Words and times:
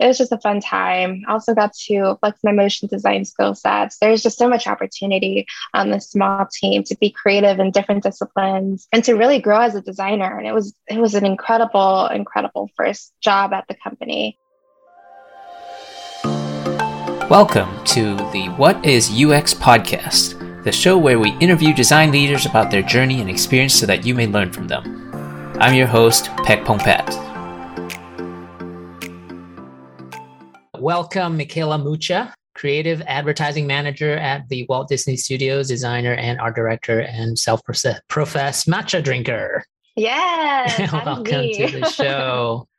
it 0.00 0.06
was 0.06 0.16
just 0.16 0.32
a 0.32 0.38
fun 0.38 0.60
time. 0.60 1.22
I 1.28 1.32
also 1.32 1.54
got 1.54 1.74
to 1.74 2.16
flex 2.20 2.40
my 2.42 2.52
motion 2.52 2.88
design 2.88 3.26
skill 3.26 3.54
sets. 3.54 3.98
There's 3.98 4.22
just 4.22 4.38
so 4.38 4.48
much 4.48 4.66
opportunity 4.66 5.46
on 5.74 5.90
this 5.90 6.08
small 6.08 6.46
team 6.50 6.82
to 6.84 6.96
be 6.96 7.10
creative 7.10 7.60
in 7.60 7.70
different 7.70 8.02
disciplines 8.02 8.88
and 8.92 9.04
to 9.04 9.12
really 9.12 9.38
grow 9.40 9.60
as 9.60 9.74
a 9.74 9.82
designer. 9.82 10.38
And 10.38 10.46
it 10.46 10.54
was 10.54 10.74
it 10.88 10.98
was 10.98 11.14
an 11.14 11.26
incredible, 11.26 12.06
incredible 12.06 12.70
first 12.78 13.12
job 13.20 13.52
at 13.52 13.68
the 13.68 13.74
company. 13.74 14.38
Welcome 17.28 17.84
to 17.84 18.16
the 18.32 18.46
What 18.56 18.82
is 18.86 19.10
UX 19.10 19.52
podcast, 19.52 20.64
the 20.64 20.72
show 20.72 20.96
where 20.96 21.18
we 21.18 21.36
interview 21.40 21.74
design 21.74 22.10
leaders 22.10 22.46
about 22.46 22.70
their 22.70 22.82
journey 22.82 23.20
and 23.20 23.28
experience 23.28 23.74
so 23.74 23.84
that 23.84 24.06
you 24.06 24.14
may 24.14 24.26
learn 24.26 24.50
from 24.50 24.66
them. 24.66 25.10
I'm 25.60 25.74
your 25.74 25.86
host, 25.86 26.30
Pek 26.38 26.64
Pongpat. 26.64 27.29
Welcome, 30.80 31.36
Michaela 31.36 31.76
Mucha, 31.76 32.32
creative 32.54 33.02
advertising 33.02 33.66
manager 33.66 34.16
at 34.16 34.48
the 34.48 34.64
Walt 34.66 34.88
Disney 34.88 35.14
Studios, 35.14 35.68
designer 35.68 36.14
and 36.14 36.40
art 36.40 36.56
director, 36.56 37.00
and 37.00 37.38
self 37.38 37.60
professed 38.08 38.66
matcha 38.66 39.04
drinker. 39.04 39.62
Yeah. 39.94 40.90
Welcome 41.04 41.52
to 41.52 41.80
the 41.80 41.90
show. 41.90 42.66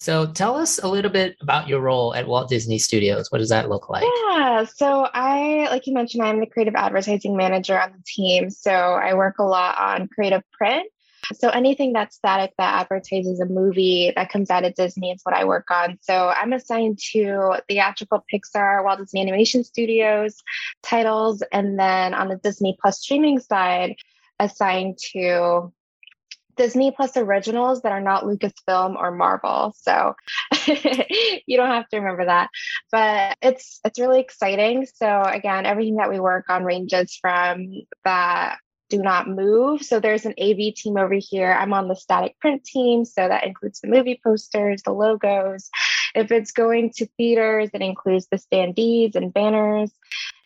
So 0.00 0.26
tell 0.26 0.56
us 0.56 0.78
a 0.78 0.86
little 0.86 1.10
bit 1.10 1.36
about 1.40 1.68
your 1.68 1.80
role 1.80 2.14
at 2.14 2.28
Walt 2.28 2.50
Disney 2.50 2.78
Studios. 2.78 3.32
What 3.32 3.38
does 3.38 3.48
that 3.48 3.70
look 3.70 3.88
like? 3.88 4.04
Yeah. 4.04 4.64
So 4.64 5.08
I, 5.12 5.66
like 5.70 5.86
you 5.86 5.94
mentioned, 5.94 6.22
I'm 6.22 6.38
the 6.38 6.46
creative 6.46 6.74
advertising 6.76 7.34
manager 7.34 7.80
on 7.80 7.92
the 7.92 8.02
team. 8.06 8.50
So 8.50 8.70
I 8.70 9.14
work 9.14 9.38
a 9.38 9.44
lot 9.44 9.76
on 9.78 10.06
creative 10.08 10.42
print. 10.52 10.88
So 11.34 11.48
anything 11.48 11.92
that's 11.92 12.16
static 12.16 12.52
that 12.58 12.80
advertises 12.80 13.40
a 13.40 13.46
movie 13.46 14.12
that 14.14 14.30
comes 14.30 14.50
out 14.50 14.64
of 14.64 14.74
Disney 14.74 15.10
is 15.10 15.20
what 15.22 15.34
I 15.34 15.44
work 15.44 15.70
on. 15.70 15.98
So 16.02 16.28
I'm 16.28 16.52
assigned 16.52 16.98
to 17.12 17.60
theatrical 17.68 18.24
Pixar, 18.32 18.84
Walt 18.84 18.98
Disney 18.98 19.20
Animation 19.20 19.64
Studios 19.64 20.36
titles, 20.82 21.42
and 21.52 21.78
then 21.78 22.14
on 22.14 22.28
the 22.28 22.36
Disney 22.36 22.76
Plus 22.80 23.00
streaming 23.00 23.40
side, 23.40 23.96
assigned 24.38 24.98
to 25.12 25.72
Disney 26.56 26.90
Plus 26.90 27.16
originals 27.16 27.82
that 27.82 27.92
are 27.92 28.00
not 28.00 28.24
Lucasfilm 28.24 28.96
or 28.96 29.12
Marvel. 29.12 29.74
So 29.78 30.14
you 30.66 31.56
don't 31.56 31.70
have 31.70 31.88
to 31.88 31.98
remember 31.98 32.26
that. 32.26 32.50
But 32.90 33.36
it's 33.40 33.80
it's 33.84 33.98
really 33.98 34.20
exciting. 34.20 34.86
So 34.94 35.22
again, 35.22 35.64
everything 35.64 35.96
that 35.96 36.10
we 36.10 36.20
work 36.20 36.50
on 36.50 36.64
ranges 36.64 37.16
from 37.20 37.68
that 38.04 38.58
do 38.88 38.98
not 38.98 39.28
move. 39.28 39.82
So 39.82 40.00
there's 40.00 40.24
an 40.24 40.34
AV 40.40 40.74
team 40.74 40.96
over 40.96 41.14
here. 41.14 41.52
I'm 41.52 41.72
on 41.72 41.88
the 41.88 41.96
static 41.96 42.38
print 42.40 42.64
team. 42.64 43.04
So 43.04 43.28
that 43.28 43.46
includes 43.46 43.80
the 43.80 43.88
movie 43.88 44.20
posters, 44.22 44.82
the 44.82 44.92
logos. 44.92 45.70
If 46.14 46.32
it's 46.32 46.52
going 46.52 46.92
to 46.96 47.06
theaters, 47.16 47.70
it 47.74 47.82
includes 47.82 48.26
the 48.30 48.38
standees 48.38 49.14
and 49.14 49.32
banners. 49.32 49.90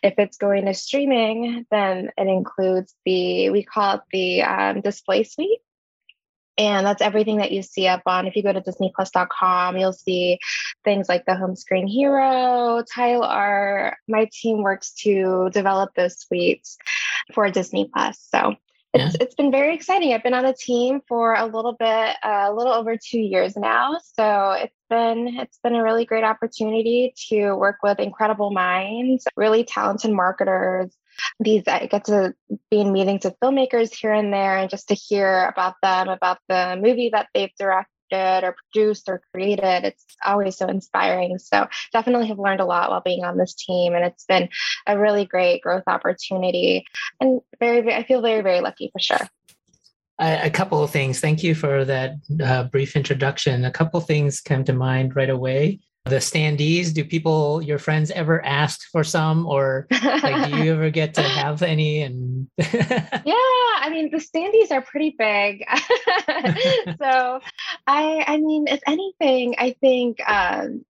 If 0.01 0.15
it's 0.17 0.37
going 0.37 0.65
to 0.65 0.73
streaming, 0.73 1.65
then 1.71 2.11
it 2.17 2.27
includes 2.27 2.93
the, 3.05 3.49
we 3.49 3.63
call 3.63 3.95
it 3.95 4.01
the 4.11 4.43
um, 4.43 4.81
display 4.81 5.23
suite. 5.23 5.59
And 6.57 6.85
that's 6.85 7.01
everything 7.01 7.37
that 7.37 7.51
you 7.51 7.63
see 7.63 7.87
up 7.87 8.03
on. 8.05 8.27
If 8.27 8.35
you 8.35 8.43
go 8.43 8.53
to 8.53 8.61
DisneyPlus.com, 8.61 9.77
you'll 9.77 9.93
see 9.93 10.39
things 10.83 11.09
like 11.09 11.25
the 11.25 11.35
home 11.35 11.55
screen 11.55 11.87
hero, 11.87 12.83
tile 12.93 13.23
art. 13.23 13.97
My 14.07 14.29
team 14.31 14.61
works 14.61 14.91
to 15.03 15.49
develop 15.51 15.95
those 15.95 16.19
suites 16.19 16.77
for 17.33 17.49
Disney 17.49 17.89
Plus. 17.91 18.19
So 18.31 18.55
it's, 18.93 19.15
yeah. 19.15 19.23
it's 19.23 19.33
been 19.33 19.51
very 19.51 19.73
exciting. 19.73 20.13
I've 20.13 20.21
been 20.21 20.35
on 20.35 20.45
the 20.45 20.53
team 20.53 21.01
for 21.07 21.33
a 21.33 21.45
little 21.45 21.73
bit, 21.73 22.15
uh, 22.23 22.47
a 22.49 22.53
little 22.53 22.73
over 22.73 22.95
two 22.97 23.19
years 23.19 23.57
now. 23.57 23.97
So 24.15 24.51
it's 24.51 24.77
been 24.89 25.39
it's 25.39 25.57
been 25.63 25.73
a 25.73 25.83
really 25.83 26.05
great 26.05 26.23
opportunity 26.23 27.13
to 27.29 27.53
work 27.53 27.77
with 27.81 27.99
incredible 27.99 28.51
minds, 28.51 29.25
really 29.35 29.63
talented 29.63 30.11
marketers, 30.11 30.95
these 31.39 31.63
I 31.67 31.87
get 31.87 32.05
to 32.05 32.33
be 32.69 32.81
in 32.81 32.91
meetings 32.91 33.25
with 33.25 33.39
filmmakers 33.43 33.93
here 33.93 34.13
and 34.13 34.33
there 34.33 34.57
and 34.57 34.69
just 34.69 34.87
to 34.89 34.95
hear 34.95 35.45
about 35.45 35.75
them, 35.81 36.09
about 36.09 36.39
the 36.47 36.79
movie 36.81 37.09
that 37.13 37.27
they've 37.33 37.53
directed 37.57 37.87
or 38.11 38.55
produced 38.71 39.09
or 39.09 39.21
created. 39.33 39.85
It's 39.85 40.05
always 40.23 40.57
so 40.57 40.67
inspiring. 40.67 41.37
So 41.39 41.67
definitely 41.91 42.27
have 42.27 42.39
learned 42.39 42.61
a 42.61 42.65
lot 42.65 42.89
while 42.89 43.01
being 43.01 43.23
on 43.23 43.37
this 43.37 43.55
team. 43.55 43.95
And 43.95 44.05
it's 44.05 44.25
been 44.25 44.49
a 44.85 44.99
really 44.99 45.25
great 45.25 45.61
growth 45.61 45.83
opportunity. 45.87 46.85
And 47.19 47.41
very, 47.59 47.81
very 47.81 47.95
I 47.95 48.03
feel 48.03 48.21
very, 48.21 48.41
very 48.41 48.61
lucky 48.61 48.89
for 48.93 48.99
sure. 48.99 49.27
A, 50.19 50.49
couple 50.51 50.81
of 50.81 50.91
things. 50.91 51.19
Thank 51.19 51.43
you 51.43 51.55
for 51.55 51.83
that 51.85 52.13
uh, 52.41 52.65
brief 52.65 52.95
introduction. 52.95 53.65
A 53.65 53.71
couple 53.71 53.99
of 53.99 54.05
things 54.05 54.41
come 54.41 54.63
to 54.65 54.73
mind 54.73 55.15
right 55.15 55.29
away 55.29 55.79
the 56.05 56.17
standees 56.17 56.93
do 56.93 57.05
people 57.05 57.61
your 57.61 57.79
friends 57.79 58.11
ever 58.11 58.43
ask 58.45 58.89
for 58.91 59.03
some 59.03 59.45
or 59.45 59.87
like 60.21 60.51
do 60.51 60.57
you 60.57 60.73
ever 60.73 60.89
get 60.89 61.13
to 61.13 61.21
have 61.21 61.61
any 61.61 62.01
and 62.01 62.47
yeah 62.57 63.33
i 63.79 63.87
mean 63.89 64.11
the 64.11 64.17
standees 64.17 64.71
are 64.71 64.81
pretty 64.81 65.15
big. 65.17 65.63
So 66.99 67.39
i 67.87 68.23
i 68.27 68.37
mean 68.37 68.67
if 68.67 68.81
anything 68.85 69.55
i 69.57 69.75
think 69.79 70.19
um 70.29 70.83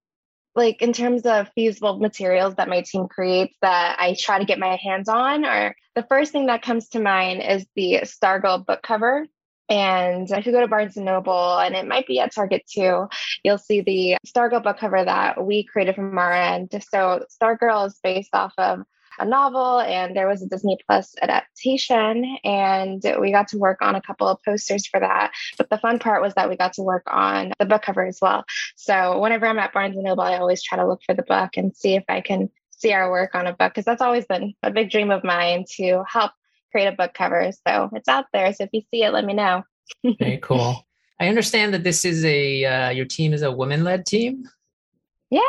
like 0.56 0.82
in 0.82 0.94
terms 0.94 1.24
of 1.24 1.50
feasible 1.56 2.00
materials 2.00 2.56
that 2.56 2.70
my 2.70 2.82
team 2.82 3.08
creates 3.08 3.56
that 3.62 3.98
I 4.00 4.16
try 4.20 4.38
to 4.38 4.46
get 4.46 4.60
my 4.60 4.76
hands 4.76 5.10
on, 5.10 5.46
or 5.46 5.76
the 5.96 6.04
first 6.04 6.32
thing 6.32 6.46
that 6.48 6.62
comes 6.62 6.90
to 6.90 7.00
mind 7.00 7.42
is 7.42 7.66
the 7.76 8.02
Stargirl 8.04 8.66
book 8.66 8.84
cover 8.84 9.26
and 9.70 10.30
if 10.30 10.46
you 10.46 10.52
go 10.52 10.62
to 10.62 10.68
Barnes 10.68 10.98
and 10.98 11.06
Noble, 11.06 11.58
and 11.58 11.76
it 11.76 11.88
might 11.88 12.08
be 12.08 12.20
at 12.20 12.34
Target 12.34 12.64
too, 12.68 13.08
you'll 13.44 13.58
see 13.58 13.82
the 13.82 14.18
Stargirl 14.28 14.64
book 14.64 14.78
cover 14.78 15.04
that 15.04 15.44
we 15.44 15.64
created 15.64 15.96
from 15.96 16.18
our 16.18 16.32
end. 16.32 16.72
So 16.90 17.26
Stargirl 17.42 17.88
is 17.88 18.00
based 18.04 18.34
off 18.34 18.54
of 18.58 18.84
a 19.20 19.26
novel, 19.26 19.80
and 19.80 20.16
there 20.16 20.28
was 20.28 20.42
a 20.42 20.48
Disney 20.48 20.78
Plus 20.88 21.16
adaptation, 21.22 22.38
and 22.44 23.02
we 23.20 23.32
got 23.32 23.50
to 23.50 23.58
work 23.58 23.82
on 23.82 23.96
a 23.96 24.02
couple 24.02 24.28
of 24.28 24.42
posters 24.44 24.88
for 24.88 25.00
that. 25.00 25.32
But 25.58 25.70
the 25.70 25.78
fun 25.78 26.00
part 26.00 26.22
was 26.22 26.34
that 26.34 26.50
we 26.50 26.58
got 26.58 26.74
to 26.74 26.82
work 26.82 27.04
on 27.08 27.54
the 27.60 27.66
book 27.66 27.84
cover 27.84 28.06
as 28.06 28.20
well. 28.22 28.44
So 28.76 29.20
whenever 29.20 29.46
I'm 29.46 29.60
at 29.60 29.74
Barnes 29.74 29.96
and 29.96 30.06
Noble, 30.06 30.24
I 30.24 30.38
always 30.38 30.64
try 30.64 30.78
to 30.78 30.88
look 30.88 31.02
for 31.06 31.14
the 31.14 31.24
book 31.24 31.58
and 31.58 31.76
see 31.76 31.96
if 31.96 32.04
I 32.10 32.22
can 32.22 32.50
see 32.72 32.92
our 32.92 33.10
work 33.10 33.36
on 33.36 33.48
a 33.48 33.54
book 33.54 33.72
because 33.72 33.86
that's 33.86 34.02
always 34.02 34.26
been 34.26 34.56
a 34.62 34.72
big 34.72 34.90
dream 34.90 35.12
of 35.12 35.24
mine 35.24 35.64
to 35.76 36.04
help 36.08 36.32
create 36.74 36.88
a 36.88 36.92
book 36.92 37.14
cover. 37.14 37.52
So 37.68 37.90
it's 37.94 38.10
out 38.10 38.26
there. 38.34 38.52
So 38.54 38.64
if 38.64 38.72
you 38.74 38.82
see 38.92 39.04
it, 39.04 39.14
let 39.14 39.26
me 39.26 39.34
know. 39.34 39.64
Very 40.20 40.40
cool. 40.40 40.86
I 41.20 41.28
understand 41.28 41.74
that 41.74 41.84
this 41.84 42.04
is 42.04 42.26
a 42.26 42.66
uh, 42.66 42.90
your 42.90 43.06
team 43.06 43.34
is 43.34 43.44
a 43.44 43.52
woman 43.52 43.84
led 43.84 44.06
team. 44.06 44.50
Yeah, 45.30 45.42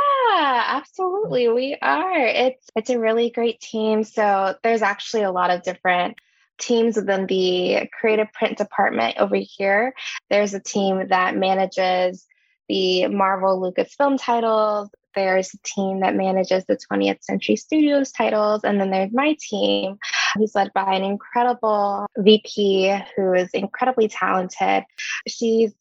absolutely. 0.66 1.48
We 1.48 1.76
are. 1.80 2.18
It's 2.18 2.68
it's 2.76 2.90
a 2.90 2.98
really 2.98 3.30
great 3.30 3.60
team. 3.60 4.04
So 4.04 4.54
there's 4.62 4.82
actually 4.82 5.22
a 5.22 5.32
lot 5.32 5.50
of 5.50 5.62
different 5.62 6.18
teams 6.58 6.96
within 6.96 7.26
the 7.26 7.88
creative 7.98 8.32
print 8.32 8.58
department 8.58 9.16
over 9.18 9.36
here. 9.36 9.94
There's 10.30 10.54
a 10.54 10.60
team 10.60 11.08
that 11.08 11.36
manages 11.36 12.26
the 12.68 13.08
Marvel 13.08 13.60
Lucasfilm 13.60 14.18
titles. 14.20 14.90
There's 15.14 15.52
a 15.54 15.58
team 15.62 16.00
that 16.00 16.14
manages 16.14 16.64
the 16.64 16.76
20th 16.76 17.22
Century 17.22 17.56
Studios 17.56 18.10
titles. 18.10 18.64
And 18.64 18.80
then 18.80 18.90
there's 18.90 19.12
my 19.12 19.36
team, 19.40 19.98
who's 20.34 20.54
led 20.54 20.72
by 20.72 20.94
an 20.94 21.02
incredible 21.02 22.06
VP 22.16 22.96
who 23.16 23.34
is 23.34 23.50
incredibly 23.52 24.08
talented. 24.08 24.84
She's 25.26 25.72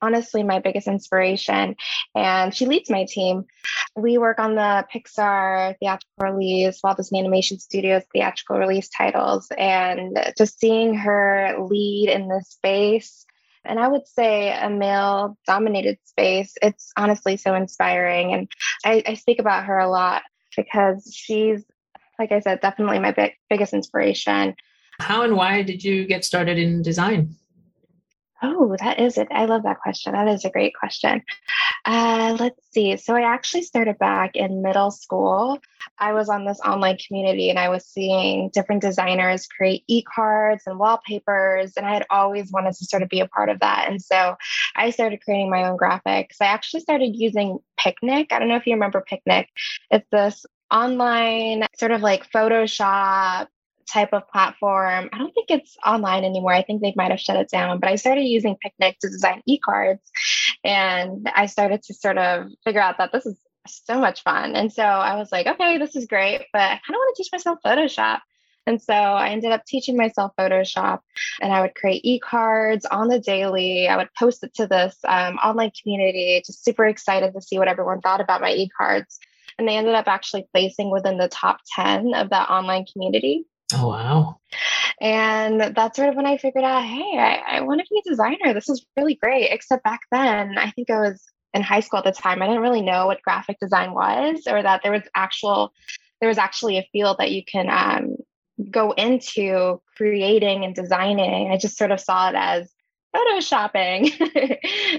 honestly 0.00 0.42
my 0.42 0.58
biggest 0.58 0.88
inspiration 0.88 1.76
and 2.14 2.52
she 2.52 2.66
leads 2.66 2.90
my 2.90 3.06
team 3.08 3.44
we 3.94 4.18
work 4.18 4.40
on 4.40 4.56
the 4.56 4.84
pixar 4.92 5.76
theatrical 5.78 6.32
release 6.32 6.80
walt 6.82 6.96
disney 6.96 7.20
animation 7.20 7.56
studios 7.56 8.02
theatrical 8.12 8.58
release 8.58 8.88
titles 8.88 9.46
and 9.56 10.18
just 10.36 10.58
seeing 10.58 10.92
her 10.94 11.54
lead 11.70 12.08
in 12.08 12.26
this 12.26 12.48
space 12.48 13.24
and 13.64 13.78
I 13.78 13.88
would 13.88 14.06
say 14.06 14.52
a 14.52 14.68
male 14.68 15.38
dominated 15.46 15.98
space. 16.04 16.54
It's 16.60 16.92
honestly 16.96 17.36
so 17.36 17.54
inspiring. 17.54 18.34
And 18.34 18.48
I, 18.84 19.02
I, 19.06 19.14
speak 19.14 19.38
about 19.38 19.66
her 19.66 19.78
a 19.78 19.88
lot 19.88 20.22
because 20.56 21.12
she's, 21.14 21.64
like 22.22 22.30
I 22.30 22.38
said, 22.38 22.60
definitely 22.60 23.00
my 23.00 23.10
big, 23.10 23.32
biggest 23.50 23.74
inspiration. 23.74 24.54
How 25.00 25.22
and 25.22 25.34
why 25.34 25.62
did 25.62 25.82
you 25.82 26.06
get 26.06 26.24
started 26.24 26.56
in 26.56 26.80
design? 26.80 27.34
Oh, 28.44 28.76
that 28.80 29.00
is 29.00 29.18
it. 29.18 29.28
I 29.30 29.46
love 29.46 29.64
that 29.64 29.80
question. 29.80 30.12
That 30.12 30.28
is 30.28 30.44
a 30.44 30.50
great 30.50 30.74
question. 30.74 31.22
Uh, 31.84 32.36
let's 32.38 32.60
see. 32.72 32.96
So 32.96 33.16
I 33.16 33.22
actually 33.22 33.62
started 33.62 33.98
back 33.98 34.36
in 34.36 34.62
middle 34.62 34.92
school. 34.92 35.58
I 35.98 36.12
was 36.12 36.28
on 36.28 36.44
this 36.44 36.60
online 36.60 36.98
community 37.06 37.50
and 37.50 37.58
I 37.58 37.68
was 37.68 37.84
seeing 37.86 38.50
different 38.52 38.82
designers 38.82 39.46
create 39.46 39.82
e 39.88 40.02
cards 40.02 40.62
and 40.66 40.78
wallpapers. 40.78 41.72
And 41.76 41.86
I 41.86 41.94
had 41.94 42.06
always 42.10 42.52
wanted 42.52 42.74
to 42.74 42.84
sort 42.84 43.02
of 43.02 43.08
be 43.08 43.20
a 43.20 43.28
part 43.28 43.48
of 43.48 43.60
that. 43.60 43.86
And 43.88 44.00
so 44.00 44.36
I 44.76 44.90
started 44.90 45.22
creating 45.24 45.50
my 45.50 45.68
own 45.68 45.76
graphics. 45.76 46.36
I 46.40 46.46
actually 46.46 46.80
started 46.80 47.14
using 47.14 47.58
Picnik. 47.80 48.32
I 48.32 48.38
don't 48.38 48.48
know 48.48 48.56
if 48.56 48.66
you 48.66 48.74
remember 48.74 49.04
Picnik. 49.08 49.46
It's 49.90 50.08
this 50.10 50.44
online 50.72 51.66
sort 51.78 51.92
of 51.92 52.00
like 52.00 52.30
Photoshop 52.30 53.48
type 53.92 54.10
of 54.12 54.28
platform. 54.28 55.10
I 55.12 55.18
don't 55.18 55.32
think 55.34 55.50
it's 55.50 55.76
online 55.84 56.24
anymore. 56.24 56.52
I 56.52 56.62
think 56.62 56.80
they 56.80 56.94
might 56.96 57.10
have 57.10 57.20
shut 57.20 57.36
it 57.36 57.50
down, 57.50 57.78
but 57.80 57.90
I 57.90 57.96
started 57.96 58.22
using 58.22 58.56
Picnik 58.64 58.98
to 59.00 59.08
design 59.08 59.42
e 59.46 59.58
cards. 59.58 60.02
And 60.64 61.28
I 61.34 61.46
started 61.46 61.82
to 61.84 61.94
sort 61.94 62.18
of 62.18 62.46
figure 62.64 62.80
out 62.80 62.98
that 62.98 63.12
this 63.12 63.26
is 63.26 63.38
so 63.66 63.98
much 64.00 64.22
fun. 64.22 64.56
And 64.56 64.72
so 64.72 64.82
I 64.82 65.16
was 65.16 65.30
like, 65.30 65.46
okay, 65.46 65.78
this 65.78 65.94
is 65.94 66.06
great, 66.06 66.46
but 66.52 66.62
I 66.62 66.68
kind 66.68 66.90
of 66.90 66.94
want 66.94 67.16
to 67.16 67.22
teach 67.22 67.32
myself 67.32 67.58
Photoshop. 67.64 68.20
And 68.66 68.80
so 68.80 68.92
I 68.92 69.30
ended 69.30 69.50
up 69.50 69.64
teaching 69.66 69.96
myself 69.96 70.32
Photoshop 70.38 71.00
and 71.40 71.52
I 71.52 71.60
would 71.60 71.74
create 71.74 72.04
e 72.04 72.20
cards 72.20 72.86
on 72.86 73.08
the 73.08 73.18
daily. 73.18 73.88
I 73.88 73.96
would 73.96 74.08
post 74.16 74.44
it 74.44 74.54
to 74.54 74.68
this 74.68 74.96
um, 75.04 75.36
online 75.36 75.72
community, 75.82 76.40
just 76.46 76.64
super 76.64 76.86
excited 76.86 77.34
to 77.34 77.42
see 77.42 77.58
what 77.58 77.66
everyone 77.66 78.00
thought 78.00 78.20
about 78.20 78.40
my 78.40 78.52
e 78.52 78.68
cards. 78.68 79.18
And 79.58 79.68
they 79.68 79.76
ended 79.76 79.94
up 79.94 80.08
actually 80.08 80.46
placing 80.52 80.90
within 80.90 81.18
the 81.18 81.28
top 81.28 81.58
10 81.74 82.14
of 82.14 82.30
that 82.30 82.50
online 82.50 82.84
community. 82.92 83.44
Oh, 83.74 83.88
wow. 83.88 84.38
And 85.00 85.74
that's 85.74 85.96
sort 85.96 86.08
of 86.08 86.14
when 86.14 86.26
I 86.26 86.36
figured 86.36 86.64
out, 86.64 86.84
hey, 86.84 87.18
I, 87.18 87.58
I 87.58 87.60
want 87.62 87.80
to 87.80 87.86
be 87.90 88.00
a 88.04 88.10
designer. 88.10 88.54
This 88.54 88.68
is 88.68 88.84
really 88.96 89.14
great. 89.14 89.50
Except 89.50 89.82
back 89.82 90.00
then, 90.10 90.58
I 90.58 90.70
think 90.70 90.90
I 90.90 91.00
was 91.00 91.22
in 91.54 91.62
high 91.62 91.80
school 91.80 91.98
at 91.98 92.04
the 92.04 92.12
time. 92.12 92.42
I 92.42 92.46
didn't 92.46 92.62
really 92.62 92.82
know 92.82 93.06
what 93.06 93.22
graphic 93.22 93.58
design 93.60 93.92
was 93.94 94.46
or 94.46 94.62
that 94.62 94.82
there 94.82 94.92
was 94.92 95.02
actual 95.14 95.72
there 96.20 96.28
was 96.28 96.38
actually 96.38 96.78
a 96.78 96.88
field 96.92 97.16
that 97.18 97.32
you 97.32 97.42
can 97.44 97.68
um, 97.68 98.16
go 98.70 98.92
into 98.92 99.82
creating 99.96 100.64
and 100.64 100.72
designing. 100.72 101.50
I 101.50 101.56
just 101.56 101.76
sort 101.76 101.90
of 101.90 101.98
saw 101.98 102.28
it 102.28 102.36
as 102.36 102.70
photoshopping. 103.14 104.10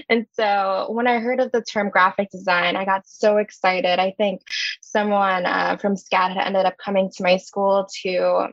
and 0.08 0.26
so 0.32 0.86
when 0.90 1.06
I 1.06 1.18
heard 1.18 1.40
of 1.40 1.52
the 1.52 1.62
term 1.62 1.90
graphic 1.90 2.30
design, 2.30 2.76
I 2.76 2.84
got 2.84 3.06
so 3.06 3.38
excited. 3.38 3.98
I 3.98 4.12
think 4.16 4.42
someone 4.80 5.46
uh, 5.46 5.76
from 5.76 5.96
SCAD 5.96 6.34
had 6.34 6.46
ended 6.46 6.66
up 6.66 6.78
coming 6.78 7.10
to 7.16 7.22
my 7.22 7.36
school 7.36 7.88
to 8.02 8.48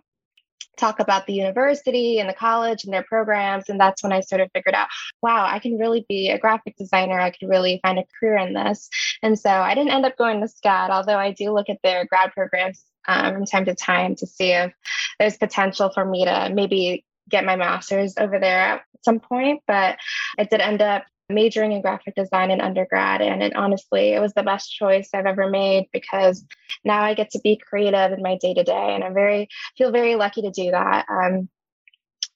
talk 0.77 0.99
about 0.99 1.27
the 1.27 1.33
university 1.33 2.19
and 2.19 2.27
the 2.27 2.33
college 2.33 2.83
and 2.83 2.93
their 2.93 3.03
programs. 3.03 3.69
And 3.69 3.79
that's 3.79 4.01
when 4.01 4.11
I 4.11 4.21
sort 4.21 4.41
of 4.41 4.49
figured 4.53 4.73
out, 4.73 4.87
wow, 5.21 5.45
I 5.45 5.59
can 5.59 5.77
really 5.77 6.05
be 6.09 6.29
a 6.29 6.39
graphic 6.39 6.75
designer. 6.77 7.19
I 7.19 7.29
could 7.29 7.49
really 7.49 7.79
find 7.83 7.99
a 7.99 8.05
career 8.19 8.37
in 8.37 8.53
this. 8.53 8.89
And 9.21 9.37
so 9.37 9.49
I 9.49 9.75
didn't 9.75 9.91
end 9.91 10.05
up 10.05 10.17
going 10.17 10.41
to 10.41 10.47
SCAD, 10.47 10.89
although 10.89 11.17
I 11.17 11.31
do 11.31 11.51
look 11.51 11.69
at 11.69 11.79
their 11.83 12.05
grad 12.05 12.31
programs 12.31 12.83
um, 13.07 13.33
from 13.33 13.45
time 13.45 13.65
to 13.65 13.75
time 13.75 14.15
to 14.15 14.27
see 14.27 14.51
if 14.51 14.73
there's 15.19 15.37
potential 15.37 15.91
for 15.93 16.05
me 16.05 16.25
to 16.25 16.51
maybe 16.53 17.05
get 17.31 17.45
my 17.45 17.55
master's 17.55 18.15
over 18.17 18.39
there 18.39 18.59
at 18.59 18.81
some 19.03 19.19
point. 19.19 19.61
But 19.67 19.97
I 20.37 20.43
did 20.43 20.61
end 20.61 20.81
up 20.81 21.03
majoring 21.31 21.71
in 21.71 21.81
graphic 21.81 22.15
design 22.15 22.51
in 22.51 22.61
undergrad. 22.61 23.21
And 23.21 23.41
it, 23.41 23.55
honestly, 23.55 24.13
it 24.13 24.19
was 24.19 24.33
the 24.33 24.43
best 24.43 24.71
choice 24.71 25.09
I've 25.13 25.25
ever 25.25 25.49
made 25.49 25.87
because 25.91 26.45
now 26.83 27.01
I 27.01 27.13
get 27.13 27.31
to 27.31 27.39
be 27.43 27.57
creative 27.57 28.11
in 28.11 28.21
my 28.21 28.37
day 28.37 28.53
to 28.53 28.63
day. 28.63 28.95
And 28.95 29.03
i'm 29.03 29.13
very 29.13 29.47
feel 29.77 29.91
very 29.91 30.15
lucky 30.15 30.41
to 30.43 30.51
do 30.51 30.71
that. 30.71 31.05
Um, 31.09 31.49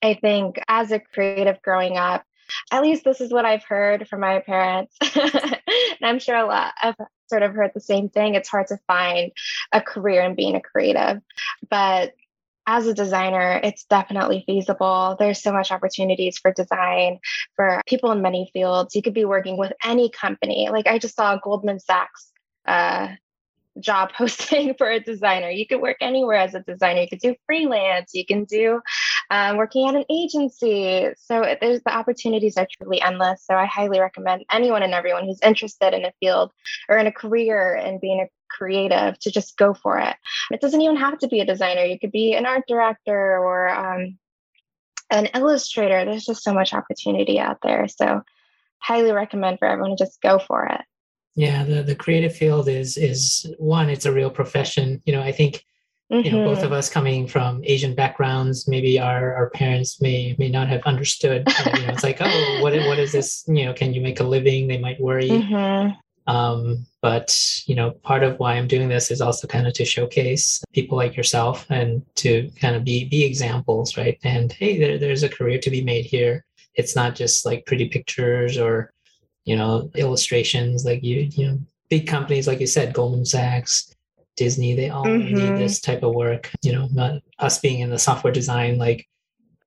I 0.01 0.13
think 0.15 0.59
as 0.67 0.91
a 0.91 0.99
creative 0.99 1.61
growing 1.61 1.97
up, 1.97 2.23
at 2.71 2.83
least 2.83 3.03
this 3.03 3.21
is 3.21 3.33
what 3.33 3.45
I've 3.45 3.63
heard 3.63 4.07
from 4.07 4.19
my 4.19 4.39
parents. 4.39 4.95
and 5.15 5.59
I'm 6.03 6.19
sure 6.19 6.35
a 6.35 6.45
lot 6.45 6.73
of 6.83 6.95
sort 7.27 7.41
of 7.41 7.53
heard 7.53 7.71
the 7.73 7.81
same 7.81 8.09
thing. 8.09 8.35
It's 8.35 8.49
hard 8.49 8.67
to 8.67 8.77
find 8.85 9.31
a 9.71 9.81
career 9.81 10.21
in 10.21 10.35
being 10.35 10.55
a 10.55 10.61
creative. 10.61 11.21
But 11.69 12.13
as 12.67 12.87
a 12.87 12.93
designer, 12.93 13.59
it's 13.63 13.85
definitely 13.85 14.43
feasible. 14.45 15.15
There's 15.19 15.41
so 15.41 15.51
much 15.51 15.71
opportunities 15.71 16.37
for 16.37 16.51
design 16.51 17.19
for 17.55 17.81
people 17.85 18.11
in 18.11 18.21
many 18.21 18.49
fields. 18.53 18.95
You 18.95 19.01
could 19.01 19.13
be 19.13 19.25
working 19.25 19.57
with 19.57 19.73
any 19.83 20.09
company. 20.09 20.69
Like 20.71 20.87
I 20.87 20.97
just 20.97 21.15
saw 21.15 21.37
Goldman 21.37 21.79
Sachs 21.79 22.31
uh, 22.65 23.09
job 23.79 24.11
posting 24.17 24.73
for 24.75 24.89
a 24.89 24.99
designer. 24.99 25.49
You 25.49 25.67
could 25.67 25.81
work 25.81 25.97
anywhere 26.01 26.37
as 26.37 26.55
a 26.55 26.61
designer. 26.61 27.01
You 27.01 27.09
could 27.09 27.19
do 27.19 27.35
freelance. 27.45 28.13
You 28.13 28.25
can 28.25 28.45
do 28.45 28.81
um, 29.29 29.57
working 29.57 29.87
at 29.87 29.95
an 29.95 30.05
agency. 30.09 31.07
So 31.17 31.55
there's 31.59 31.81
the 31.83 31.95
opportunities 31.95 32.57
are 32.57 32.67
truly 32.77 33.01
endless. 33.01 33.45
So 33.45 33.55
I 33.55 33.65
highly 33.65 33.99
recommend 33.99 34.45
anyone 34.51 34.83
and 34.83 34.93
everyone 34.93 35.25
who's 35.25 35.41
interested 35.41 35.93
in 35.93 36.05
a 36.05 36.13
field 36.19 36.51
or 36.89 36.97
in 36.97 37.07
a 37.07 37.11
career 37.11 37.75
and 37.75 38.01
being 38.01 38.21
a 38.21 38.29
creative 38.55 39.19
to 39.19 39.31
just 39.31 39.57
go 39.57 39.73
for 39.73 39.99
it. 39.99 40.15
It 40.51 40.61
doesn't 40.61 40.81
even 40.81 40.95
have 40.97 41.17
to 41.19 41.27
be 41.27 41.39
a 41.39 41.45
designer. 41.45 41.83
You 41.83 41.99
could 41.99 42.11
be 42.11 42.33
an 42.33 42.45
art 42.45 42.63
director 42.67 43.37
or 43.37 43.69
um, 43.69 44.17
an 45.09 45.27
illustrator. 45.33 46.05
There's 46.05 46.25
just 46.25 46.43
so 46.43 46.53
much 46.53 46.73
opportunity 46.73 47.39
out 47.39 47.57
there. 47.61 47.87
So 47.87 48.21
highly 48.79 49.11
recommend 49.11 49.59
for 49.59 49.67
everyone 49.67 49.95
to 49.95 50.03
just 50.03 50.21
go 50.21 50.39
for 50.39 50.65
it. 50.65 50.81
Yeah, 51.35 51.63
the, 51.65 51.83
the 51.83 51.95
creative 51.95 52.35
field 52.35 52.69
is 52.69 52.95
is 52.97 53.45
one, 53.57 53.89
it's 53.89 54.05
a 54.05 54.13
real 54.13 54.29
profession. 54.29 55.01
You 55.05 55.13
know, 55.13 55.21
I 55.21 55.33
think 55.33 55.65
mm-hmm. 56.11 56.25
you 56.25 56.31
know 56.31 56.45
both 56.45 56.59
of 56.59 56.65
mm-hmm. 56.65 56.73
us 56.73 56.89
coming 56.89 57.27
from 57.27 57.61
asian 57.63 57.95
backgrounds 57.95 58.67
maybe 58.67 58.99
our, 58.99 59.33
our 59.35 59.49
parents 59.49 60.01
may 60.01 60.35
may 60.37 60.49
not 60.49 60.67
have 60.67 60.81
understood 60.83 61.47
you 61.65 61.85
know 61.85 61.93
it's 61.93 62.03
like 62.03 62.17
oh 62.19 62.59
what, 62.61 62.73
what 62.87 62.99
is 62.99 63.11
this 63.11 63.43
you 63.47 63.65
know 63.65 63.73
can 63.73 63.93
you 63.93 64.01
make 64.01 64.19
a 64.19 64.23
living 64.23 64.67
they 64.67 64.77
might 64.77 64.99
worry 64.99 65.29
mm-hmm. 65.29 65.91
Um, 66.27 66.85
but 67.01 67.61
you 67.67 67.75
know 67.75 67.91
part 67.91 68.23
of 68.23 68.39
why 68.39 68.55
i'm 68.55 68.67
doing 68.67 68.89
this 68.89 69.11
is 69.11 69.21
also 69.21 69.47
kind 69.47 69.67
of 69.67 69.73
to 69.73 69.85
showcase 69.85 70.63
people 70.73 70.97
like 70.97 71.15
yourself 71.15 71.65
and 71.69 72.03
to 72.15 72.49
kind 72.59 72.75
of 72.75 72.83
be 72.83 73.05
be 73.05 73.23
examples 73.23 73.97
right 73.97 74.17
and 74.23 74.51
hey 74.53 74.79
there, 74.79 74.97
there's 74.97 75.23
a 75.23 75.29
career 75.29 75.59
to 75.59 75.69
be 75.69 75.83
made 75.83 76.05
here 76.05 76.43
it's 76.75 76.95
not 76.95 77.15
just 77.15 77.45
like 77.45 77.65
pretty 77.65 77.87
pictures 77.87 78.57
or 78.57 78.91
you 79.43 79.55
know 79.55 79.89
illustrations 79.95 80.85
like 80.85 81.03
you 81.03 81.29
you 81.31 81.47
know 81.47 81.59
big 81.89 82.07
companies 82.07 82.47
like 82.47 82.59
you 82.59 82.67
said 82.67 82.93
goldman 82.93 83.25
sachs 83.25 83.95
Disney, 84.35 84.75
they 84.75 84.89
all 84.89 85.05
mm-hmm. 85.05 85.33
need 85.33 85.57
this 85.57 85.79
type 85.79 86.03
of 86.03 86.13
work. 86.13 86.51
You 86.61 86.73
know, 86.73 86.89
not 86.91 87.21
us 87.39 87.59
being 87.59 87.79
in 87.79 87.89
the 87.89 87.99
software 87.99 88.33
design, 88.33 88.77
like 88.77 89.07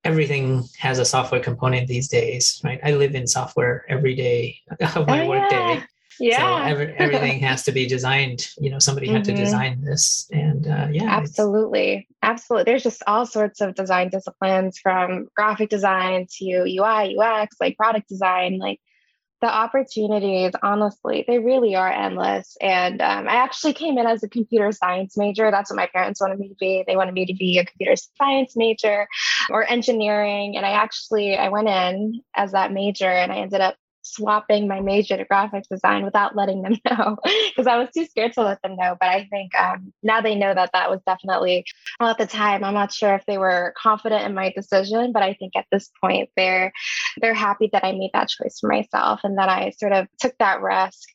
everything 0.04 0.64
has 0.78 0.98
a 0.98 1.04
software 1.04 1.40
component 1.40 1.88
these 1.88 2.08
days, 2.08 2.60
right? 2.64 2.80
I 2.84 2.92
live 2.92 3.14
in 3.14 3.26
software 3.26 3.84
every 3.88 4.14
day 4.14 4.58
of 4.94 5.06
my 5.06 5.22
oh, 5.22 5.28
work 5.28 5.50
day. 5.50 5.82
Yeah. 6.20 6.64
So 6.64 6.70
every, 6.70 6.94
everything 6.94 7.40
has 7.48 7.64
to 7.64 7.72
be 7.72 7.86
designed. 7.86 8.48
You 8.58 8.70
know, 8.70 8.78
somebody 8.78 9.06
mm-hmm. 9.06 9.16
had 9.16 9.24
to 9.24 9.32
mm-hmm. 9.32 9.44
design 9.44 9.80
this. 9.82 10.28
And 10.32 10.66
uh, 10.66 10.88
yeah. 10.90 11.04
Absolutely. 11.04 12.08
Absolutely. 12.22 12.64
There's 12.64 12.82
just 12.82 13.02
all 13.06 13.26
sorts 13.26 13.60
of 13.60 13.74
design 13.74 14.08
disciplines 14.10 14.78
from 14.78 15.28
graphic 15.36 15.70
design 15.70 16.26
to 16.38 16.44
UI, 16.44 17.16
UX, 17.18 17.56
like 17.60 17.76
product 17.76 18.08
design. 18.08 18.58
Like 18.58 18.80
the 19.40 19.46
opportunities, 19.46 20.52
honestly, 20.62 21.24
they 21.28 21.38
really 21.38 21.76
are 21.76 21.90
endless. 21.90 22.56
And 22.60 23.00
um, 23.00 23.28
I 23.28 23.36
actually 23.36 23.72
came 23.72 23.96
in 23.96 24.06
as 24.06 24.22
a 24.22 24.28
computer 24.28 24.72
science 24.72 25.16
major. 25.16 25.50
That's 25.50 25.70
what 25.70 25.76
my 25.76 25.86
parents 25.86 26.20
wanted 26.20 26.40
me 26.40 26.48
to 26.48 26.56
be. 26.58 26.82
They 26.86 26.96
wanted 26.96 27.14
me 27.14 27.24
to 27.26 27.34
be 27.34 27.58
a 27.58 27.64
computer 27.64 27.94
science 28.16 28.56
major 28.56 29.06
or 29.50 29.70
engineering. 29.70 30.56
And 30.56 30.66
I 30.66 30.70
actually 30.70 31.36
I 31.36 31.50
went 31.50 31.68
in 31.68 32.22
as 32.34 32.52
that 32.52 32.72
major, 32.72 33.08
and 33.08 33.30
I 33.30 33.36
ended 33.36 33.60
up 33.60 33.76
swapping 34.14 34.68
my 34.68 34.80
major 34.80 35.16
to 35.16 35.24
graphics 35.24 35.68
design 35.70 36.04
without 36.04 36.36
letting 36.36 36.62
them 36.62 36.76
know 36.90 37.16
because 37.48 37.66
I 37.66 37.76
was 37.76 37.88
too 37.94 38.06
scared 38.06 38.32
to 38.34 38.42
let 38.42 38.62
them 38.62 38.76
know. 38.76 38.96
But 38.98 39.08
I 39.08 39.26
think 39.30 39.58
um, 39.58 39.92
now 40.02 40.20
they 40.20 40.34
know 40.34 40.54
that 40.54 40.70
that 40.72 40.90
was 40.90 41.00
definitely, 41.06 41.64
well, 42.00 42.10
at 42.10 42.18
the 42.18 42.26
time, 42.26 42.64
I'm 42.64 42.74
not 42.74 42.92
sure 42.92 43.14
if 43.14 43.24
they 43.26 43.38
were 43.38 43.74
confident 43.76 44.24
in 44.24 44.34
my 44.34 44.50
decision, 44.50 45.12
but 45.12 45.22
I 45.22 45.34
think 45.34 45.54
at 45.56 45.66
this 45.70 45.90
point 46.00 46.30
they're 46.36 46.72
they're 47.20 47.34
happy 47.34 47.68
that 47.72 47.84
I 47.84 47.92
made 47.92 48.10
that 48.14 48.28
choice 48.28 48.58
for 48.60 48.68
myself 48.68 49.20
and 49.24 49.38
that 49.38 49.48
I 49.48 49.70
sort 49.70 49.92
of 49.92 50.06
took 50.20 50.36
that 50.38 50.62
risk 50.62 51.08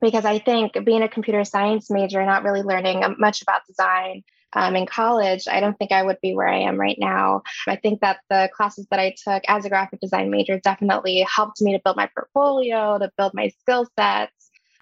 because 0.00 0.24
I 0.24 0.38
think 0.38 0.72
being 0.84 1.02
a 1.02 1.08
computer 1.08 1.44
science 1.44 1.90
major, 1.90 2.24
not 2.24 2.44
really 2.44 2.62
learning 2.62 3.02
much 3.18 3.42
about 3.42 3.66
design 3.66 4.22
um, 4.56 4.74
in 4.74 4.86
college, 4.86 5.46
I 5.46 5.60
don't 5.60 5.78
think 5.78 5.92
I 5.92 6.02
would 6.02 6.18
be 6.22 6.34
where 6.34 6.48
I 6.48 6.60
am 6.60 6.80
right 6.80 6.96
now. 6.98 7.42
I 7.68 7.76
think 7.76 8.00
that 8.00 8.20
the 8.30 8.48
classes 8.54 8.86
that 8.90 8.98
I 8.98 9.14
took 9.22 9.42
as 9.48 9.64
a 9.64 9.68
graphic 9.68 10.00
design 10.00 10.30
major 10.30 10.58
definitely 10.58 11.26
helped 11.32 11.60
me 11.60 11.72
to 11.72 11.82
build 11.84 11.96
my 11.96 12.08
portfolio, 12.14 12.98
to 12.98 13.12
build 13.18 13.34
my 13.34 13.48
skill 13.60 13.86
sets. 13.98 14.32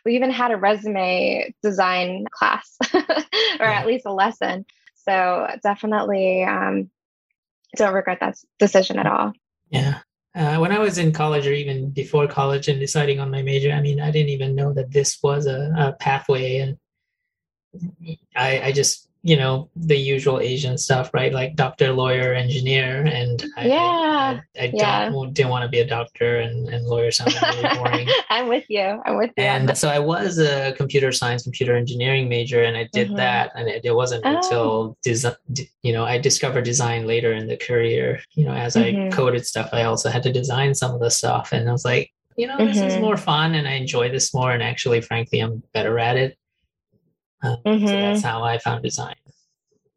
We 0.05 0.15
even 0.15 0.31
had 0.31 0.53
a 0.53 0.57
resume 0.57 1.53
design 1.63 2.27
class, 2.31 2.77
or 2.95 3.67
at 3.67 3.87
least 3.87 4.07
a 4.07 4.13
lesson. 4.13 4.65
So 4.95 5.49
definitely 5.63 6.45
um, 6.45 6.91
don't 7.77 7.95
regret 7.95 8.21
that 8.21 8.37
decision 8.61 8.99
at 8.99 9.07
all. 9.07 9.33
Yeah. 9.71 10.01
Uh, 10.37 10.59
when 10.59 10.73
I 10.73 10.79
was 10.79 10.99
in 10.99 11.13
college 11.13 11.47
or 11.47 11.53
even 11.53 11.91
before 11.91 12.27
college 12.27 12.69
and 12.69 12.79
deciding 12.79 13.19
on 13.19 13.31
my 13.31 13.43
major, 13.43 13.73
I 13.73 13.81
mean, 13.81 14.01
I 14.01 14.11
didn't 14.11 14.31
even 14.31 14.55
know 14.55 14.73
that 14.73 14.93
this 14.93 15.19
was 15.23 15.47
a, 15.47 15.73
a 15.77 15.93
pathway. 15.95 16.59
And 16.59 16.79
I, 18.37 18.61
I 18.61 18.73
just 18.73 19.09
you 19.25 19.39
know 19.39 19.71
the 19.75 19.97
usual 19.97 20.39
Asian 20.39 20.77
stuff, 20.77 21.11
right? 21.15 21.33
Like 21.33 21.57
doctor, 21.57 21.93
lawyer, 21.93 22.35
engineer, 22.35 23.03
and 23.07 23.43
I, 23.57 23.67
yeah, 23.67 23.79
I, 23.79 24.43
I, 24.61 24.65
I 24.65 24.71
yeah. 24.75 25.09
don't 25.09 25.33
didn't 25.33 25.51
want 25.51 25.63
to 25.63 25.69
be 25.71 25.81
a 25.81 25.87
doctor 25.87 26.41
and, 26.41 26.69
and 26.69 26.85
lawyer 26.85 27.11
sounded 27.11 27.41
really 27.41 27.75
boring. 27.75 28.09
I'm 28.29 28.49
with 28.49 28.65
you. 28.69 29.01
I'm 29.07 29.17
with 29.17 29.31
you. 29.39 29.45
And 29.45 29.77
so 29.79 29.89
I 29.89 29.99
was 29.99 30.39
a 30.39 30.75
computer 30.77 31.11
science, 31.11 31.43
computer 31.43 31.75
engineering 31.75 32.29
major, 32.29 32.63
and 32.65 32.77
I 32.77 32.87
did 32.93 33.09
mm-hmm. 33.09 33.17
that. 33.17 33.53
And 33.55 33.67
it, 33.67 33.83
it 33.83 33.95
wasn't 33.95 34.27
oh. 34.27 34.37
until 34.37 34.99
design, 35.03 35.37
you 35.83 35.95
know, 35.95 36.05
I 36.05 36.19
discovered 36.19 36.65
design 36.65 37.07
later 37.07 37.33
in 37.33 37.47
the 37.47 37.57
career. 37.57 38.21
You 38.35 38.45
know, 38.45 38.53
as 38.53 38.77
mm-hmm. 38.77 39.09
I 39.09 39.17
coded 39.17 39.47
stuff, 39.47 39.71
I 39.73 39.85
also 39.85 40.11
had 40.11 40.23
to 40.25 40.33
design 40.33 40.75
some 40.75 40.95
of 40.95 41.01
the 41.01 41.11
stuff, 41.11 41.53
and 41.53 41.67
I 41.67 41.73
was 41.73 41.87
like, 41.87 42.13
you 42.37 42.47
know, 42.47 42.59
this 42.59 42.77
mm-hmm. 42.77 42.89
is 42.89 42.99
more 42.99 43.17
fun, 43.17 43.55
and 43.55 43.67
I 43.67 43.73
enjoy 43.73 44.11
this 44.11 44.35
more. 44.35 44.53
And 44.53 44.63
actually, 44.63 45.01
frankly, 45.01 45.41
I'm 45.41 45.63
better 45.73 45.99
at 45.99 46.19
it. 46.19 46.37
Um, 47.43 47.57
mm-hmm. 47.67 47.87
So 47.87 47.93
that's 47.93 48.23
how 48.23 48.43
I 48.43 48.59
found 48.59 48.83
design. 48.83 49.17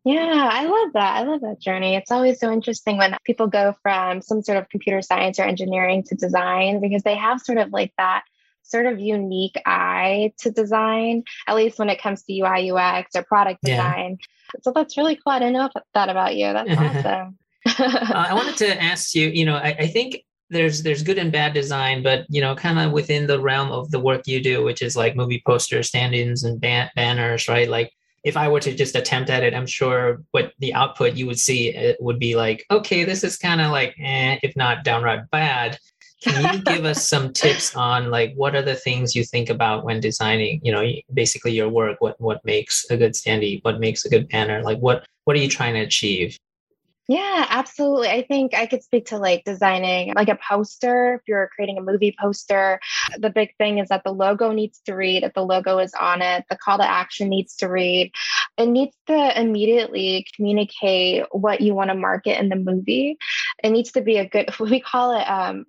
Yeah, 0.03 0.49
I 0.51 0.65
love 0.65 0.93
that. 0.93 1.17
I 1.17 1.23
love 1.23 1.41
that 1.41 1.59
journey. 1.59 1.95
It's 1.95 2.11
always 2.11 2.39
so 2.39 2.49
interesting 2.49 2.97
when 2.97 3.17
people 3.25 3.47
go 3.47 3.75
from 3.83 4.21
some 4.21 4.41
sort 4.41 4.57
of 4.57 4.69
computer 4.69 5.01
science 5.01 5.37
or 5.37 5.43
engineering 5.43 6.03
to 6.03 6.15
design 6.15 6.79
because 6.79 7.03
they 7.03 7.15
have 7.15 7.41
sort 7.41 7.57
of 7.57 7.71
like 7.71 7.91
that 7.97 8.23
sort 8.63 8.85
of 8.85 8.99
unique 8.99 9.59
eye 9.65 10.33
to 10.39 10.51
design, 10.51 11.23
at 11.47 11.55
least 11.55 11.77
when 11.77 11.89
it 11.89 12.01
comes 12.01 12.23
to 12.23 12.39
UI, 12.39 12.71
UX 12.71 13.15
or 13.15 13.23
product 13.23 13.61
design. 13.63 14.17
Yeah. 14.19 14.61
So 14.61 14.71
that's 14.73 14.97
really 14.97 15.15
cool. 15.15 15.33
I 15.33 15.39
didn't 15.39 15.53
know 15.53 15.69
that 15.93 16.09
about 16.09 16.35
you. 16.35 16.53
That's 16.53 16.71
awesome. 16.71 17.37
uh, 17.65 18.13
I 18.13 18.33
wanted 18.33 18.57
to 18.65 18.81
ask 18.81 19.13
you, 19.13 19.27
you 19.27 19.45
know, 19.45 19.55
I, 19.55 19.75
I 19.79 19.87
think 19.87 20.23
there's 20.49 20.83
there's 20.83 21.03
good 21.03 21.17
and 21.17 21.31
bad 21.31 21.53
design, 21.53 22.03
but 22.03 22.25
you 22.29 22.41
know, 22.41 22.55
kind 22.55 22.79
of 22.79 22.91
within 22.91 23.27
the 23.27 23.39
realm 23.39 23.71
of 23.71 23.91
the 23.91 23.99
work 23.99 24.27
you 24.27 24.41
do, 24.41 24.63
which 24.63 24.81
is 24.81 24.95
like 24.95 25.15
movie 25.15 25.43
posters, 25.45 25.89
stand-ins, 25.89 26.43
and 26.43 26.59
ban- 26.59 26.89
banners, 26.95 27.47
right? 27.47 27.69
Like, 27.69 27.91
if 28.23 28.37
I 28.37 28.47
were 28.47 28.59
to 28.61 28.73
just 28.73 28.95
attempt 28.95 29.29
at 29.29 29.43
it, 29.43 29.53
I'm 29.53 29.67
sure 29.67 30.23
what 30.31 30.53
the 30.59 30.73
output 30.73 31.15
you 31.15 31.27
would 31.27 31.39
see 31.39 31.75
uh, 31.75 31.93
would 31.99 32.19
be 32.19 32.35
like, 32.35 32.65
okay, 32.71 33.03
this 33.03 33.23
is 33.23 33.37
kind 33.37 33.61
of 33.61 33.71
like, 33.71 33.95
eh, 33.99 34.37
if 34.43 34.55
not 34.55 34.83
downright 34.83 35.29
bad. 35.31 35.77
Can 36.23 36.55
you 36.55 36.61
give 36.73 36.85
us 36.85 37.07
some 37.07 37.31
tips 37.31 37.75
on 37.75 38.09
like 38.09 38.33
what 38.35 38.55
are 38.55 38.61
the 38.61 38.75
things 38.75 39.15
you 39.15 39.23
think 39.23 39.49
about 39.49 39.83
when 39.83 39.99
designing? 39.99 40.61
You 40.63 40.71
know, 40.71 40.91
basically 41.13 41.51
your 41.51 41.69
work. 41.69 41.97
What 41.99 42.19
what 42.21 42.43
makes 42.45 42.85
a 42.89 42.97
good 42.97 43.13
standee? 43.13 43.63
What 43.63 43.79
makes 43.79 44.05
a 44.05 44.09
good 44.09 44.29
banner? 44.29 44.63
Like 44.63 44.79
what 44.79 45.05
what 45.25 45.35
are 45.35 45.39
you 45.39 45.49
trying 45.49 45.73
to 45.73 45.81
achieve? 45.81 46.37
Yeah, 47.09 47.45
absolutely. 47.49 48.09
I 48.09 48.23
think 48.23 48.53
I 48.53 48.65
could 48.65 48.83
speak 48.83 49.07
to 49.07 49.17
like 49.17 49.45
designing 49.45 50.13
like 50.13 50.27
a 50.27 50.37
poster. 50.45 51.15
If 51.15 51.21
you're 51.25 51.49
creating 51.55 51.77
a 51.77 51.81
movie 51.81 52.13
poster, 52.19 52.81
the 53.17 53.29
big 53.29 53.55
thing 53.57 53.77
is 53.77 53.87
that 53.87 54.03
the 54.03 54.11
logo 54.11 54.51
needs 54.51 54.81
to 54.87 54.93
read. 54.93 55.23
If 55.23 55.33
the 55.33 55.41
logo 55.41 55.77
is 55.79 55.93
on 55.93 56.21
it, 56.21 56.43
the 56.49 56.57
call 56.57 56.79
to 56.79 56.83
action 56.83 57.29
needs 57.29 57.55
to 57.57 57.69
read. 57.69 58.11
It 58.57 58.67
needs 58.67 58.93
to 59.07 59.39
immediately 59.39 60.25
communicate 60.35 61.23
what 61.31 61.61
you 61.61 61.73
want 61.73 61.91
to 61.91 61.95
market 61.95 62.41
in 62.41 62.49
the 62.49 62.57
movie. 62.57 63.17
It 63.63 63.69
needs 63.69 63.93
to 63.93 64.01
be 64.01 64.17
a 64.17 64.27
good, 64.27 64.49
we 64.59 64.81
call 64.81 65.17
it 65.17 65.23
um, 65.23 65.65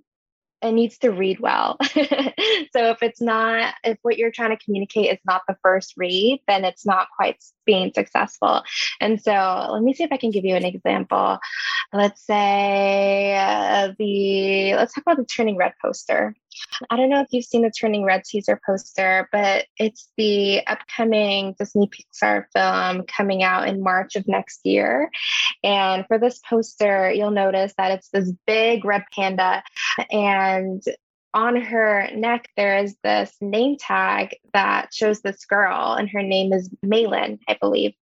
it 0.60 0.72
needs 0.72 0.98
to 0.98 1.10
read 1.10 1.38
well. 1.40 1.76
so 1.82 1.94
if 1.94 3.02
it's 3.02 3.20
not, 3.20 3.74
if 3.84 3.98
what 4.02 4.18
you're 4.18 4.32
trying 4.32 4.56
to 4.56 4.64
communicate 4.64 5.12
is 5.12 5.18
not 5.24 5.42
the 5.46 5.56
first 5.62 5.94
read, 5.96 6.42
then 6.48 6.64
it's 6.64 6.84
not 6.84 7.08
quite 7.14 7.42
being 7.64 7.92
successful. 7.94 8.62
And 9.00 9.20
so 9.22 9.68
let 9.70 9.82
me 9.82 9.94
see 9.94 10.04
if 10.04 10.12
I 10.12 10.16
can 10.16 10.30
give 10.30 10.44
you 10.44 10.56
an 10.56 10.64
example. 10.64 11.38
Let's 11.92 12.24
say 12.26 13.36
uh, 13.36 13.92
the, 13.98 14.74
let's 14.74 14.94
talk 14.94 15.02
about 15.02 15.16
the 15.18 15.24
Turning 15.24 15.56
Red 15.56 15.74
poster. 15.80 16.34
I 16.90 16.96
don't 16.96 17.08
know 17.08 17.20
if 17.20 17.28
you've 17.30 17.44
seen 17.44 17.62
the 17.62 17.70
Turning 17.70 18.04
Red 18.04 18.24
teaser 18.24 18.60
poster, 18.64 19.28
but 19.32 19.66
it's 19.78 20.10
the 20.16 20.66
upcoming 20.66 21.54
Disney 21.58 21.88
Pixar 21.88 22.44
film 22.52 23.04
coming 23.06 23.42
out 23.42 23.68
in 23.68 23.82
March 23.82 24.16
of 24.16 24.26
next 24.28 24.60
year. 24.64 25.10
And 25.62 26.06
for 26.06 26.18
this 26.18 26.40
poster, 26.48 27.10
you'll 27.10 27.30
notice 27.30 27.74
that 27.78 27.92
it's 27.92 28.08
this 28.10 28.32
big 28.46 28.84
red 28.84 29.04
panda 29.14 29.62
and 30.10 30.82
on 31.34 31.56
her 31.60 32.08
neck 32.14 32.48
there 32.56 32.78
is 32.78 32.96
this 33.04 33.36
name 33.40 33.76
tag 33.78 34.34
that 34.54 34.94
shows 34.94 35.20
this 35.20 35.44
girl 35.44 35.92
and 35.92 36.08
her 36.10 36.22
name 36.22 36.52
is 36.52 36.70
Meilin, 36.84 37.38
I 37.46 37.56
believe. 37.60 37.92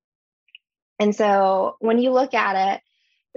And 0.98 1.14
so 1.14 1.76
when 1.80 1.98
you 1.98 2.12
look 2.12 2.34
at 2.34 2.75
it, 2.75 2.80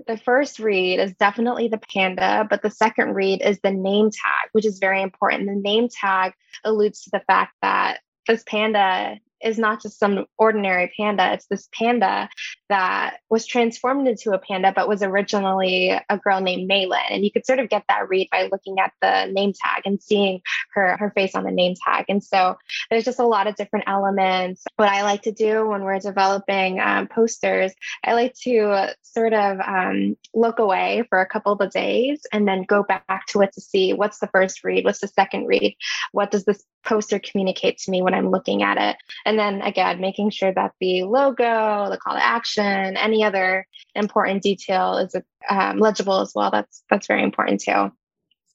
the 0.07 0.17
first 0.17 0.59
read 0.59 0.99
is 0.99 1.13
definitely 1.13 1.67
the 1.67 1.79
panda, 1.93 2.47
but 2.49 2.61
the 2.61 2.71
second 2.71 3.13
read 3.13 3.41
is 3.41 3.59
the 3.63 3.71
name 3.71 4.09
tag, 4.11 4.49
which 4.51 4.65
is 4.65 4.79
very 4.79 5.01
important. 5.01 5.47
The 5.47 5.55
name 5.55 5.87
tag 5.89 6.33
alludes 6.63 7.03
to 7.03 7.09
the 7.11 7.21
fact 7.27 7.53
that 7.61 7.99
this 8.27 8.43
panda 8.45 9.17
is 9.43 9.57
not 9.57 9.81
just 9.81 9.99
some 9.99 10.25
ordinary 10.37 10.91
panda. 10.95 11.33
It's 11.33 11.47
this 11.47 11.69
panda 11.73 12.29
that 12.69 13.17
was 13.29 13.45
transformed 13.45 14.07
into 14.07 14.31
a 14.31 14.39
panda, 14.39 14.71
but 14.75 14.87
was 14.87 15.01
originally 15.01 15.91
a 16.09 16.17
girl 16.17 16.41
named 16.41 16.69
Meilin. 16.69 16.99
And 17.09 17.23
you 17.23 17.31
could 17.31 17.45
sort 17.45 17.59
of 17.59 17.69
get 17.69 17.83
that 17.89 18.09
read 18.09 18.29
by 18.31 18.49
looking 18.51 18.79
at 18.79 18.93
the 19.01 19.31
name 19.31 19.53
tag 19.53 19.83
and 19.85 20.01
seeing 20.01 20.41
her, 20.73 20.97
her 20.97 21.11
face 21.11 21.35
on 21.35 21.43
the 21.43 21.51
name 21.51 21.75
tag. 21.83 22.05
And 22.09 22.23
so 22.23 22.57
there's 22.89 23.05
just 23.05 23.19
a 23.19 23.25
lot 23.25 23.47
of 23.47 23.55
different 23.55 23.85
elements. 23.87 24.63
What 24.75 24.89
I 24.89 25.03
like 25.03 25.23
to 25.23 25.31
do 25.31 25.67
when 25.67 25.83
we're 25.83 25.99
developing 25.99 26.79
um, 26.79 27.07
posters, 27.07 27.73
I 28.03 28.13
like 28.13 28.35
to 28.43 28.93
sort 29.01 29.33
of 29.33 29.59
um, 29.59 30.17
look 30.33 30.59
away 30.59 31.03
for 31.09 31.21
a 31.21 31.25
couple 31.27 31.53
of 31.53 31.71
days 31.71 32.21
and 32.31 32.47
then 32.47 32.63
go 32.63 32.83
back 32.83 33.25
to 33.27 33.41
it 33.41 33.53
to 33.53 33.61
see 33.61 33.93
what's 33.93 34.19
the 34.19 34.27
first 34.27 34.63
read, 34.63 34.85
what's 34.85 34.99
the 34.99 35.07
second 35.07 35.45
read, 35.47 35.75
what 36.11 36.31
does 36.31 36.45
this 36.45 36.63
poster 36.83 37.19
communicate 37.19 37.77
to 37.79 37.91
me 37.91 38.01
when 38.01 38.13
I'm 38.13 38.29
looking 38.29 38.63
at 38.63 38.77
it. 38.77 38.97
And 39.25 39.37
then 39.37 39.61
again, 39.61 39.99
making 39.99 40.31
sure 40.31 40.53
that 40.53 40.71
the 40.79 41.03
logo, 41.03 41.89
the 41.89 41.97
call 41.97 42.15
to 42.15 42.23
action, 42.23 42.97
any 42.97 43.23
other 43.23 43.67
important 43.95 44.43
detail 44.43 44.97
is 44.97 45.15
um, 45.49 45.79
legible 45.79 46.19
as 46.19 46.31
well. 46.35 46.51
That's 46.51 46.83
that's 46.89 47.07
very 47.07 47.23
important 47.23 47.61
too. 47.61 47.91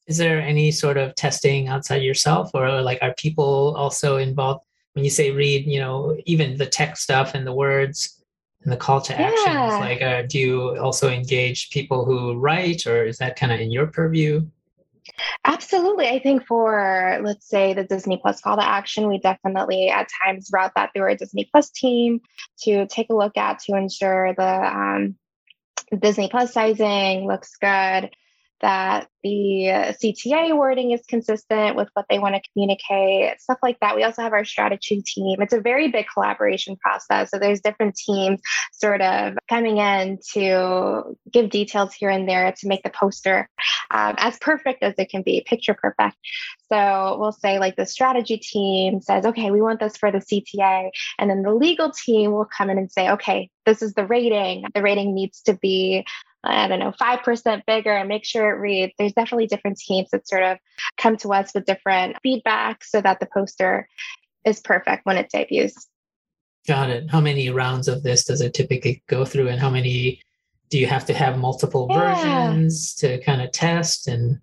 Is 0.06 0.18
there 0.18 0.40
any 0.40 0.70
sort 0.70 0.96
of 0.96 1.14
testing 1.14 1.68
outside 1.68 2.02
yourself, 2.02 2.50
or 2.54 2.82
like 2.82 2.98
are 3.02 3.14
people 3.14 3.74
also 3.76 4.16
involved? 4.16 4.64
When 4.92 5.04
you 5.04 5.10
say 5.10 5.32
read, 5.32 5.66
you 5.66 5.80
know, 5.80 6.16
even 6.24 6.56
the 6.56 6.66
tech 6.66 6.96
stuff 6.96 7.34
and 7.34 7.46
the 7.46 7.52
words 7.52 8.22
and 8.62 8.72
the 8.72 8.76
call 8.76 9.00
to 9.00 9.20
actions, 9.20 9.44
yeah. 9.46 9.78
like 9.78 10.02
uh, 10.02 10.22
do 10.22 10.38
you 10.38 10.78
also 10.78 11.08
engage 11.10 11.70
people 11.70 12.04
who 12.04 12.38
write, 12.38 12.86
or 12.86 13.04
is 13.04 13.18
that 13.18 13.36
kind 13.36 13.52
of 13.52 13.60
in 13.60 13.72
your 13.72 13.86
purview? 13.86 14.46
Absolutely. 15.44 16.08
I 16.08 16.18
think 16.18 16.46
for, 16.46 17.20
let's 17.22 17.48
say, 17.48 17.74
the 17.74 17.84
Disney 17.84 18.16
Plus 18.16 18.40
call 18.40 18.56
to 18.56 18.64
action, 18.66 19.08
we 19.08 19.18
definitely 19.18 19.90
at 19.90 20.08
times 20.24 20.50
route 20.52 20.72
that 20.76 20.90
through 20.92 21.02
our 21.02 21.14
Disney 21.14 21.48
Plus 21.50 21.70
team 21.70 22.20
to 22.62 22.86
take 22.86 23.10
a 23.10 23.14
look 23.14 23.36
at 23.36 23.58
to 23.60 23.76
ensure 23.76 24.34
the 24.34 24.42
um, 24.42 25.16
Disney 25.98 26.28
Plus 26.28 26.52
sizing 26.52 27.26
looks 27.26 27.56
good 27.56 28.10
that 28.64 29.08
the 29.22 29.92
CTA 30.02 30.56
wording 30.56 30.92
is 30.92 31.02
consistent 31.06 31.76
with 31.76 31.88
what 31.92 32.06
they 32.08 32.18
want 32.18 32.34
to 32.34 32.40
communicate, 32.50 33.38
stuff 33.38 33.58
like 33.62 33.78
that. 33.80 33.94
We 33.94 34.04
also 34.04 34.22
have 34.22 34.32
our 34.32 34.46
strategy 34.46 35.02
team. 35.02 35.42
It's 35.42 35.52
a 35.52 35.60
very 35.60 35.88
big 35.88 36.06
collaboration 36.12 36.76
process. 36.76 37.30
So 37.30 37.38
there's 37.38 37.60
different 37.60 37.94
teams 37.94 38.40
sort 38.72 39.02
of 39.02 39.34
coming 39.50 39.76
in 39.76 40.18
to 40.32 41.14
give 41.30 41.50
details 41.50 41.92
here 41.92 42.08
and 42.08 42.26
there 42.26 42.52
to 42.52 42.66
make 42.66 42.82
the 42.82 42.88
poster 42.88 43.50
um, 43.90 44.14
as 44.16 44.38
perfect 44.38 44.82
as 44.82 44.94
it 44.96 45.10
can 45.10 45.20
be, 45.20 45.44
picture 45.46 45.74
perfect. 45.74 46.16
So 46.72 47.18
we'll 47.20 47.32
say, 47.32 47.58
like, 47.58 47.76
the 47.76 47.84
strategy 47.84 48.38
team 48.38 49.02
says, 49.02 49.26
okay, 49.26 49.50
we 49.50 49.60
want 49.60 49.78
this 49.78 49.98
for 49.98 50.10
the 50.10 50.20
CTA. 50.20 50.88
And 51.18 51.28
then 51.28 51.42
the 51.42 51.52
legal 51.52 51.92
team 51.92 52.32
will 52.32 52.46
come 52.46 52.70
in 52.70 52.78
and 52.78 52.90
say, 52.90 53.10
okay, 53.10 53.50
this 53.66 53.82
is 53.82 53.92
the 53.92 54.06
rating. 54.06 54.64
The 54.74 54.80
rating 54.80 55.14
needs 55.14 55.42
to 55.42 55.52
be 55.54 56.06
I 56.44 56.68
don't 56.68 56.78
know, 56.78 56.92
5% 57.00 57.62
bigger 57.66 57.92
and 57.92 58.08
make 58.08 58.24
sure 58.24 58.50
it 58.50 58.60
reads. 58.60 58.92
There's 58.98 59.12
definitely 59.12 59.46
different 59.46 59.78
teams 59.78 60.10
that 60.12 60.28
sort 60.28 60.42
of 60.42 60.58
come 60.98 61.16
to 61.18 61.32
us 61.32 61.52
with 61.54 61.64
different 61.64 62.16
feedback 62.22 62.84
so 62.84 63.00
that 63.00 63.20
the 63.20 63.28
poster 63.32 63.88
is 64.44 64.60
perfect 64.60 65.06
when 65.06 65.16
it 65.16 65.30
debuts. 65.30 65.88
Got 66.66 66.90
it. 66.90 67.10
How 67.10 67.20
many 67.20 67.50
rounds 67.50 67.88
of 67.88 68.02
this 68.02 68.24
does 68.24 68.40
it 68.40 68.54
typically 68.54 69.02
go 69.06 69.24
through 69.24 69.48
and 69.48 69.60
how 69.60 69.70
many 69.70 70.20
do 70.70 70.78
you 70.78 70.86
have 70.86 71.04
to 71.06 71.14
have 71.14 71.38
multiple 71.38 71.86
yeah. 71.90 72.50
versions 72.50 72.94
to 72.96 73.20
kind 73.22 73.42
of 73.42 73.52
test 73.52 74.08
and 74.08 74.38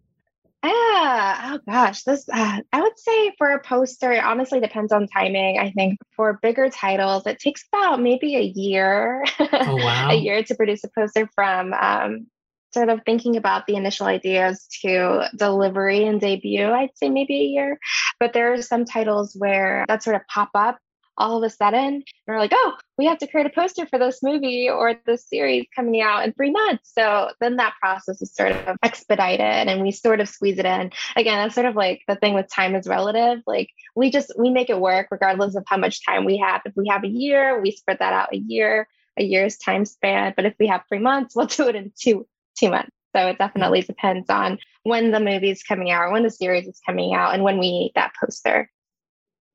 yeah. 0.64 1.52
Oh 1.54 1.60
gosh, 1.68 2.04
this 2.04 2.28
uh, 2.32 2.62
I 2.72 2.82
would 2.82 2.98
say 3.00 3.34
for 3.38 3.50
a 3.50 3.62
poster, 3.62 4.12
it 4.12 4.24
honestly 4.24 4.60
depends 4.60 4.92
on 4.92 5.08
timing. 5.08 5.58
I 5.58 5.72
think 5.72 6.00
for 6.16 6.40
bigger 6.42 6.70
titles, 6.70 7.26
it 7.26 7.40
takes 7.40 7.64
about 7.74 8.02
maybe 8.02 8.36
a 8.36 8.42
year, 8.42 9.24
oh, 9.40 9.76
wow. 9.76 10.10
a 10.12 10.16
year 10.16 10.44
to 10.44 10.56
produce 10.56 10.84
a 10.84 10.90
poster 10.90 11.28
from 11.34 11.74
um, 11.74 12.28
sort 12.74 12.90
of 12.90 13.02
thinking 13.06 13.38
about 13.38 13.66
the 13.68 13.76
initial 13.76 14.06
ideas 14.06 14.68
to 14.82 15.28
delivery 15.36 16.06
and 16.06 16.22
debut. 16.22 16.70
I'd 16.72 16.96
say 16.96 17.10
maybe 17.10 17.36
a 17.36 17.46
year, 17.46 17.80
but 18.20 18.34
there 18.34 18.54
are 18.54 18.62
some 18.62 18.86
titles 18.86 19.36
where 19.38 19.86
that 19.88 20.04
sort 20.04 20.16
of 20.16 20.22
pop 20.28 20.50
up 20.54 20.78
all 21.18 21.38
of 21.38 21.44
a 21.44 21.50
sudden 21.50 22.04
we're 22.28 22.40
like, 22.40 22.52
oh, 22.54 22.74
we 22.98 23.06
have 23.06 23.18
to 23.20 23.28
create 23.28 23.46
a 23.46 23.50
poster 23.50 23.86
for 23.86 24.00
this 24.00 24.22
movie 24.24 24.70
or 24.70 24.96
this 25.06 25.28
series 25.28 25.66
coming 25.76 26.02
out 26.02 26.24
in 26.24 26.34
three 26.34 26.52
months. 26.52 26.92
So 26.94 27.32
then 27.40 27.58
that 27.58 27.74
process 27.80 28.22
is 28.22 28.34
sort 28.34 28.52
of 28.52 28.78
expedited 28.84 29.68
and 29.68 29.82
we 29.82 29.92
sort 29.92 30.20
of 30.20 30.30
squeeze 30.30 30.58
it 30.60 30.66
in. 30.66 30.92
Again, 31.16 31.38
that's 31.38 31.56
sort 31.56 31.68
of 31.68 31.76
like 31.76 32.02
the 32.08 32.16
thing 32.16 32.34
with 32.34 32.52
time 32.52 32.76
is 32.76 32.88
relative. 32.88 33.44
Like 33.46 33.70
we 33.96 34.12
just 34.12 34.32
we 34.38 34.50
make 34.50 34.70
it 34.70 34.80
work 34.80 35.08
regardless 35.12 35.56
of 35.56 35.64
how 35.68 35.78
much 35.78 36.06
time 36.06 36.26
we 36.26 36.38
have. 36.38 36.62
If 36.66 36.74
we 36.76 36.88
have 36.90 37.04
a 37.04 37.10
year, 37.10 37.62
we 37.62 37.72
spread 37.72 38.00
that 38.00 38.14
out 38.14 38.34
a 38.34 38.38
year, 38.38 38.88
a 39.18 39.24
year's 39.24 39.58
time 39.58 39.86
span. 39.86 40.34
But 40.36 40.46
if 40.46 40.56
we 40.60 40.68
have 40.68 40.82
three 40.88 41.00
months, 41.00 41.36
we'll 41.36 41.48
do 41.48 41.68
it 41.68 41.76
in 41.76 41.92
two 42.00 42.28
two 42.58 42.70
months. 42.70 42.92
So 43.16 43.28
it 43.28 43.38
definitely 43.38 43.82
depends 43.82 44.30
on 44.30 44.58
when 44.84 45.12
the 45.12 45.20
movie 45.20 45.50
is 45.50 45.64
coming 45.64 45.92
out, 45.92 46.12
when 46.12 46.24
the 46.24 46.32
series 46.32 46.68
is 46.68 46.80
coming 46.86 47.14
out, 47.14 47.34
and 47.34 47.44
when 47.44 47.60
we 47.60 47.72
need 47.72 47.92
that 47.96 48.14
poster. 48.20 48.70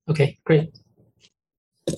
Okay, 0.08 0.38
great. 0.44 0.70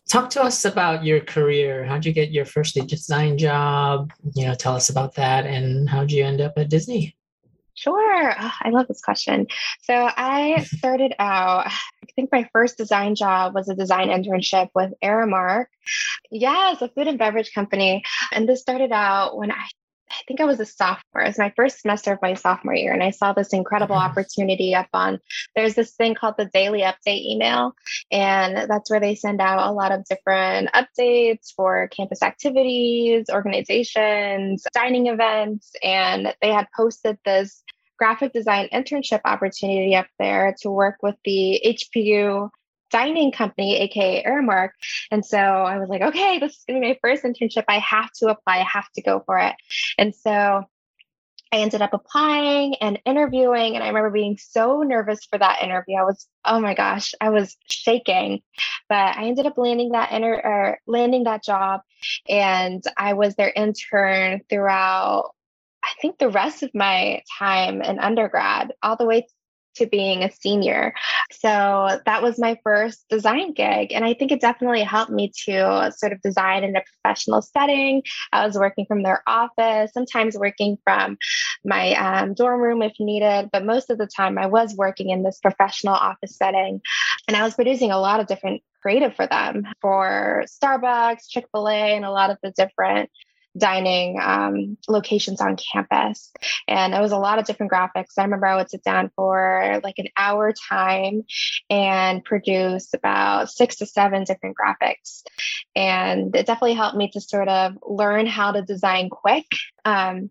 Talk 0.08 0.30
to 0.30 0.42
us 0.42 0.64
about 0.64 1.04
your 1.04 1.20
career. 1.20 1.84
How'd 1.84 2.04
you 2.04 2.12
get 2.12 2.30
your 2.30 2.44
first 2.44 2.74
design 2.74 3.38
job? 3.38 4.12
You 4.34 4.46
know, 4.46 4.54
tell 4.54 4.74
us 4.74 4.90
about 4.90 5.14
that 5.14 5.46
and 5.46 5.88
how'd 5.88 6.10
you 6.10 6.24
end 6.24 6.40
up 6.40 6.54
at 6.56 6.68
Disney? 6.68 7.16
Sure. 7.74 8.34
Oh, 8.38 8.52
I 8.60 8.70
love 8.70 8.88
this 8.88 9.00
question. 9.00 9.46
So 9.82 9.94
I 9.94 10.64
started 10.64 11.14
out, 11.20 11.66
I 11.68 12.12
think 12.16 12.32
my 12.32 12.48
first 12.52 12.76
design 12.76 13.14
job 13.14 13.54
was 13.54 13.68
a 13.68 13.74
design 13.74 14.08
internship 14.08 14.68
with 14.74 14.92
Aramark. 15.02 15.66
Yes, 16.30 16.82
a 16.82 16.88
food 16.88 17.06
and 17.06 17.18
beverage 17.18 17.54
company. 17.54 18.02
And 18.32 18.48
this 18.48 18.60
started 18.60 18.90
out 18.90 19.36
when 19.36 19.52
I 19.52 19.68
I 20.10 20.22
think 20.26 20.40
I 20.40 20.44
was 20.44 20.60
a 20.60 20.66
sophomore. 20.66 21.22
It 21.22 21.28
was 21.28 21.38
my 21.38 21.52
first 21.54 21.80
semester 21.80 22.12
of 22.12 22.22
my 22.22 22.34
sophomore 22.34 22.74
year. 22.74 22.92
And 22.92 23.02
I 23.02 23.10
saw 23.10 23.32
this 23.32 23.52
incredible 23.52 23.96
mm-hmm. 23.96 24.10
opportunity 24.10 24.74
up 24.74 24.88
on, 24.92 25.18
there's 25.54 25.74
this 25.74 25.94
thing 25.94 26.14
called 26.14 26.34
the 26.38 26.50
daily 26.52 26.80
update 26.80 27.24
email. 27.24 27.74
And 28.10 28.70
that's 28.70 28.90
where 28.90 29.00
they 29.00 29.14
send 29.14 29.40
out 29.40 29.68
a 29.68 29.72
lot 29.72 29.92
of 29.92 30.04
different 30.04 30.70
updates 30.72 31.52
for 31.54 31.88
campus 31.88 32.22
activities, 32.22 33.26
organizations, 33.30 34.64
dining 34.72 35.06
events. 35.08 35.72
And 35.82 36.34
they 36.40 36.52
had 36.52 36.66
posted 36.74 37.18
this 37.24 37.62
graphic 37.98 38.32
design 38.32 38.68
internship 38.72 39.20
opportunity 39.24 39.94
up 39.94 40.06
there 40.18 40.54
to 40.60 40.70
work 40.70 40.96
with 41.02 41.16
the 41.24 41.60
HPU 41.66 42.48
dining 42.90 43.32
company, 43.32 43.76
aka 43.78 44.24
Aramark. 44.24 44.70
And 45.10 45.24
so 45.24 45.38
I 45.38 45.78
was 45.78 45.88
like, 45.88 46.02
okay, 46.02 46.38
this 46.38 46.52
is 46.52 46.64
gonna 46.66 46.80
be 46.80 46.88
my 46.88 46.98
first 47.02 47.24
internship. 47.24 47.64
I 47.68 47.78
have 47.78 48.10
to 48.18 48.28
apply, 48.28 48.58
I 48.58 48.64
have 48.64 48.90
to 48.92 49.02
go 49.02 49.22
for 49.24 49.38
it. 49.38 49.54
And 49.96 50.14
so 50.14 50.64
I 51.50 51.56
ended 51.56 51.80
up 51.80 51.94
applying 51.94 52.74
and 52.76 53.00
interviewing. 53.06 53.74
And 53.74 53.82
I 53.82 53.88
remember 53.88 54.10
being 54.10 54.36
so 54.36 54.82
nervous 54.82 55.24
for 55.24 55.38
that 55.38 55.62
interview. 55.62 55.96
I 55.96 56.04
was, 56.04 56.26
oh 56.44 56.60
my 56.60 56.74
gosh, 56.74 57.14
I 57.20 57.30
was 57.30 57.56
shaking. 57.70 58.42
But 58.88 59.16
I 59.16 59.24
ended 59.24 59.46
up 59.46 59.56
landing 59.56 59.92
that 59.92 60.12
inter 60.12 60.34
or 60.34 60.78
landing 60.86 61.24
that 61.24 61.42
job. 61.42 61.80
And 62.28 62.82
I 62.98 63.14
was 63.14 63.34
their 63.34 63.50
intern 63.50 64.42
throughout 64.50 65.30
I 65.88 66.00
think 66.02 66.18
the 66.18 66.28
rest 66.28 66.62
of 66.62 66.74
my 66.74 67.22
time 67.38 67.80
in 67.80 67.98
undergrad, 67.98 68.72
all 68.82 68.96
the 68.96 69.06
way 69.06 69.26
to 69.78 69.86
being 69.86 70.22
a 70.22 70.30
senior. 70.30 70.94
So 71.30 72.00
that 72.04 72.22
was 72.22 72.38
my 72.38 72.58
first 72.62 73.04
design 73.08 73.52
gig. 73.52 73.92
And 73.92 74.04
I 74.04 74.14
think 74.14 74.32
it 74.32 74.40
definitely 74.40 74.82
helped 74.82 75.10
me 75.10 75.32
to 75.46 75.92
sort 75.96 76.12
of 76.12 76.20
design 76.22 76.64
in 76.64 76.76
a 76.76 76.82
professional 77.02 77.42
setting. 77.42 78.02
I 78.32 78.46
was 78.46 78.56
working 78.56 78.86
from 78.86 79.02
their 79.02 79.22
office, 79.26 79.92
sometimes 79.92 80.36
working 80.36 80.78
from 80.84 81.18
my 81.64 81.94
um, 81.94 82.34
dorm 82.34 82.60
room 82.60 82.82
if 82.82 82.94
needed, 83.00 83.50
but 83.52 83.64
most 83.64 83.90
of 83.90 83.98
the 83.98 84.06
time 84.06 84.38
I 84.38 84.46
was 84.46 84.74
working 84.76 85.10
in 85.10 85.22
this 85.22 85.38
professional 85.40 85.94
office 85.94 86.36
setting. 86.36 86.80
And 87.26 87.36
I 87.36 87.42
was 87.42 87.54
producing 87.54 87.90
a 87.90 87.98
lot 87.98 88.20
of 88.20 88.26
different 88.26 88.62
creative 88.80 89.14
for 89.14 89.26
them 89.26 89.66
for 89.80 90.44
Starbucks, 90.46 91.28
Chick 91.28 91.46
fil 91.52 91.68
A, 91.68 91.96
and 91.96 92.04
a 92.04 92.10
lot 92.10 92.30
of 92.30 92.38
the 92.42 92.52
different 92.52 93.10
dining 93.56 94.18
um, 94.20 94.76
locations 94.88 95.40
on 95.40 95.56
campus. 95.56 96.32
And 96.66 96.94
it 96.94 97.00
was 97.00 97.12
a 97.12 97.18
lot 97.18 97.38
of 97.38 97.44
different 97.44 97.72
graphics. 97.72 98.18
I 98.18 98.24
remember 98.24 98.46
I 98.46 98.56
would 98.56 98.70
sit 98.70 98.84
down 98.84 99.10
for 99.16 99.80
like 99.82 99.98
an 99.98 100.08
hour 100.16 100.52
time 100.68 101.22
and 101.70 102.24
produce 102.24 102.92
about 102.94 103.50
six 103.50 103.76
to 103.76 103.86
seven 103.86 104.24
different 104.24 104.56
graphics. 104.56 105.22
And 105.74 106.34
it 106.36 106.46
definitely 106.46 106.74
helped 106.74 106.96
me 106.96 107.10
to 107.12 107.20
sort 107.20 107.48
of 107.48 107.78
learn 107.86 108.26
how 108.26 108.52
to 108.52 108.62
design 108.62 109.10
quick. 109.10 109.46
Um, 109.84 110.30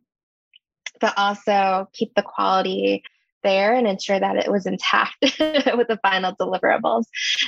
but 1.00 1.14
also 1.16 1.88
keep 1.94 2.16
the 2.16 2.24
quality 2.24 3.04
there 3.44 3.74
and 3.74 3.88
ensure 3.88 4.20
that 4.20 4.38
it 4.38 4.52
was 4.52 4.66
intact 4.66 5.16
with 5.22 5.88
the 5.88 6.00
final 6.02 6.36
deliverables. 6.36 7.06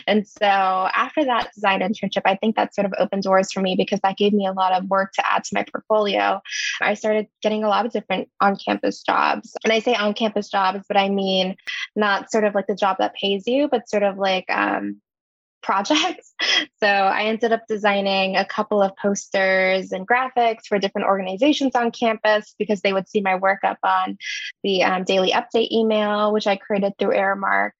And 0.07 0.27
so 0.27 0.45
after 0.45 1.25
that 1.25 1.51
design 1.53 1.81
internship, 1.81 2.21
I 2.25 2.35
think 2.35 2.55
that 2.55 2.75
sort 2.75 2.85
of 2.85 2.93
opened 2.97 3.23
doors 3.23 3.51
for 3.51 3.61
me 3.61 3.75
because 3.75 3.99
that 4.01 4.17
gave 4.17 4.33
me 4.33 4.45
a 4.45 4.53
lot 4.53 4.73
of 4.73 4.89
work 4.89 5.13
to 5.13 5.31
add 5.31 5.43
to 5.45 5.51
my 5.53 5.63
portfolio. 5.63 6.41
I 6.81 6.93
started 6.93 7.27
getting 7.41 7.63
a 7.63 7.69
lot 7.69 7.85
of 7.85 7.91
different 7.91 8.29
on 8.41 8.55
campus 8.55 9.01
jobs. 9.03 9.55
And 9.63 9.73
I 9.73 9.79
say 9.79 9.95
on 9.95 10.13
campus 10.13 10.49
jobs, 10.49 10.85
but 10.87 10.97
I 10.97 11.09
mean 11.09 11.55
not 11.95 12.31
sort 12.31 12.43
of 12.43 12.55
like 12.55 12.67
the 12.67 12.75
job 12.75 12.97
that 12.99 13.15
pays 13.15 13.47
you, 13.47 13.67
but 13.69 13.89
sort 13.89 14.03
of 14.03 14.17
like 14.17 14.45
um, 14.49 15.01
projects. 15.61 16.33
So 16.81 16.87
I 16.87 17.23
ended 17.23 17.51
up 17.51 17.63
designing 17.67 18.37
a 18.37 18.45
couple 18.45 18.81
of 18.81 18.95
posters 18.95 19.91
and 19.91 20.07
graphics 20.07 20.65
for 20.67 20.79
different 20.79 21.07
organizations 21.07 21.75
on 21.75 21.91
campus 21.91 22.55
because 22.57 22.79
they 22.79 22.93
would 22.93 23.09
see 23.09 23.19
my 23.19 23.35
work 23.35 23.65
up 23.65 23.77
on 23.83 24.17
the 24.63 24.83
um, 24.83 25.03
daily 25.03 25.31
update 25.31 25.71
email, 25.71 26.31
which 26.31 26.47
I 26.47 26.55
created 26.55 26.93
through 26.97 27.15
Aramark. 27.15 27.71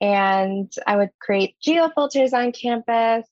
And 0.00 0.72
I 0.86 0.96
would 0.96 1.10
create 1.20 1.56
geo 1.60 1.90
filters 1.90 2.32
on 2.32 2.52
campus 2.52 3.26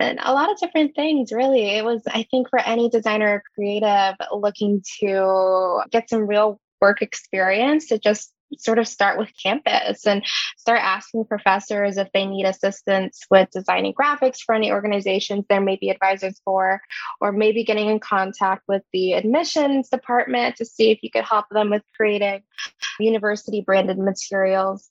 and 0.00 0.18
a 0.22 0.32
lot 0.32 0.50
of 0.50 0.58
different 0.58 0.94
things 0.94 1.32
really 1.32 1.76
it 1.76 1.84
was 1.84 2.02
i 2.08 2.24
think 2.30 2.48
for 2.48 2.60
any 2.60 2.88
designer 2.88 3.34
or 3.34 3.42
creative 3.54 4.14
looking 4.32 4.82
to 5.00 5.80
get 5.90 6.08
some 6.08 6.26
real 6.26 6.60
work 6.80 7.02
experience 7.02 7.88
to 7.88 7.98
just 7.98 8.32
sort 8.58 8.78
of 8.78 8.88
start 8.88 9.18
with 9.18 9.30
campus 9.40 10.06
and 10.06 10.24
start 10.56 10.80
asking 10.82 11.24
professors 11.24 11.96
if 11.96 12.08
they 12.12 12.26
need 12.26 12.44
assistance 12.44 13.20
with 13.30 13.48
designing 13.50 13.94
graphics 13.94 14.38
for 14.44 14.54
any 14.54 14.72
organizations 14.72 15.44
there 15.48 15.60
may 15.60 15.76
be 15.76 15.90
advisors 15.90 16.40
for, 16.44 16.80
or 17.20 17.32
maybe 17.32 17.64
getting 17.64 17.88
in 17.88 18.00
contact 18.00 18.62
with 18.68 18.82
the 18.92 19.12
admissions 19.14 19.88
department 19.88 20.56
to 20.56 20.64
see 20.64 20.90
if 20.90 21.02
you 21.02 21.10
could 21.10 21.24
help 21.24 21.46
them 21.50 21.70
with 21.70 21.82
creating 21.96 22.42
university 22.98 23.60
branded 23.60 23.98
materials. 23.98 24.88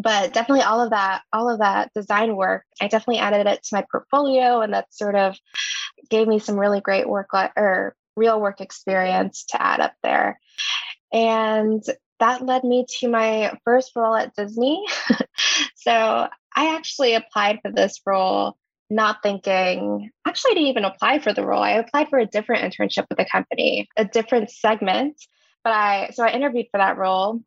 But 0.00 0.32
definitely 0.32 0.62
all 0.62 0.80
of 0.80 0.90
that 0.90 1.22
all 1.32 1.50
of 1.50 1.58
that 1.58 1.92
design 1.92 2.36
work 2.36 2.64
i 2.80 2.86
definitely 2.86 3.18
added 3.18 3.48
it 3.48 3.64
to 3.64 3.74
my 3.74 3.84
portfolio 3.90 4.60
and 4.60 4.72
that 4.72 4.94
sort 4.94 5.16
of 5.16 5.36
gave 6.08 6.28
me 6.28 6.38
some 6.38 6.58
really 6.58 6.80
great 6.80 7.08
work 7.08 7.30
or 7.34 7.96
real 8.18 8.40
work 8.40 8.60
experience 8.60 9.44
to 9.44 9.62
add 9.62 9.80
up 9.80 9.94
there. 10.02 10.40
And 11.12 11.82
that 12.20 12.44
led 12.44 12.64
me 12.64 12.86
to 13.00 13.08
my 13.08 13.52
first 13.64 13.92
role 13.94 14.14
at 14.14 14.34
Disney. 14.34 14.84
so 15.76 15.92
I 15.92 16.74
actually 16.76 17.14
applied 17.14 17.60
for 17.62 17.70
this 17.70 18.00
role 18.06 18.56
not 18.90 19.22
thinking, 19.22 20.10
actually, 20.26 20.52
I 20.52 20.54
didn't 20.54 20.68
even 20.68 20.84
apply 20.84 21.18
for 21.18 21.32
the 21.32 21.44
role. 21.44 21.62
I 21.62 21.72
applied 21.72 22.08
for 22.08 22.18
a 22.18 22.26
different 22.26 22.62
internship 22.62 23.06
with 23.08 23.18
the 23.18 23.26
company, 23.30 23.88
a 23.96 24.04
different 24.04 24.50
segment. 24.50 25.20
But 25.62 25.72
I, 25.72 26.10
so 26.14 26.24
I 26.24 26.30
interviewed 26.30 26.68
for 26.70 26.78
that 26.78 26.96
role 26.96 27.42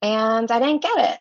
and 0.00 0.50
I 0.50 0.58
didn't 0.58 0.82
get 0.82 1.12
it. 1.12 1.20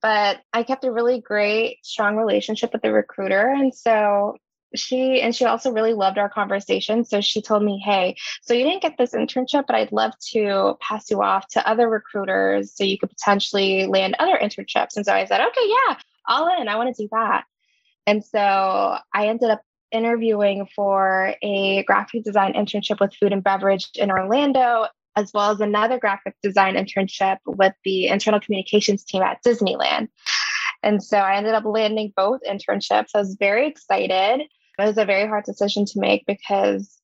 But 0.00 0.40
I 0.52 0.62
kept 0.62 0.84
a 0.84 0.92
really 0.92 1.20
great, 1.20 1.78
strong 1.82 2.16
relationship 2.16 2.72
with 2.72 2.82
the 2.82 2.92
recruiter. 2.92 3.48
And 3.48 3.74
so 3.74 4.36
she 4.74 5.20
and 5.20 5.34
she 5.34 5.44
also 5.44 5.70
really 5.70 5.94
loved 5.94 6.18
our 6.18 6.28
conversation. 6.28 7.04
So 7.04 7.20
she 7.20 7.42
told 7.42 7.62
me 7.62 7.82
hey 7.84 8.16
so 8.42 8.54
you 8.54 8.64
didn't 8.64 8.82
get 8.82 8.96
this 8.98 9.12
internship 9.12 9.66
but 9.66 9.76
i'd 9.76 9.92
love 9.92 10.12
to 10.32 10.76
pass 10.80 11.10
you 11.10 11.22
off 11.22 11.48
to 11.48 11.68
other 11.68 11.88
recruiters 11.88 12.74
so 12.74 12.84
you 12.84 12.98
could 12.98 13.10
potentially 13.10 13.86
land 13.86 14.16
other 14.18 14.38
internships. 14.40 14.96
And 14.96 15.04
so 15.04 15.12
i 15.12 15.24
said 15.24 15.40
okay 15.40 15.66
yeah 15.66 15.96
all 16.28 16.48
in. 16.60 16.68
I 16.68 16.76
want 16.76 16.94
to 16.94 17.02
do 17.02 17.08
that. 17.12 17.44
And 18.06 18.24
so 18.24 18.38
i 19.14 19.26
ended 19.26 19.50
up 19.50 19.62
interviewing 19.90 20.66
for 20.74 21.34
a 21.42 21.82
graphic 21.84 22.24
design 22.24 22.54
internship 22.54 22.98
with 23.00 23.14
food 23.14 23.32
and 23.32 23.44
beverage 23.44 23.90
in 23.96 24.10
orlando 24.10 24.86
as 25.16 25.30
well 25.34 25.50
as 25.50 25.60
another 25.60 25.98
graphic 25.98 26.34
design 26.42 26.74
internship 26.74 27.36
with 27.44 27.74
the 27.84 28.06
internal 28.06 28.40
communications 28.40 29.04
team 29.04 29.22
at 29.22 29.42
disneyland. 29.44 30.08
And 30.82 31.02
so 31.02 31.16
I 31.16 31.36
ended 31.36 31.54
up 31.54 31.64
landing 31.64 32.12
both 32.16 32.40
internships. 32.48 33.10
I 33.14 33.18
was 33.18 33.36
very 33.38 33.68
excited. 33.68 34.42
It 34.78 34.84
was 34.84 34.98
a 34.98 35.04
very 35.04 35.26
hard 35.26 35.44
decision 35.44 35.84
to 35.86 36.00
make 36.00 36.24
because, 36.26 36.98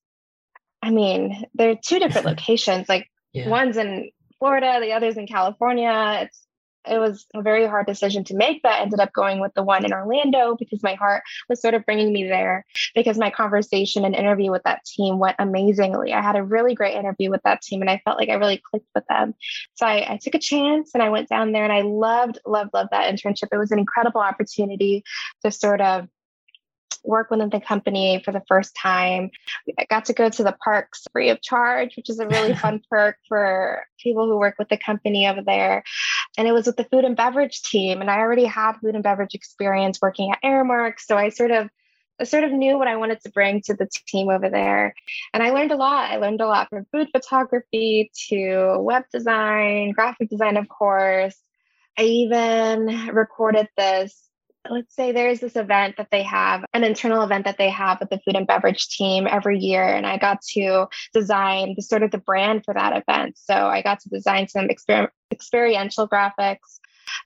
I 0.81 0.91
mean, 0.91 1.45
there 1.53 1.71
are 1.71 1.75
two 1.75 1.99
different 1.99 2.27
locations. 2.33 2.89
Like 2.89 3.09
yeah. 3.33 3.47
one's 3.47 3.77
in 3.77 4.11
Florida, 4.39 4.79
the 4.81 4.93
other's 4.93 5.17
in 5.17 5.27
California. 5.27 6.21
It's 6.23 6.45
it 6.87 6.97
was 6.97 7.25
a 7.33 7.41
very 7.41 7.67
hard 7.67 7.85
decision 7.85 8.23
to 8.25 8.35
make, 8.35 8.61
but 8.61 8.71
I 8.71 8.81
ended 8.81 8.99
up 8.99 9.13
going 9.13 9.39
with 9.39 9.53
the 9.53 9.63
one 9.63 9.85
in 9.85 9.93
Orlando 9.93 10.55
because 10.57 10.81
my 10.81 10.93
heart 10.93 11.23
was 11.47 11.61
sort 11.61 11.73
of 11.73 11.85
bringing 11.85 12.13
me 12.13 12.23
there 12.27 12.65
because 12.95 13.17
my 13.17 13.29
conversation 13.29 14.05
and 14.05 14.15
interview 14.15 14.49
with 14.49 14.63
that 14.63 14.85
team 14.85 15.19
went 15.19 15.35
amazingly. 15.39 16.13
I 16.13 16.21
had 16.21 16.35
a 16.35 16.43
really 16.43 16.75
great 16.75 16.95
interview 16.95 17.29
with 17.29 17.41
that 17.43 17.61
team 17.61 17.81
and 17.81 17.89
I 17.89 18.01
felt 18.05 18.17
like 18.17 18.29
I 18.29 18.35
really 18.35 18.61
clicked 18.63 18.89
with 18.95 19.05
them. 19.07 19.35
So 19.75 19.85
I, 19.85 20.13
I 20.13 20.19
took 20.21 20.35
a 20.35 20.39
chance 20.39 20.91
and 20.93 21.03
I 21.03 21.09
went 21.09 21.29
down 21.29 21.51
there 21.51 21.63
and 21.63 21.73
I 21.73 21.81
loved, 21.81 22.39
loved, 22.45 22.73
loved 22.73 22.91
that 22.91 23.13
internship. 23.13 23.49
It 23.51 23.57
was 23.57 23.71
an 23.71 23.79
incredible 23.79 24.21
opportunity 24.21 25.03
to 25.43 25.51
sort 25.51 25.81
of 25.81 26.07
work 27.09 27.29
within 27.29 27.49
the 27.49 27.59
company 27.59 28.21
for 28.23 28.31
the 28.31 28.43
first 28.47 28.75
time. 28.75 29.31
I 29.77 29.85
got 29.89 30.05
to 30.05 30.13
go 30.13 30.29
to 30.29 30.43
the 30.43 30.55
parks 30.63 31.05
free 31.11 31.29
of 31.29 31.41
charge, 31.41 31.97
which 31.97 32.09
is 32.09 32.19
a 32.19 32.27
really 32.27 32.53
fun 32.63 32.81
perk 32.89 33.17
for 33.27 33.83
people 34.01 34.27
who 34.27 34.37
work 34.37 34.55
with 34.57 34.69
the 34.69 34.77
company 34.77 35.27
over 35.27 35.41
there. 35.41 35.83
And 36.37 36.47
it 36.47 36.53
was 36.53 36.67
with 36.67 36.77
the 36.77 36.85
food 36.85 37.03
and 37.03 37.17
beverage 37.17 37.61
team. 37.63 38.01
And 38.01 38.09
I 38.09 38.19
already 38.19 38.45
had 38.45 38.77
food 38.77 38.95
and 38.95 39.03
beverage 39.03 39.35
experience 39.35 39.99
working 40.01 40.31
at 40.31 40.41
Aramark. 40.43 40.99
So 40.99 41.17
I 41.17 41.29
sort 41.29 41.51
of 41.51 41.69
I 42.21 42.25
sort 42.25 42.43
of 42.43 42.51
knew 42.51 42.77
what 42.77 42.89
I 42.89 42.97
wanted 42.97 43.21
to 43.21 43.31
bring 43.31 43.61
to 43.61 43.73
the 43.73 43.87
team 44.07 44.29
over 44.29 44.49
there. 44.49 44.93
And 45.33 45.41
I 45.41 45.51
learned 45.51 45.71
a 45.71 45.77
lot. 45.77 46.11
I 46.11 46.17
learned 46.17 46.41
a 46.41 46.47
lot 46.47 46.67
from 46.69 46.85
food 46.91 47.07
photography 47.13 48.11
to 48.27 48.77
web 48.79 49.03
design, 49.13 49.91
graphic 49.91 50.29
design, 50.29 50.57
of 50.57 50.67
course. 50.67 51.35
I 51.97 52.03
even 52.03 53.09
recorded 53.13 53.69
this 53.77 54.28
let's 54.69 54.95
say 54.95 55.11
there's 55.11 55.39
this 55.39 55.55
event 55.55 55.97
that 55.97 56.09
they 56.11 56.23
have, 56.23 56.63
an 56.73 56.83
internal 56.83 57.23
event 57.23 57.45
that 57.45 57.57
they 57.57 57.69
have 57.69 57.99
with 57.99 58.09
the 58.09 58.19
food 58.19 58.35
and 58.35 58.47
beverage 58.47 58.87
team 58.89 59.27
every 59.29 59.59
year. 59.59 59.83
And 59.83 60.05
I 60.05 60.17
got 60.17 60.41
to 60.53 60.87
design 61.13 61.73
the 61.75 61.81
sort 61.81 62.03
of 62.03 62.11
the 62.11 62.17
brand 62.17 62.63
for 62.65 62.73
that 62.73 62.95
event. 62.95 63.37
So 63.37 63.53
I 63.53 63.81
got 63.81 63.99
to 64.01 64.09
design 64.09 64.47
some 64.47 64.67
exper- 64.67 65.09
experiential 65.31 66.07
graphics 66.07 66.79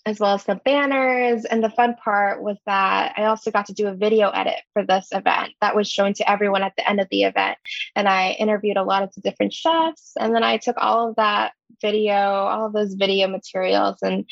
as 0.05 0.19
well 0.19 0.35
as 0.35 0.43
some 0.43 0.61
banners. 0.63 1.45
And 1.45 1.63
the 1.63 1.69
fun 1.69 1.95
part 1.95 2.41
was 2.41 2.57
that 2.65 3.13
I 3.17 3.25
also 3.25 3.51
got 3.51 3.67
to 3.67 3.73
do 3.73 3.87
a 3.87 3.95
video 3.95 4.29
edit 4.29 4.59
for 4.73 4.85
this 4.85 5.09
event 5.11 5.53
that 5.61 5.75
was 5.75 5.89
shown 5.89 6.13
to 6.15 6.29
everyone 6.29 6.63
at 6.63 6.75
the 6.75 6.89
end 6.89 6.99
of 6.99 7.07
the 7.09 7.23
event. 7.23 7.57
And 7.95 8.07
I 8.07 8.31
interviewed 8.31 8.77
a 8.77 8.83
lot 8.83 9.03
of 9.03 9.13
the 9.13 9.21
different 9.21 9.53
chefs. 9.53 10.13
And 10.19 10.33
then 10.35 10.43
I 10.43 10.57
took 10.57 10.77
all 10.77 11.09
of 11.09 11.15
that 11.17 11.53
video, 11.81 12.15
all 12.15 12.67
of 12.67 12.73
those 12.73 12.93
video 12.93 13.27
materials, 13.27 13.97
and 14.01 14.25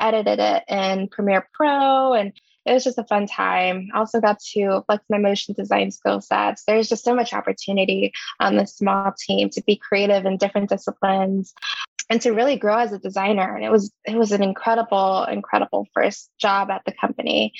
edited 0.00 0.38
it 0.38 0.64
in 0.68 1.08
Premiere 1.08 1.48
Pro. 1.54 2.14
And 2.14 2.32
it 2.66 2.72
was 2.72 2.84
just 2.84 2.98
a 2.98 3.04
fun 3.04 3.26
time. 3.26 3.88
I 3.94 3.98
also 3.98 4.20
got 4.20 4.38
to 4.52 4.82
flex 4.86 5.04
my 5.08 5.18
motion 5.18 5.54
design 5.54 5.90
skill 5.90 6.20
sets. 6.20 6.64
There's 6.66 6.88
just 6.88 7.04
so 7.04 7.14
much 7.14 7.32
opportunity 7.32 8.12
on 8.40 8.56
this 8.56 8.76
small 8.76 9.12
team 9.26 9.48
to 9.50 9.62
be 9.62 9.76
creative 9.76 10.26
in 10.26 10.36
different 10.36 10.68
disciplines 10.68 11.54
and 12.10 12.20
to 12.22 12.32
really 12.32 12.56
grow 12.56 12.78
as 12.78 12.92
a 12.92 12.98
designer. 12.98 13.54
And 13.54 13.64
it 13.64 13.70
was 13.70 13.92
it 14.04 14.16
was 14.16 14.32
an 14.32 14.42
incredible, 14.42 15.24
incredible 15.24 15.86
first 15.94 16.30
job 16.38 16.70
at 16.70 16.82
the 16.84 16.92
company. 16.92 17.52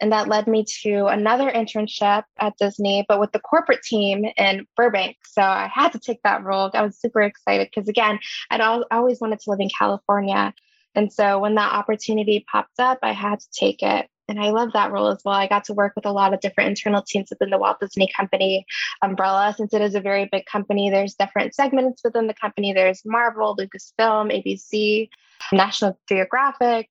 And 0.00 0.10
that 0.10 0.26
led 0.26 0.48
me 0.48 0.64
to 0.82 1.06
another 1.06 1.48
internship 1.48 2.24
at 2.40 2.56
Disney, 2.58 3.04
but 3.08 3.20
with 3.20 3.30
the 3.30 3.38
corporate 3.38 3.82
team 3.82 4.24
in 4.36 4.66
Burbank. 4.76 5.16
So 5.24 5.42
I 5.42 5.70
had 5.72 5.92
to 5.92 6.00
take 6.00 6.20
that 6.24 6.42
role. 6.42 6.70
I 6.74 6.82
was 6.82 7.00
super 7.00 7.22
excited 7.22 7.68
because, 7.72 7.88
again, 7.88 8.18
I'd 8.50 8.60
al- 8.60 8.86
always 8.90 9.20
wanted 9.20 9.38
to 9.40 9.50
live 9.50 9.60
in 9.60 9.70
California. 9.78 10.54
And 10.96 11.12
so 11.12 11.38
when 11.38 11.54
that 11.54 11.72
opportunity 11.72 12.44
popped 12.50 12.80
up, 12.80 12.98
I 13.02 13.12
had 13.12 13.38
to 13.40 13.46
take 13.52 13.82
it. 13.82 14.08
And 14.28 14.40
I 14.40 14.50
love 14.50 14.72
that 14.72 14.92
role 14.92 15.08
as 15.08 15.20
well. 15.24 15.34
I 15.34 15.48
got 15.48 15.64
to 15.64 15.74
work 15.74 15.92
with 15.96 16.06
a 16.06 16.12
lot 16.12 16.32
of 16.32 16.40
different 16.40 16.70
internal 16.70 17.02
teams 17.02 17.30
within 17.30 17.50
the 17.50 17.58
Walt 17.58 17.80
Disney 17.80 18.10
Company 18.16 18.64
umbrella. 19.02 19.54
Since 19.56 19.74
it 19.74 19.82
is 19.82 19.94
a 19.94 20.00
very 20.00 20.28
big 20.30 20.46
company, 20.46 20.90
there's 20.90 21.14
different 21.14 21.54
segments 21.54 22.02
within 22.04 22.28
the 22.28 22.34
company. 22.34 22.72
There's 22.72 23.02
Marvel, 23.04 23.56
Lucasfilm, 23.56 24.32
ABC, 24.32 25.08
National 25.52 25.98
Geographic. 26.08 26.88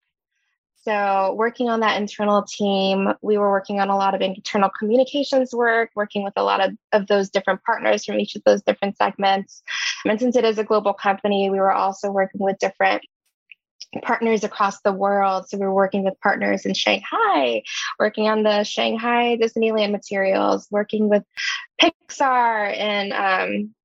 So, 0.83 1.35
working 1.37 1.69
on 1.69 1.81
that 1.81 2.01
internal 2.01 2.41
team, 2.41 3.13
we 3.21 3.37
were 3.37 3.51
working 3.51 3.79
on 3.79 3.89
a 3.89 3.95
lot 3.95 4.15
of 4.15 4.21
internal 4.21 4.71
communications 4.79 5.53
work, 5.53 5.91
working 5.95 6.23
with 6.23 6.33
a 6.37 6.43
lot 6.43 6.59
of, 6.59 6.71
of 6.91 7.05
those 7.05 7.29
different 7.29 7.63
partners 7.63 8.03
from 8.03 8.19
each 8.19 8.35
of 8.35 8.43
those 8.45 8.63
different 8.63 8.97
segments. 8.97 9.61
And 10.05 10.19
since 10.19 10.35
it 10.35 10.43
is 10.43 10.57
a 10.57 10.63
global 10.63 10.93
company, 10.93 11.51
we 11.51 11.59
were 11.59 11.71
also 11.71 12.09
working 12.09 12.41
with 12.41 12.57
different 12.57 13.03
partners 14.03 14.43
across 14.43 14.81
the 14.81 14.93
world. 14.93 15.49
So 15.49 15.57
we 15.57 15.65
were 15.65 15.73
working 15.73 16.03
with 16.03 16.19
partners 16.21 16.65
in 16.65 16.73
Shanghai, 16.73 17.63
working 17.99 18.27
on 18.27 18.43
the 18.43 18.63
Shanghai 18.63 19.37
Disneyland 19.37 19.91
materials, 19.91 20.67
working 20.71 21.09
with 21.09 21.23
Pixar 21.81 22.77
and 22.77 23.13
um, 23.13 23.75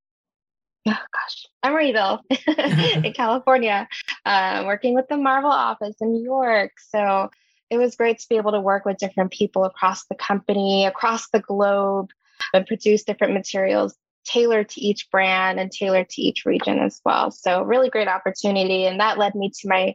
oh 0.86 1.04
gosh, 1.12 1.46
Emeryville 1.64 2.20
in 3.04 3.12
California, 3.14 3.88
uh, 4.24 4.62
working 4.66 4.94
with 4.94 5.08
the 5.08 5.16
Marvel 5.16 5.50
office 5.50 5.96
in 6.00 6.12
New 6.12 6.22
York. 6.22 6.72
So 6.88 7.30
it 7.70 7.78
was 7.78 7.96
great 7.96 8.18
to 8.20 8.28
be 8.28 8.36
able 8.36 8.52
to 8.52 8.60
work 8.60 8.84
with 8.84 8.98
different 8.98 9.32
people 9.32 9.64
across 9.64 10.06
the 10.06 10.14
company, 10.14 10.86
across 10.86 11.28
the 11.30 11.40
globe, 11.40 12.10
and 12.54 12.66
produce 12.66 13.02
different 13.02 13.34
materials 13.34 13.96
tailored 14.26 14.68
to 14.70 14.80
each 14.80 15.10
brand 15.10 15.58
and 15.58 15.70
tailored 15.70 16.08
to 16.10 16.22
each 16.22 16.44
region 16.44 16.78
as 16.78 17.00
well. 17.04 17.30
So, 17.30 17.62
really 17.62 17.90
great 17.90 18.08
opportunity. 18.08 18.86
And 18.86 19.00
that 19.00 19.18
led 19.18 19.34
me 19.34 19.50
to 19.50 19.68
my 19.68 19.94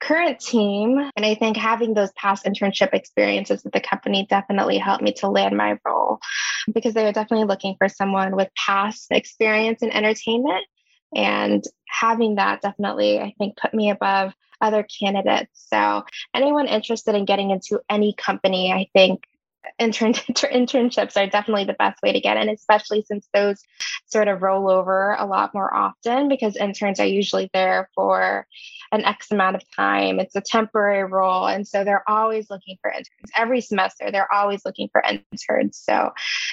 current 0.00 0.38
team. 0.38 0.98
And 1.16 1.24
I 1.24 1.34
think 1.34 1.56
having 1.56 1.94
those 1.94 2.12
past 2.12 2.44
internship 2.44 2.92
experiences 2.92 3.64
with 3.64 3.72
the 3.72 3.80
company 3.80 4.26
definitely 4.28 4.78
helped 4.78 5.02
me 5.02 5.12
to 5.14 5.28
land 5.28 5.56
my 5.56 5.78
role 5.84 6.18
because 6.72 6.94
they 6.94 7.04
were 7.04 7.12
definitely 7.12 7.46
looking 7.46 7.76
for 7.78 7.88
someone 7.88 8.36
with 8.36 8.48
past 8.54 9.06
experience 9.10 9.82
in 9.82 9.90
entertainment. 9.90 10.64
And 11.14 11.62
having 11.88 12.36
that 12.36 12.60
definitely, 12.60 13.20
I 13.20 13.34
think, 13.38 13.56
put 13.56 13.72
me 13.72 13.90
above 13.90 14.34
other 14.60 14.84
candidates. 15.00 15.66
So, 15.68 16.04
anyone 16.34 16.66
interested 16.66 17.14
in 17.14 17.24
getting 17.24 17.50
into 17.50 17.80
any 17.88 18.14
company, 18.14 18.72
I 18.72 18.88
think 18.92 19.24
intern 19.78 20.12
internships 20.14 21.16
are 21.16 21.28
definitely 21.28 21.64
the 21.64 21.74
best 21.74 22.02
way 22.02 22.12
to 22.12 22.20
get 22.20 22.36
in, 22.36 22.48
especially 22.48 23.02
since 23.02 23.28
those 23.32 23.62
sort 24.06 24.28
of 24.28 24.42
roll 24.42 24.70
over 24.70 25.16
a 25.18 25.26
lot 25.26 25.54
more 25.54 25.72
often 25.74 26.28
because 26.28 26.56
interns 26.56 27.00
are 27.00 27.06
usually 27.06 27.50
there 27.52 27.88
for 27.94 28.46
an 28.92 29.04
X 29.04 29.30
amount 29.30 29.56
of 29.56 29.62
time. 29.74 30.20
It's 30.20 30.36
a 30.36 30.40
temporary 30.40 31.04
role. 31.04 31.46
And 31.46 31.66
so 31.66 31.84
they're 31.84 32.08
always 32.08 32.48
looking 32.50 32.76
for 32.80 32.90
interns. 32.90 33.30
Every 33.36 33.60
semester, 33.60 34.10
they're 34.10 34.32
always 34.32 34.64
looking 34.64 34.88
for 34.92 35.02
interns. 35.02 35.80
So 35.82 36.10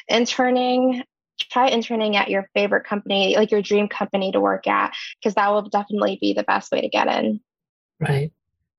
interning, 0.08 1.04
try 1.40 1.68
interning 1.68 2.16
at 2.16 2.30
your 2.30 2.50
favorite 2.54 2.86
company, 2.86 3.36
like 3.36 3.52
your 3.52 3.62
dream 3.62 3.88
company 3.88 4.32
to 4.32 4.40
work 4.40 4.68
at, 4.68 4.94
because 5.20 5.36
that 5.36 5.50
will 5.50 5.70
definitely 5.70 6.18
be 6.20 6.34
the 6.34 6.44
best 6.44 6.72
way 6.72 6.82
to 6.82 6.90
get 6.90 7.08
in. 7.08 7.42
Right 8.00 8.32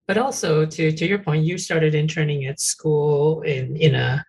but 0.07 0.19
also 0.19 0.67
to 0.67 0.93
to 0.93 1.07
your 1.07 1.19
point, 1.19 1.45
you 1.45 1.59
started 1.59 1.95
interning 1.95 2.47
at 2.47 2.61
school 2.61 3.43
in 3.43 3.77
in 3.77 3.95
a, 3.95 4.25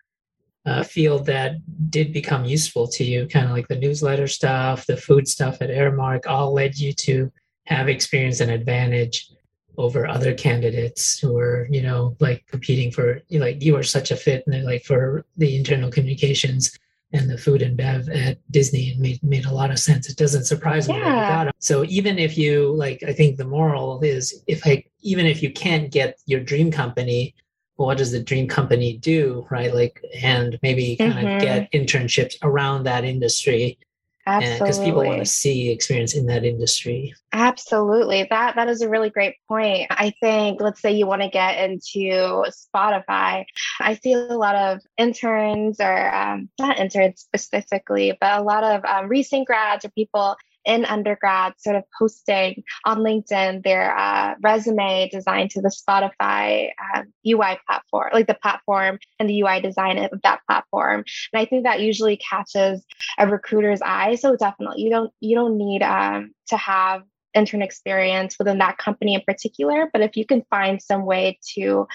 a 0.64 0.84
field 0.84 1.26
that 1.26 1.56
did 1.90 2.12
become 2.12 2.44
useful 2.44 2.88
to 2.88 3.04
you, 3.04 3.26
kind 3.26 3.46
of 3.46 3.52
like 3.52 3.68
the 3.68 3.78
newsletter 3.78 4.26
stuff, 4.26 4.86
the 4.86 4.96
food 4.96 5.28
stuff 5.28 5.58
at 5.60 5.70
Aramark, 5.70 6.26
all 6.26 6.52
led 6.52 6.76
you 6.78 6.92
to 6.92 7.32
have 7.66 7.88
experience 7.88 8.40
and 8.40 8.50
advantage 8.50 9.30
over 9.76 10.06
other 10.06 10.34
candidates 10.34 11.18
who 11.18 11.32
were, 11.34 11.66
you 11.70 11.82
know, 11.82 12.16
like 12.20 12.46
competing 12.46 12.90
for 12.90 13.20
like 13.30 13.62
you 13.62 13.74
were 13.74 13.82
such 13.82 14.10
a 14.10 14.16
fit 14.16 14.44
and 14.46 14.64
like 14.64 14.84
for 14.84 15.24
the 15.36 15.56
internal 15.56 15.90
communications 15.90 16.78
and 17.14 17.30
the 17.30 17.38
food 17.38 17.62
and 17.62 17.76
bev 17.76 18.08
at 18.08 18.38
Disney 18.50 18.90
and 18.90 19.00
made 19.00 19.22
made 19.22 19.46
a 19.46 19.54
lot 19.54 19.70
of 19.70 19.78
sense. 19.78 20.10
It 20.10 20.16
doesn't 20.16 20.44
surprise 20.44 20.88
me 20.88 20.96
yeah. 20.96 21.04
that 21.04 21.38
you 21.38 21.44
got. 21.46 21.56
So 21.60 21.84
even 21.84 22.18
if 22.18 22.36
you 22.36 22.74
like, 22.74 23.02
I 23.06 23.12
think 23.12 23.36
the 23.36 23.46
moral 23.46 24.00
is 24.02 24.42
if 24.46 24.66
I 24.66 24.84
even 25.00 25.24
if 25.24 25.42
you 25.42 25.52
can't 25.52 25.90
get 25.90 26.18
your 26.26 26.40
dream 26.40 26.70
company, 26.70 27.34
what 27.76 27.98
does 27.98 28.10
the 28.10 28.22
dream 28.22 28.48
company 28.48 28.98
do, 28.98 29.46
right? 29.50 29.72
Like, 29.72 30.04
and 30.22 30.58
maybe 30.62 30.96
kind 30.96 31.14
mm-hmm. 31.14 31.36
of 31.36 31.42
get 31.42 31.72
internships 31.72 32.34
around 32.42 32.84
that 32.84 33.04
industry 33.04 33.78
Absolutely. 34.26 34.58
Because 34.58 34.78
people 34.78 35.04
want 35.04 35.18
to 35.18 35.26
see 35.26 35.70
experience 35.70 36.14
in 36.14 36.26
that 36.26 36.44
industry. 36.44 37.14
Absolutely. 37.32 38.26
That 38.30 38.56
that 38.56 38.68
is 38.68 38.80
a 38.80 38.88
really 38.88 39.10
great 39.10 39.36
point. 39.48 39.88
I 39.90 40.14
think 40.20 40.60
let's 40.60 40.80
say 40.80 40.92
you 40.92 41.06
want 41.06 41.22
to 41.22 41.28
get 41.28 41.58
into 41.58 42.44
Spotify. 42.50 43.44
I 43.80 43.94
see 44.02 44.14
a 44.14 44.18
lot 44.18 44.54
of 44.54 44.80
interns 44.96 45.80
or 45.80 46.14
um, 46.14 46.48
not 46.58 46.78
interns 46.78 47.20
specifically, 47.20 48.16
but 48.18 48.38
a 48.38 48.42
lot 48.42 48.64
of 48.64 48.84
um, 48.84 49.08
recent 49.08 49.46
grads 49.46 49.84
or 49.84 49.90
people 49.90 50.36
in 50.64 50.84
undergrad 50.84 51.54
sort 51.58 51.76
of 51.76 51.84
posting 51.98 52.62
on 52.84 52.98
LinkedIn 52.98 53.62
their 53.62 53.96
uh, 53.96 54.34
resume 54.42 55.08
designed 55.10 55.50
to 55.50 55.60
the 55.60 55.68
Spotify 55.68 56.70
um, 56.94 57.12
UI 57.26 57.58
platform, 57.66 58.10
like 58.12 58.26
the 58.26 58.34
platform 58.34 58.98
and 59.18 59.28
the 59.28 59.42
UI 59.42 59.60
design 59.60 59.98
of 59.98 60.20
that 60.22 60.40
platform. 60.46 61.04
And 61.32 61.40
I 61.40 61.44
think 61.44 61.64
that 61.64 61.80
usually 61.80 62.16
catches 62.16 62.84
a 63.18 63.26
recruiter's 63.26 63.82
eye. 63.82 64.14
So 64.16 64.36
definitely, 64.36 64.82
you 64.82 64.90
don't 64.90 65.12
you 65.20 65.36
don't 65.36 65.58
need 65.58 65.82
um, 65.82 66.32
to 66.48 66.56
have 66.56 67.02
intern 67.34 67.62
experience 67.62 68.36
within 68.38 68.58
that 68.58 68.78
company 68.78 69.14
in 69.14 69.20
particular. 69.26 69.90
But 69.92 70.02
if 70.02 70.16
you 70.16 70.24
can 70.24 70.44
find 70.48 70.80
some 70.80 71.04
way 71.04 71.38
to 71.54 71.86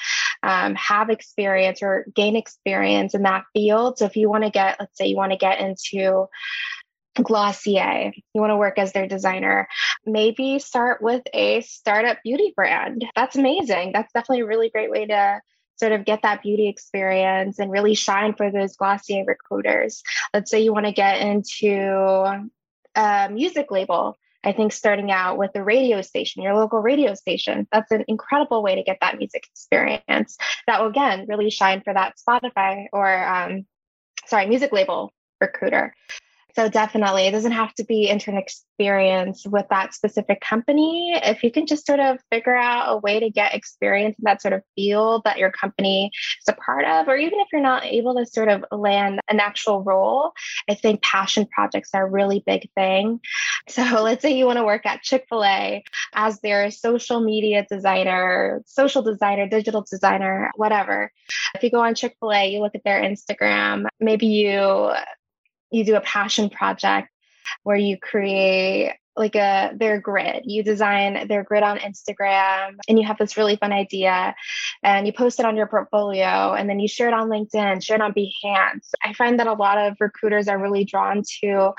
um, 0.44 0.76
have 0.76 1.10
experience 1.10 1.82
or 1.82 2.06
gain 2.14 2.36
experience 2.36 3.16
in 3.16 3.24
that 3.24 3.46
field, 3.54 3.98
so 3.98 4.06
if 4.06 4.16
you 4.16 4.30
want 4.30 4.44
to 4.44 4.50
get, 4.50 4.78
let's 4.80 4.98
say, 4.98 5.08
you 5.08 5.16
want 5.16 5.32
to 5.32 5.38
get 5.38 5.60
into 5.60 6.28
Glossier, 7.24 8.12
you 8.34 8.42
want 8.42 8.52
to 8.52 8.58
work 8.58 8.78
as 8.78 8.94
their 8.94 9.08
designer, 9.08 9.68
maybe 10.06 10.60
start 10.60 11.02
with 11.02 11.24
a 11.34 11.62
startup 11.62 12.18
beauty 12.24 12.54
brand. 12.56 13.06
That's 13.16 13.36
amazing. 13.36 13.92
That's 13.94 14.12
definitely 14.14 14.42
a 14.42 14.48
really 14.48 14.70
great 14.70 14.92
way 14.92 15.06
to 15.08 15.42
sort 15.78 15.92
of 15.94 16.06
get 16.06 16.22
that 16.24 16.42
beauty 16.42 16.68
experience 16.68 17.58
and 17.60 17.72
really 17.72 17.96
shine 17.96 18.34
for 18.34 18.52
those 18.52 18.76
Glossier 18.76 19.24
recruiters. 19.26 20.04
Let's 20.34 20.52
say 20.52 20.62
you 20.62 20.74
want 20.74 20.86
to 20.86 20.92
get 20.92 21.22
into 21.22 22.50
a 22.96 23.30
music 23.30 23.72
label. 23.72 24.18
I 24.44 24.54
think 24.54 24.72
starting 24.72 25.12
out 25.12 25.38
with 25.38 25.52
a 25.56 25.64
radio 25.64 26.02
station, 26.02 26.44
your 26.44 26.56
local 26.56 26.80
radio 26.80 27.14
station, 27.14 27.68
that's 27.72 27.92
an 27.92 28.06
incredible 28.08 28.64
way 28.64 28.76
to 28.76 28.84
get 28.84 28.98
that 29.02 29.18
music 29.18 29.46
experience. 29.52 30.38
That 30.66 30.82
will 30.82 30.90
again 30.90 31.26
really 31.28 31.50
shine 31.50 31.82
for 31.82 31.94
that 31.94 32.16
Spotify 32.18 32.88
or 32.94 33.28
um, 33.28 33.66
sorry, 34.28 34.48
music 34.48 34.72
label 34.72 35.12
recruiter. 35.42 35.94
So 36.56 36.68
definitely, 36.68 37.28
it 37.28 37.32
doesn't 37.32 37.52
have 37.52 37.74
to 37.76 37.84
be 37.84 38.10
intern 38.10 38.38
experience 38.38 39.46
with 39.46 39.66
that 39.70 39.94
specific 39.94 40.42
company. 40.42 41.14
If 41.24 41.44
you 41.44 41.52
can 41.52 41.68
just 41.68 41.86
sort 41.86 42.00
of 42.00 42.18
figure 42.32 42.56
out 42.56 42.92
a 42.92 42.98
way 42.98 43.20
to 43.20 43.30
get 43.30 43.54
experience 43.54 44.16
in 44.18 44.24
that 44.24 44.42
sort 44.42 44.54
of 44.54 44.64
field 44.76 45.24
that 45.26 45.38
your 45.38 45.52
company 45.52 46.10
is 46.42 46.54
a 46.54 46.54
part 46.54 46.86
of, 46.86 47.08
or 47.08 47.18
even 47.18 47.40
if 47.40 47.48
you're 47.52 47.62
not 47.62 47.86
able 47.86 48.16
to 48.16 48.26
sort 48.26 48.50
of 48.50 48.66
land 48.72 49.20
an 49.30 49.40
actual 49.40 49.84
role, 49.84 50.32
I 50.70 50.74
think 50.74 51.04
passion 51.04 51.48
projects 51.54 51.92
are 51.94 52.08
a 52.08 52.10
really 52.10 52.44
big 52.46 52.70
thing. 52.76 53.20
So 53.68 53.84
let's 54.02 54.24
say 54.24 54.36
you 54.36 54.48
want 54.48 54.58
to 54.58 54.64
work 54.64 54.88
at 54.88 55.04
Chick-fil-A 55.04 55.84
as 56.16 56.40
their 56.40 56.72
social 56.72 57.22
media 57.22 57.68
designer, 57.70 58.64
social 58.66 59.04
designer, 59.04 59.48
digital 59.48 59.86
designer, 59.88 60.50
whatever. 60.56 61.12
If 61.54 61.62
you 61.62 61.70
go 61.70 61.82
on 61.82 61.94
Chick-fil-A, 61.94 62.48
you 62.48 62.62
look 62.62 62.74
at 62.74 62.84
their 62.84 63.00
Instagram, 63.04 63.86
maybe 64.00 64.26
you 64.26 64.92
you 65.72 65.84
do 65.84 65.96
a 65.96 66.02
passion 66.02 66.50
project 66.50 67.10
where 67.64 67.78
you 67.78 67.98
create 67.98 68.94
like 69.20 69.36
a 69.36 69.72
their 69.76 70.00
grid. 70.00 70.44
You 70.46 70.64
design 70.64 71.28
their 71.28 71.44
grid 71.44 71.62
on 71.62 71.78
Instagram 71.78 72.78
and 72.88 72.98
you 72.98 73.06
have 73.06 73.18
this 73.18 73.36
really 73.36 73.58
fun 73.58 73.74
idea 73.74 74.34
and 74.82 75.06
you 75.06 75.12
post 75.12 75.40
it 75.40 75.46
on 75.46 75.58
your 75.58 75.68
portfolio 75.68 76.54
and 76.54 76.70
then 76.70 76.80
you 76.80 76.88
share 76.88 77.10
it 77.10 77.14
on 77.14 77.28
LinkedIn, 77.28 77.84
share 77.84 77.98
it 77.98 78.02
on 78.02 78.14
Behance. 78.14 78.90
I 79.04 79.14
find 79.14 79.40
that 79.40 79.48
a 79.48 79.54
lot 79.54 79.78
of 79.78 79.98
recruiters 80.00 80.48
are 80.48 80.58
really 80.58 80.86
drawn 80.86 81.24
to 81.42 81.72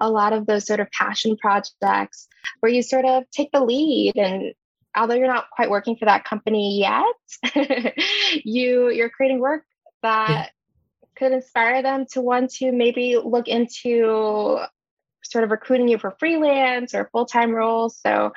a 0.00 0.10
lot 0.10 0.32
of 0.32 0.46
those 0.46 0.66
sort 0.66 0.80
of 0.80 0.90
passion 0.90 1.36
projects 1.36 2.26
where 2.60 2.72
you 2.72 2.82
sort 2.82 3.04
of 3.04 3.22
take 3.30 3.52
the 3.52 3.64
lead 3.64 4.14
and 4.16 4.52
although 4.96 5.14
you're 5.14 5.28
not 5.28 5.50
quite 5.50 5.70
working 5.70 5.96
for 5.96 6.06
that 6.06 6.24
company 6.24 6.80
yet, 6.80 7.94
you 8.44 8.90
you're 8.90 9.10
creating 9.10 9.38
work 9.38 9.62
that. 10.02 10.50
Could 11.18 11.32
inspire 11.32 11.82
them 11.82 12.06
to 12.12 12.20
want 12.20 12.50
to 12.54 12.72
maybe 12.72 13.16
look 13.22 13.48
into 13.48 14.58
sort 15.22 15.44
of 15.44 15.50
recruiting 15.50 15.88
you 15.88 15.98
for 15.98 16.16
freelance 16.18 16.94
or 16.94 17.08
full 17.12 17.26
time 17.26 17.52
roles. 17.52 17.98
So 18.04 18.32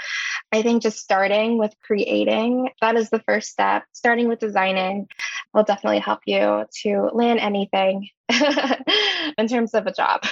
I 0.52 0.62
think 0.62 0.82
just 0.82 1.00
starting 1.00 1.58
with 1.58 1.74
creating, 1.82 2.70
that 2.82 2.96
is 2.96 3.10
the 3.10 3.20
first 3.20 3.50
step. 3.50 3.84
Starting 3.94 4.28
with 4.28 4.40
designing 4.40 5.08
will 5.54 5.64
definitely 5.64 6.00
help 6.00 6.20
you 6.26 6.66
to 6.84 7.10
land 7.14 7.40
anything 7.40 8.10
in 9.38 9.48
terms 9.48 9.74
of 9.74 9.88
a 9.88 9.94
job. 9.94 10.24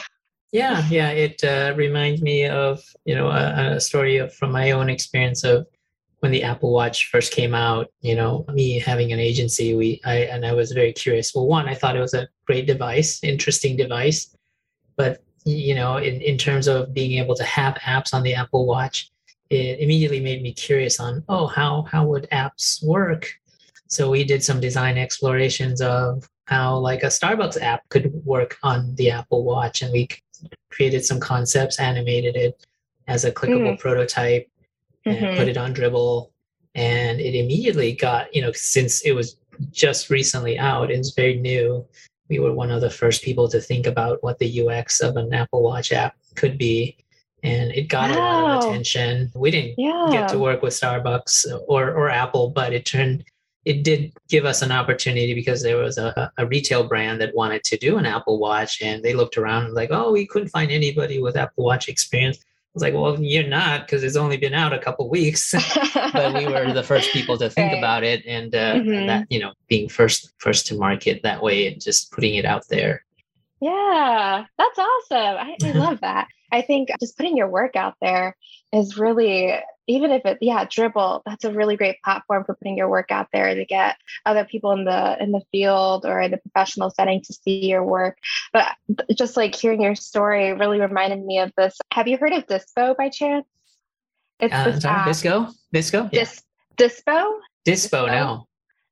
Yeah, 0.52 0.84
yeah. 0.90 1.10
It 1.12 1.44
uh, 1.44 1.74
reminds 1.78 2.22
me 2.22 2.46
of, 2.46 2.82
you 3.06 3.16
know, 3.16 3.28
a, 3.28 3.76
a 3.76 3.80
story 3.80 4.18
of, 4.18 4.34
from 4.34 4.52
my 4.52 4.72
own 4.72 4.90
experience 4.90 5.44
of 5.44 5.68
when 6.20 6.32
the 6.32 6.44
Apple 6.44 6.74
Watch 6.74 7.10
first 7.10 7.32
came 7.32 7.54
out, 7.54 7.88
you 8.02 8.16
know, 8.16 8.46
me 8.52 8.80
having 8.80 9.14
an 9.14 9.20
agency, 9.20 9.76
we 9.76 10.02
I 10.06 10.16
and 10.34 10.46
I 10.46 10.54
was 10.54 10.72
very 10.72 10.94
curious. 10.94 11.34
Well, 11.34 11.48
one, 11.48 11.68
I 11.68 11.76
thought 11.76 11.96
it 11.96 12.02
was 12.02 12.14
a 12.14 12.28
great 12.46 12.68
device, 12.68 13.24
interesting 13.24 13.78
device, 13.78 14.36
but 14.96 15.24
you 15.46 15.74
know, 15.76 15.98
in, 15.98 16.22
in 16.22 16.38
terms 16.38 16.68
of 16.68 16.94
being 16.94 17.18
able 17.20 17.36
to 17.36 17.44
have 17.44 17.76
apps 17.76 18.14
on 18.14 18.24
the 18.24 18.36
Apple 18.36 18.66
Watch, 18.66 19.10
it 19.50 19.80
immediately 19.80 20.20
made 20.20 20.42
me 20.42 20.54
curious 20.54 21.00
on, 21.00 21.24
oh, 21.30 21.48
how 21.48 21.84
how 21.84 22.06
would 22.06 22.28
apps 22.32 22.84
work? 22.84 23.32
So 23.88 24.10
we 24.10 24.24
did 24.24 24.44
some 24.44 24.60
design 24.60 24.98
explorations 24.98 25.82
of 25.82 26.30
how 26.46 26.78
like 26.78 27.04
a 27.04 27.08
Starbucks 27.08 27.62
app 27.62 27.88
could 27.90 28.12
work 28.26 28.58
on 28.62 28.94
the 28.96 29.12
Apple 29.12 29.44
Watch, 29.44 29.82
and 29.82 29.94
we 29.94 30.10
created 30.70 31.06
some 31.06 31.20
concepts, 31.20 31.80
animated 31.80 32.36
it 32.36 32.66
as 33.08 33.24
a 33.24 33.32
clickable 33.32 33.76
mm. 33.76 33.80
prototype, 33.80 34.48
mm-hmm. 35.10 35.38
put 35.38 35.48
it 35.48 35.58
on 35.58 35.74
Dribbble, 35.74 36.30
and 36.76 37.19
it 37.19 37.36
immediately 37.36 37.93
got 37.93 38.34
you 38.34 38.41
know 38.41 38.52
since 38.54 39.02
it 39.02 39.13
was 39.13 39.38
just 39.72 40.10
recently 40.10 40.58
out, 40.58 40.91
and 40.91 41.00
it's 41.00 41.12
very 41.12 41.36
new 41.36 41.86
we 42.30 42.39
were 42.39 42.54
one 42.54 42.72
of 42.72 42.82
the 42.82 42.89
first 42.89 43.24
people 43.24 43.50
to 43.50 43.60
think 43.60 43.88
about 43.88 44.24
what 44.24 44.38
the 44.39 44.67
UX 44.67 45.02
of 45.02 45.17
an 45.17 45.34
Apple 45.34 45.63
Watch 45.63 45.91
app 45.91 46.15
could 46.36 46.58
be. 46.58 46.98
And 47.41 47.72
it 47.72 47.88
got 47.88 48.12
wow. 48.12 48.17
a 48.17 48.41
lot 48.41 48.58
of 48.58 48.69
attention. 48.69 49.32
We 49.34 49.50
didn't 49.50 49.76
yeah. 49.78 50.10
get 50.12 50.30
to 50.30 50.39
work 50.39 50.62
with 50.62 50.74
Starbucks 50.74 51.45
or, 51.67 51.91
or 51.91 52.10
Apple, 52.10 52.50
but 52.50 52.74
it 52.74 52.86
turned 52.86 53.24
it 53.65 53.84
did 53.84 54.13
give 54.30 54.45
us 54.45 54.62
an 54.62 54.72
opportunity 54.72 55.34
because 55.34 55.62
there 55.62 55.78
was 55.78 55.98
a, 55.98 56.32
a 56.38 56.45
retail 56.45 56.88
brand 56.88 57.19
that 57.19 57.36
wanted 57.36 57.63
to 57.65 57.78
do 57.78 57.98
an 57.98 58.06
Apple 58.06 58.39
Watch 58.39 58.82
and 58.82 59.04
they 59.04 59.13
looked 59.13 59.38
around 59.38 59.65
and 59.65 59.74
like, 59.74 59.89
oh, 59.91 60.13
we 60.13 60.26
couldn't 60.26 60.48
find 60.48 60.72
anybody 60.72 61.22
with 61.22 61.36
Apple 61.36 61.65
Watch 61.65 61.89
experience 61.89 62.39
was 62.74 62.84
like, 62.84 62.94
well, 62.94 63.20
you're 63.22 63.48
not 63.48 63.86
because 63.86 64.04
it's 64.04 64.16
only 64.16 64.38
been 64.38 64.54
out 64.54 64.74
a 64.74 64.80
couple 64.80 65.10
weeks, 65.10 65.54
but 65.94 66.34
we 66.34 66.48
were 66.48 66.72
the 66.72 66.84
first 66.84 67.12
people 67.12 67.38
to 67.38 67.50
think 67.50 67.72
right. 67.72 67.78
about 67.78 68.04
it, 68.04 68.26
and, 68.26 68.54
uh, 68.54 68.76
mm-hmm. 68.76 68.94
and 68.94 69.10
that 69.10 69.28
you 69.30 69.40
know, 69.40 69.54
being 69.68 69.90
first 69.90 70.34
first 70.38 70.68
to 70.68 70.76
market 70.76 71.22
that 71.24 71.42
way 71.42 71.68
and 71.68 71.82
just 71.82 72.12
putting 72.12 72.36
it 72.36 72.46
out 72.46 72.64
there. 72.70 73.04
Yeah, 73.62 74.46
that's 74.58 74.80
awesome. 74.80 75.18
I, 75.18 75.56
I 75.64 75.72
love 75.72 76.00
that. 76.02 76.28
I 76.52 76.62
think 76.62 76.90
just 77.00 77.18
putting 77.18 77.38
your 77.38 77.50
work 77.50 77.76
out 77.76 77.96
there 78.02 78.36
is 78.72 78.98
really 78.98 79.54
even 79.89 80.12
if 80.12 80.23
it 80.23 80.38
yeah 80.39 80.65
Dribbble 80.65 81.21
that's 81.25 81.43
a 81.43 81.52
really 81.52 81.75
great 81.75 82.02
platform 82.04 82.45
for 82.45 82.54
putting 82.54 82.78
your 82.78 82.88
work 82.88 83.12
out 83.12 83.28
there 83.34 83.54
to 83.54 83.65
get 83.65 83.97
other 84.25 84.45
people 84.45 84.71
in 84.71 84.86
the 84.86 85.21
in 85.21 85.32
the 85.32 85.41
field 85.52 86.06
or 86.06 86.21
in 86.21 86.32
the 86.32 86.38
professional 86.38 86.91
setting 86.91 87.21
to 87.23 87.34
see 87.34 87.65
your 87.65 87.84
work. 87.84 88.17
But 88.54 88.67
just 89.17 89.36
like 89.36 89.56
hearing 89.56 89.82
your 89.82 89.95
story 89.95 90.54
really 90.54 90.80
reminded 90.80 91.25
me 91.25 91.39
of 91.39 91.52
this. 91.58 91.78
Have 91.91 92.08
you 92.08 92.17
heard 92.17 92.34
of 92.34 92.45
dispo 92.45 92.95
by 92.95 93.10
chance? 93.10 93.45
It's 94.39 94.54
uh, 94.54 94.80
sorry, 94.80 95.06
disco? 95.06 95.47
Disco? 95.73 96.10
Yeah. 96.13 96.19
Dis- 96.19 96.43
dispo 96.78 97.39
dispo? 97.67 98.08
no. 98.08 98.45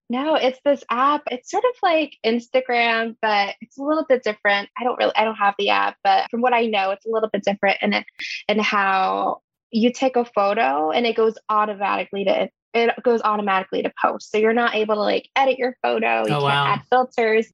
No, 0.09 0.35
it's 0.35 0.59
this 0.63 0.85
app. 0.89 1.23
It's 1.29 1.51
sort 1.51 1.65
of 1.65 1.75
like 1.83 2.15
Instagram, 2.25 3.17
but 3.21 3.55
it's 3.59 3.77
a 3.77 3.83
little 3.83 4.05
bit 4.07 4.23
different. 4.23 4.69
I 4.79 4.85
don't 4.85 4.97
really 4.97 5.11
I 5.17 5.25
don't 5.25 5.35
have 5.35 5.55
the 5.59 5.69
app, 5.69 5.97
but 6.01 6.29
from 6.31 6.39
what 6.39 6.53
I 6.53 6.65
know, 6.65 6.91
it's 6.91 7.05
a 7.05 7.09
little 7.09 7.29
bit 7.29 7.43
different 7.43 7.77
in 7.81 7.91
it 7.93 8.05
in 8.47 8.57
how 8.57 9.41
you 9.71 9.91
take 9.91 10.15
a 10.15 10.25
photo 10.25 10.91
and 10.91 11.05
it 11.05 11.15
goes 11.15 11.35
automatically 11.49 12.25
to 12.25 12.49
it 12.73 12.91
goes 13.01 13.21
automatically 13.23 13.81
to 13.81 13.91
post. 13.99 14.29
So 14.31 14.37
you're 14.37 14.53
not 14.53 14.75
able 14.75 14.95
to 14.95 15.01
like 15.01 15.29
edit 15.35 15.57
your 15.57 15.75
photo. 15.81 16.27
You 16.27 16.35
oh, 16.35 16.41
can't 16.41 16.43
wow. 16.43 16.65
add 16.67 16.81
filters. 16.89 17.47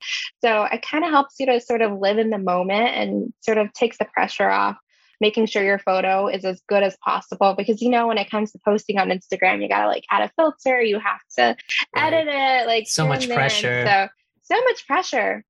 So 0.43 0.63
it 0.63 0.82
kind 0.82 1.06
of 1.06 1.12
helps 1.12 1.36
you 1.39 1.45
to 1.45 1.62
sort 1.62 1.82
of 1.82 1.97
live 1.99 2.17
in 2.17 2.30
the 2.30 2.38
moment 2.38 2.89
and 2.89 3.34
sort 3.39 3.58
of 3.58 3.71
takes 3.73 3.97
the 3.97 4.06
pressure 4.06 4.49
off 4.49 4.78
making 5.21 5.45
sure 5.45 5.63
your 5.63 5.80
photo 5.80 6.28
is 6.28 6.43
as 6.43 6.62
good 6.67 6.84
as 6.84 6.97
possible 6.97 7.56
because 7.58 7.82
you 7.82 7.89
know 7.89 8.08
when 8.08 8.17
it 8.17 8.30
comes 8.30 8.52
to 8.52 8.60
posting 8.65 8.99
on 8.99 9.08
Instagram, 9.08 9.62
you 9.62 9.69
gotta 9.69 9.88
like 9.88 10.04
add 10.12 10.21
a 10.21 10.32
filter, 10.36 10.82
you 10.82 10.99
have 10.99 11.21
to 11.38 11.56
right. 11.95 12.13
edit 12.13 12.28
it, 12.28 12.67
like 12.67 12.88
so 12.88 13.08
much 13.08 13.30
pressure. 13.30 13.86
So 13.86 14.08
so 14.41 14.62
much 14.63 14.86
pressure. 14.86 15.45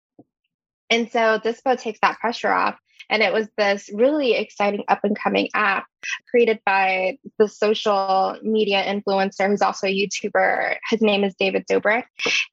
And 0.91 1.12
so 1.12 1.39
Dispo 1.39 1.80
takes 1.80 1.97
that 2.04 2.19
pressure 2.19 2.52
off. 2.52 2.78
And 3.10 3.22
it 3.24 3.34
was 3.34 3.48
this 3.58 3.89
really 3.94 4.34
exciting 4.34 4.84
up 4.88 5.00
and 5.04 5.18
coming 5.18 5.50
app 5.54 5.86
created 6.30 6.60
by 6.66 7.18
the 7.39 7.48
social 7.48 8.38
media 8.42 8.84
influencer 8.84 9.48
who's 9.48 9.62
also 9.62 9.88
a 9.88 9.89
YouTuber. 9.89 10.78
His 10.89 11.02
name 11.02 11.24
is 11.24 11.34
David 11.36 11.66
Dobrik. 11.70 12.04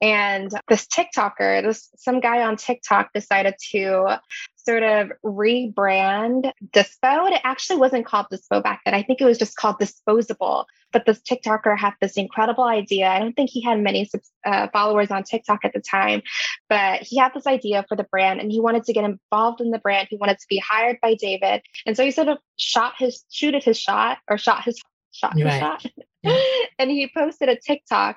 And 0.01 0.51
this 0.69 0.87
TikToker, 0.87 1.63
this 1.63 1.89
some 1.97 2.21
guy 2.21 2.43
on 2.43 2.57
TikTok 2.57 3.13
decided 3.13 3.55
to 3.73 4.21
sort 4.65 4.83
of 4.83 5.11
rebrand 5.25 6.53
Dispo. 6.73 7.31
It 7.31 7.41
actually 7.45 7.79
wasn't 7.79 8.07
called 8.07 8.27
Dispo 8.33 8.63
back 8.63 8.83
then. 8.85 8.95
I 8.95 9.03
think 9.03 9.21
it 9.21 9.25
was 9.25 9.39
just 9.39 9.57
called 9.57 9.79
Disposable. 9.79 10.67
But 10.93 11.07
this 11.07 11.21
TikToker 11.21 11.79
had 11.79 11.95
this 12.01 12.17
incredible 12.17 12.65
idea. 12.65 13.09
I 13.09 13.21
don't 13.21 13.35
think 13.35 13.51
he 13.51 13.63
had 13.63 13.81
many 13.81 14.11
uh, 14.45 14.69
followers 14.73 15.11
on 15.11 15.23
TikTok 15.23 15.61
at 15.65 15.73
the 15.73 15.81
time, 15.81 16.23
but 16.69 17.03
he 17.03 17.17
had 17.19 17.33
this 17.33 17.47
idea 17.47 17.85
for 17.89 17.97
the 17.97 18.05
brand 18.05 18.41
and 18.41 18.51
he 18.51 18.61
wanted 18.61 18.85
to 18.85 18.93
get 18.93 19.05
involved 19.05 19.61
in 19.61 19.71
the 19.71 19.79
brand. 19.79 20.09
He 20.11 20.17
wanted 20.17 20.39
to 20.39 20.47
be 20.49 20.59
hired 20.59 20.99
by 21.01 21.15
David. 21.15 21.63
And 21.87 21.97
so 21.97 22.05
he 22.05 22.11
sort 22.11 22.29
of 22.29 22.39
shot 22.57 22.95
his, 22.99 23.25
shooted 23.31 23.63
his 23.63 23.79
shot 23.79 24.19
or 24.29 24.37
shot 24.37 24.65
his 24.65 24.81
shot, 25.13 25.35
his 25.35 25.45
right. 25.45 25.61
shot. 25.61 25.87
and 26.79 26.91
he 26.91 27.11
posted 27.17 27.49
a 27.49 27.57
TikTok 27.57 28.17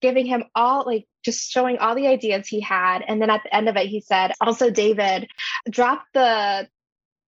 giving 0.00 0.26
him 0.26 0.44
all 0.54 0.84
like 0.86 1.06
just 1.24 1.50
showing 1.50 1.78
all 1.78 1.94
the 1.94 2.06
ideas 2.06 2.46
he 2.48 2.60
had. 2.60 3.02
And 3.06 3.20
then 3.20 3.30
at 3.30 3.42
the 3.42 3.54
end 3.54 3.68
of 3.68 3.76
it, 3.76 3.86
he 3.86 4.00
said, 4.00 4.32
also, 4.40 4.70
David, 4.70 5.28
drop 5.70 6.04
the 6.14 6.68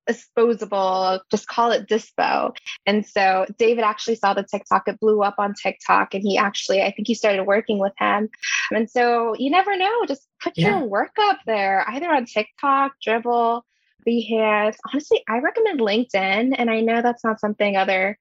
disposable, 0.07 1.21
just 1.31 1.47
call 1.47 1.71
it 1.71 1.87
dispo. 1.87 2.57
And 2.87 3.05
so 3.07 3.47
David 3.59 3.85
actually 3.85 4.17
saw 4.17 4.35
the 4.35 4.43
TikTok, 4.43 4.89
it 4.89 4.99
blew 5.01 5.23
up 5.23 5.35
on 5.39 5.55
TikTok, 5.55 6.15
and 6.15 6.23
he 6.23 6.39
actually, 6.39 6.83
I 6.83 6.93
think 6.93 7.07
he 7.07 7.15
started 7.15 7.45
working 7.45 7.79
with 7.79 7.93
him. 7.99 8.31
And 8.71 8.91
so 8.91 9.35
you 9.39 9.51
never 9.51 9.77
know, 9.77 10.07
just 10.07 10.27
put 10.43 10.57
yeah. 10.57 10.79
your 10.79 10.89
work 10.89 11.13
up 11.21 11.41
there, 11.47 11.85
either 11.89 12.11
on 12.11 12.25
TikTok, 12.25 12.93
Dribbble, 13.07 13.63
Behance. 14.07 14.77
Honestly, 14.91 15.23
I 15.29 15.41
recommend 15.41 15.81
LinkedIn. 15.81 16.55
And 16.57 16.71
I 16.71 16.81
know 16.81 17.03
that's 17.03 17.25
not 17.25 17.41
something 17.41 17.77
other 17.77 18.19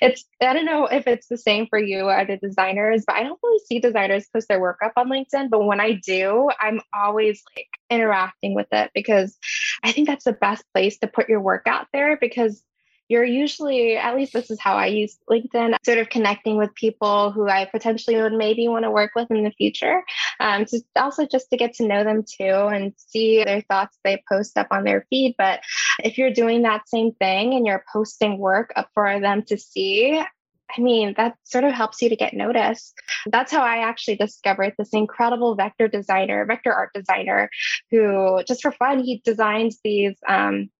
it's 0.00 0.24
I 0.40 0.52
don't 0.52 0.64
know 0.64 0.86
if 0.86 1.06
it's 1.06 1.28
the 1.28 1.38
same 1.38 1.66
for 1.68 1.78
you 1.78 2.02
or 2.02 2.24
the 2.24 2.36
designers, 2.36 3.04
but 3.06 3.16
I 3.16 3.22
don't 3.22 3.40
really 3.42 3.62
see 3.66 3.80
designers 3.80 4.28
post 4.32 4.48
their 4.48 4.60
work 4.60 4.78
up 4.84 4.92
on 4.96 5.08
LinkedIn. 5.08 5.50
But 5.50 5.64
when 5.64 5.80
I 5.80 5.92
do, 5.92 6.48
I'm 6.60 6.80
always 6.94 7.42
like 7.56 7.68
interacting 7.90 8.54
with 8.54 8.68
it 8.72 8.90
because 8.94 9.36
I 9.82 9.92
think 9.92 10.06
that's 10.06 10.24
the 10.24 10.32
best 10.32 10.64
place 10.74 10.98
to 10.98 11.06
put 11.06 11.28
your 11.28 11.40
work 11.40 11.66
out 11.66 11.86
there 11.92 12.16
because 12.20 12.62
you're 13.08 13.24
usually, 13.24 13.96
at 13.96 14.14
least 14.14 14.34
this 14.34 14.50
is 14.50 14.60
how 14.60 14.76
I 14.76 14.86
use 14.86 15.16
LinkedIn, 15.30 15.76
sort 15.84 15.98
of 15.98 16.10
connecting 16.10 16.58
with 16.58 16.74
people 16.74 17.30
who 17.32 17.48
I 17.48 17.64
potentially 17.64 18.20
would 18.20 18.34
maybe 18.34 18.68
want 18.68 18.84
to 18.84 18.90
work 18.90 19.12
with 19.16 19.30
in 19.30 19.44
the 19.44 19.50
future. 19.50 20.02
Um, 20.40 20.66
just 20.66 20.84
also 20.96 21.26
just 21.26 21.50
to 21.50 21.56
get 21.56 21.74
to 21.74 21.86
know 21.86 22.04
them 22.04 22.24
too 22.24 22.44
and 22.44 22.92
see 22.96 23.44
their 23.44 23.62
thoughts 23.62 23.98
they 24.04 24.22
post 24.28 24.56
up 24.56 24.68
on 24.70 24.84
their 24.84 25.06
feed. 25.10 25.34
But 25.38 25.60
if 26.02 26.18
you're 26.18 26.32
doing 26.32 26.62
that 26.62 26.88
same 26.88 27.12
thing 27.12 27.54
and 27.54 27.66
you're 27.66 27.84
posting 27.92 28.38
work 28.38 28.72
up 28.76 28.88
for 28.94 29.20
them 29.20 29.42
to 29.44 29.58
see, 29.58 30.22
I 30.76 30.80
mean, 30.80 31.14
that 31.16 31.34
sort 31.44 31.64
of 31.64 31.72
helps 31.72 32.02
you 32.02 32.10
to 32.10 32.16
get 32.16 32.34
noticed. 32.34 32.94
That's 33.26 33.50
how 33.50 33.62
I 33.62 33.78
actually 33.78 34.16
discovered 34.16 34.74
this 34.78 34.90
incredible 34.92 35.54
vector 35.54 35.88
designer, 35.88 36.44
vector 36.44 36.72
art 36.72 36.90
designer, 36.94 37.50
who 37.90 38.42
just 38.46 38.62
for 38.62 38.72
fun, 38.72 39.02
he 39.02 39.22
designs 39.24 39.78
these 39.82 40.16
um, 40.28 40.70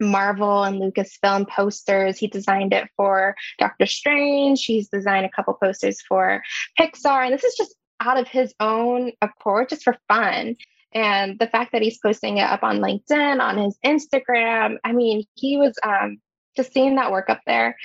Marvel 0.00 0.62
and 0.64 0.80
Lucasfilm 0.80 1.48
posters. 1.48 2.18
He 2.18 2.26
designed 2.26 2.72
it 2.72 2.88
for 2.96 3.34
Doctor 3.58 3.86
Strange. 3.86 4.64
He's 4.64 4.88
designed 4.88 5.26
a 5.26 5.30
couple 5.30 5.54
posters 5.54 6.02
for 6.02 6.42
Pixar. 6.78 7.24
And 7.24 7.34
this 7.34 7.44
is 7.44 7.54
just 7.54 7.74
out 8.04 8.18
of 8.18 8.28
his 8.28 8.54
own 8.60 9.12
accord, 9.20 9.68
just 9.70 9.82
for 9.82 9.96
fun. 10.08 10.56
And 10.92 11.38
the 11.38 11.48
fact 11.48 11.72
that 11.72 11.82
he's 11.82 11.98
posting 11.98 12.38
it 12.38 12.48
up 12.48 12.62
on 12.62 12.78
LinkedIn, 12.78 13.40
on 13.40 13.58
his 13.58 13.76
Instagram, 13.84 14.76
I 14.84 14.92
mean, 14.92 15.24
he 15.34 15.56
was 15.56 15.74
um, 15.82 16.18
just 16.56 16.72
seeing 16.72 16.96
that 16.96 17.10
work 17.10 17.28
up 17.28 17.40
there, 17.46 17.76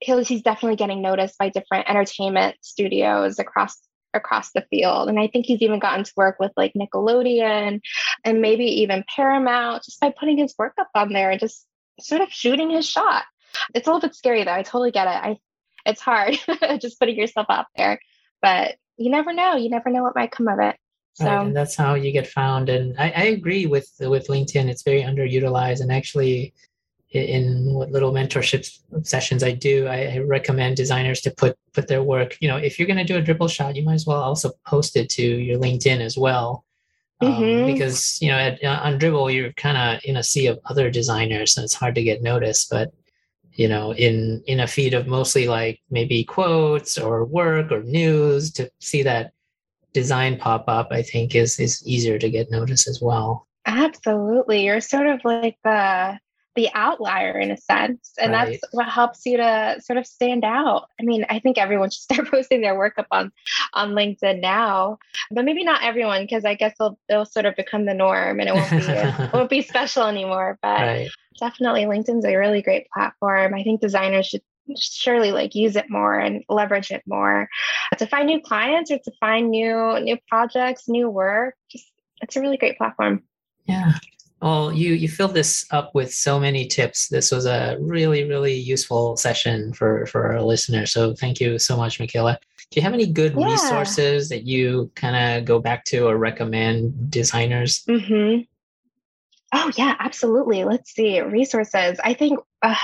he's 0.00 0.42
definitely 0.42 0.76
getting 0.76 1.00
noticed 1.00 1.38
by 1.38 1.48
different 1.48 1.88
entertainment 1.88 2.56
studios 2.60 3.38
across 3.38 3.78
across 4.14 4.52
the 4.52 4.64
field. 4.70 5.08
And 5.08 5.20
I 5.20 5.28
think 5.28 5.46
he's 5.46 5.60
even 5.60 5.78
gotten 5.78 6.04
to 6.04 6.12
work 6.16 6.38
with 6.40 6.52
like 6.56 6.72
Nickelodeon 6.74 7.80
and 8.24 8.40
maybe 8.40 8.64
even 8.82 9.04
Paramount 9.14 9.84
just 9.84 10.00
by 10.00 10.12
putting 10.18 10.38
his 10.38 10.54
work 10.58 10.72
up 10.80 10.88
on 10.94 11.12
there 11.12 11.30
and 11.30 11.38
just 11.38 11.66
sort 12.00 12.22
of 12.22 12.30
shooting 12.30 12.70
his 12.70 12.88
shot. 12.88 13.24
It's 13.74 13.86
a 13.86 13.90
little 13.90 14.00
bit 14.00 14.14
scary 14.14 14.44
though. 14.44 14.52
I 14.52 14.62
totally 14.62 14.92
get 14.92 15.06
it. 15.06 15.10
I 15.10 15.36
it's 15.86 16.00
hard 16.00 16.36
just 16.80 16.98
putting 16.98 17.16
yourself 17.16 17.46
out 17.48 17.66
there, 17.76 18.00
but 18.42 18.76
you 18.98 19.10
never 19.10 19.32
know. 19.32 19.56
You 19.56 19.70
never 19.70 19.90
know 19.90 20.02
what 20.02 20.14
might 20.14 20.32
come 20.32 20.48
of 20.48 20.58
it. 20.60 20.76
So 21.14 21.24
right, 21.24 21.46
and 21.46 21.56
that's 21.56 21.74
how 21.74 21.94
you 21.94 22.12
get 22.12 22.26
found. 22.26 22.68
And 22.68 22.94
I, 22.98 23.10
I 23.10 23.22
agree 23.24 23.66
with 23.66 23.90
with 24.00 24.28
LinkedIn. 24.28 24.68
It's 24.68 24.82
very 24.82 25.02
underutilized, 25.02 25.80
and 25.80 25.90
actually, 25.90 26.54
in 27.10 27.74
what 27.74 27.90
little 27.90 28.12
mentorship 28.12 28.70
sessions 29.02 29.42
I 29.42 29.52
do, 29.52 29.88
I 29.88 30.18
recommend 30.18 30.76
designers 30.76 31.20
to 31.22 31.30
put 31.32 31.56
put 31.72 31.88
their 31.88 32.02
work. 32.02 32.36
You 32.40 32.48
know, 32.48 32.56
if 32.56 32.78
you're 32.78 32.86
going 32.86 33.04
to 33.04 33.04
do 33.04 33.16
a 33.16 33.22
Dribbble 33.22 33.50
shot, 33.50 33.74
you 33.74 33.84
might 33.84 33.94
as 33.94 34.06
well 34.06 34.20
also 34.20 34.52
post 34.66 34.96
it 34.96 35.08
to 35.10 35.22
your 35.22 35.58
LinkedIn 35.58 36.00
as 36.00 36.16
well, 36.16 36.64
um, 37.20 37.32
mm-hmm. 37.32 37.72
because 37.72 38.20
you 38.22 38.28
know 38.28 38.38
at, 38.38 38.62
on 38.62 38.98
Dribbble 39.00 39.34
you're 39.34 39.52
kind 39.54 39.76
of 39.76 40.00
in 40.04 40.18
a 40.18 40.22
sea 40.22 40.46
of 40.46 40.60
other 40.66 40.90
designers, 40.90 41.56
and 41.56 41.64
it's 41.64 41.74
hard 41.74 41.96
to 41.96 42.02
get 42.02 42.22
noticed. 42.22 42.70
But 42.70 42.92
you 43.58 43.66
know, 43.66 43.92
in 43.92 44.42
in 44.46 44.60
a 44.60 44.68
feed 44.68 44.94
of 44.94 45.08
mostly 45.08 45.48
like 45.48 45.80
maybe 45.90 46.22
quotes 46.22 46.96
or 46.96 47.24
work 47.24 47.72
or 47.72 47.82
news, 47.82 48.52
to 48.52 48.70
see 48.80 49.02
that 49.02 49.32
design 49.92 50.38
pop 50.38 50.64
up, 50.68 50.88
I 50.92 51.02
think 51.02 51.34
is 51.34 51.58
is 51.58 51.82
easier 51.84 52.18
to 52.20 52.30
get 52.30 52.52
noticed 52.52 52.86
as 52.86 53.00
well. 53.02 53.48
Absolutely, 53.66 54.64
you're 54.64 54.80
sort 54.80 55.08
of 55.08 55.20
like 55.24 55.58
the 55.64 56.18
the 56.58 56.68
outlier 56.74 57.38
in 57.38 57.52
a 57.52 57.56
sense 57.56 58.14
and 58.18 58.32
right. 58.32 58.58
that's 58.60 58.74
what 58.74 58.88
helps 58.88 59.24
you 59.24 59.36
to 59.36 59.76
sort 59.80 59.96
of 59.96 60.04
stand 60.04 60.44
out. 60.44 60.88
I 61.00 61.04
mean 61.04 61.24
i 61.30 61.38
think 61.38 61.56
everyone 61.56 61.90
should 61.90 62.02
start 62.10 62.28
posting 62.28 62.62
their 62.62 62.76
work 62.76 62.94
up 62.98 63.06
on 63.12 63.30
on 63.74 63.92
linkedin 63.92 64.40
now 64.40 64.98
but 65.30 65.44
maybe 65.44 65.62
not 65.62 65.84
everyone 65.84 66.22
because 66.22 66.44
i 66.44 66.54
guess 66.54 66.74
it'll, 66.80 66.98
it'll 67.08 67.24
sort 67.24 67.46
of 67.46 67.54
become 67.54 67.84
the 67.84 67.94
norm 67.94 68.40
and 68.40 68.48
it 68.48 68.54
won't 68.56 68.70
be 68.70 68.76
it 68.78 69.32
won't 69.32 69.50
be 69.50 69.62
special 69.72 70.02
anymore 70.02 70.58
but 70.60 70.80
right. 70.80 71.10
definitely 71.38 71.84
linkedin's 71.84 72.24
a 72.24 72.34
really 72.34 72.60
great 72.60 72.88
platform. 72.92 73.54
I 73.54 73.62
think 73.62 73.80
designers 73.80 74.26
should 74.26 74.42
surely 74.76 75.30
like 75.30 75.54
use 75.54 75.76
it 75.76 75.88
more 75.88 76.18
and 76.18 76.42
leverage 76.48 76.90
it 76.90 77.02
more 77.06 77.48
to 77.96 78.06
find 78.06 78.26
new 78.26 78.40
clients 78.40 78.90
or 78.90 78.98
to 78.98 79.12
find 79.20 79.48
new 79.50 80.00
new 80.00 80.18
projects 80.28 80.88
new 80.88 81.08
work. 81.08 81.54
Just 81.70 81.86
it's 82.20 82.34
a 82.34 82.40
really 82.40 82.56
great 82.56 82.76
platform. 82.76 83.22
Yeah 83.64 83.92
well, 84.40 84.72
you 84.72 84.92
you 84.92 85.08
filled 85.08 85.34
this 85.34 85.66
up 85.70 85.94
with 85.94 86.14
so 86.14 86.38
many 86.38 86.66
tips. 86.66 87.08
This 87.08 87.32
was 87.32 87.44
a 87.46 87.76
really 87.80 88.24
really 88.24 88.54
useful 88.54 89.16
session 89.16 89.72
for 89.72 90.06
for 90.06 90.32
our 90.32 90.42
listeners. 90.42 90.92
So 90.92 91.14
thank 91.14 91.40
you 91.40 91.58
so 91.58 91.76
much, 91.76 91.98
Michaela. 91.98 92.38
Do 92.70 92.78
you 92.78 92.82
have 92.82 92.94
any 92.94 93.06
good 93.06 93.34
yeah. 93.36 93.46
resources 93.46 94.28
that 94.28 94.44
you 94.44 94.90
kind 94.94 95.16
of 95.16 95.44
go 95.44 95.58
back 95.58 95.84
to 95.86 96.06
or 96.06 96.16
recommend 96.16 97.10
designers? 97.10 97.82
Mm-hmm. 97.88 98.42
Oh 99.54 99.72
yeah, 99.76 99.96
absolutely. 99.98 100.64
Let's 100.64 100.92
see 100.92 101.20
resources. 101.20 101.98
I 102.04 102.14
think 102.14 102.38
uh, 102.62 102.76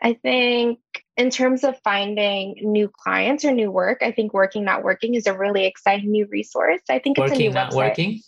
I 0.00 0.12
think 0.22 0.78
in 1.16 1.30
terms 1.30 1.64
of 1.64 1.80
finding 1.82 2.56
new 2.62 2.88
clients 3.02 3.44
or 3.44 3.50
new 3.50 3.72
work, 3.72 4.02
I 4.02 4.12
think 4.12 4.32
working 4.32 4.64
not 4.64 4.84
working 4.84 5.14
is 5.14 5.26
a 5.26 5.36
really 5.36 5.64
exciting 5.64 6.12
new 6.12 6.26
resource. 6.30 6.82
I 6.88 7.00
think 7.00 7.18
working 7.18 7.32
it's 7.32 7.40
a 7.40 7.42
new 7.42 7.50
not 7.50 7.72
website. 7.72 7.76
working. 7.76 8.20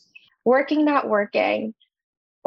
Working 0.44 0.84
not 0.84 1.08
working 1.08 1.74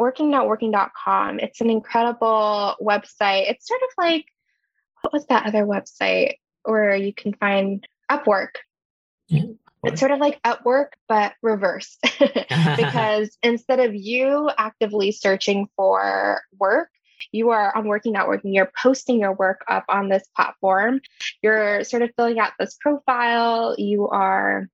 workingnotworking.com. 0.00 1.40
It's 1.40 1.60
an 1.60 1.70
incredible 1.70 2.76
website. 2.80 3.50
It's 3.50 3.68
sort 3.68 3.80
of 3.82 3.90
like, 3.98 4.26
what 5.02 5.12
was 5.12 5.26
that 5.26 5.46
other 5.46 5.64
website 5.64 6.34
where 6.64 6.96
you 6.96 7.12
can 7.12 7.34
find 7.34 7.86
Upwork? 8.10 8.56
Yeah. 9.28 9.44
It's 9.82 10.00
sort 10.00 10.12
of 10.12 10.18
like 10.18 10.42
Upwork, 10.42 10.88
but 11.08 11.32
reverse. 11.42 11.96
because 12.18 13.36
instead 13.42 13.80
of 13.80 13.94
you 13.94 14.50
actively 14.56 15.12
searching 15.12 15.68
for 15.76 16.42
work, 16.58 16.90
you 17.32 17.50
are 17.50 17.74
on 17.76 17.86
Working 17.86 18.12
Not 18.12 18.28
Working, 18.28 18.52
you're 18.52 18.72
posting 18.82 19.20
your 19.20 19.32
work 19.32 19.64
up 19.68 19.84
on 19.88 20.08
this 20.08 20.24
platform. 20.34 21.00
You're 21.42 21.84
sort 21.84 22.02
of 22.02 22.10
filling 22.16 22.38
out 22.38 22.52
this 22.58 22.76
profile. 22.80 23.74
You 23.78 24.08
are 24.08 24.68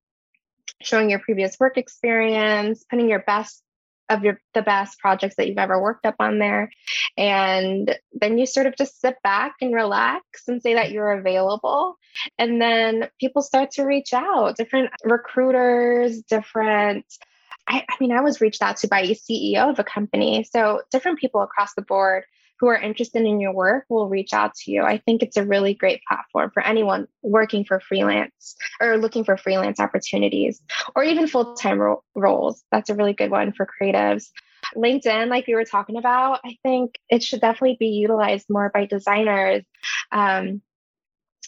showing 0.81 1.09
your 1.09 1.19
previous 1.19 1.59
work 1.59 1.77
experience, 1.77 2.83
putting 2.89 3.09
your 3.09 3.19
best 3.19 3.63
of 4.09 4.23
your 4.23 4.39
the 4.53 4.61
best 4.61 4.99
projects 4.99 5.35
that 5.35 5.47
you've 5.47 5.57
ever 5.57 5.81
worked 5.81 6.05
up 6.05 6.15
on 6.19 6.39
there. 6.39 6.69
And 7.17 7.97
then 8.13 8.37
you 8.37 8.45
sort 8.45 8.67
of 8.67 8.75
just 8.77 9.01
sit 9.01 9.15
back 9.23 9.55
and 9.61 9.73
relax 9.73 10.23
and 10.47 10.61
say 10.61 10.75
that 10.75 10.91
you're 10.91 11.11
available. 11.11 11.97
And 12.37 12.61
then 12.61 13.09
people 13.19 13.41
start 13.41 13.71
to 13.71 13.83
reach 13.83 14.13
out 14.13 14.57
different 14.57 14.91
recruiters 15.03 16.21
different 16.23 17.05
I, 17.67 17.83
I 17.89 17.95
mean 17.99 18.11
i 18.11 18.21
was 18.21 18.39
reached 18.39 18.61
out 18.61 18.77
to 18.77 18.87
by 18.87 19.01
a 19.01 19.15
ceo 19.15 19.69
of 19.69 19.79
a 19.79 19.83
company. 19.83 20.47
So 20.51 20.81
different 20.91 21.19
people 21.19 21.41
across 21.41 21.73
the 21.75 21.81
board 21.81 22.23
who 22.59 22.67
are 22.67 22.79
interested 22.79 23.23
in 23.23 23.39
your 23.39 23.53
work 23.53 23.85
will 23.89 24.09
reach 24.09 24.33
out 24.33 24.55
to 24.55 24.71
you. 24.71 24.83
I 24.83 24.97
think 24.97 25.21
it's 25.21 25.37
a 25.37 25.45
really 25.45 25.73
great 25.73 26.01
platform 26.07 26.51
for 26.53 26.63
anyone 26.63 27.07
working 27.21 27.65
for 27.65 27.79
freelance 27.79 28.55
or 28.81 28.97
looking 28.97 29.23
for 29.23 29.37
freelance 29.37 29.79
opportunities 29.79 30.61
or 30.95 31.03
even 31.03 31.27
full 31.27 31.55
time 31.55 31.79
ro- 31.79 32.03
roles. 32.15 32.63
That's 32.71 32.89
a 32.89 32.95
really 32.95 33.13
good 33.13 33.31
one 33.31 33.53
for 33.53 33.67
creatives. 33.67 34.25
LinkedIn, 34.75 35.29
like 35.29 35.47
we 35.47 35.55
were 35.55 35.65
talking 35.65 35.97
about, 35.97 36.39
I 36.43 36.57
think 36.63 36.95
it 37.09 37.23
should 37.23 37.41
definitely 37.41 37.77
be 37.79 37.87
utilized 37.87 38.47
more 38.49 38.71
by 38.73 38.85
designers. 38.85 39.63
Um, 40.11 40.61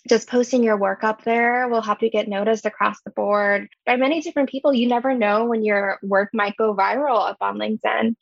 just 0.08 0.30
posting 0.30 0.64
your 0.64 0.78
work 0.78 1.04
up 1.04 1.24
there 1.24 1.68
will 1.68 1.82
help 1.82 2.02
you 2.02 2.10
get 2.10 2.30
noticed 2.30 2.66
across 2.66 2.98
the 3.04 3.12
board 3.12 3.68
by 3.86 3.98
many 3.98 4.22
different 4.22 4.50
people. 4.50 4.74
You 4.74 4.88
never 4.88 5.14
know 5.14 5.46
when 5.46 5.64
your 5.64 6.00
work 6.02 6.30
might 6.34 6.56
go 6.56 6.74
viral 6.74 7.30
up 7.30 7.38
on 7.42 7.58
LinkedIn 7.58 8.16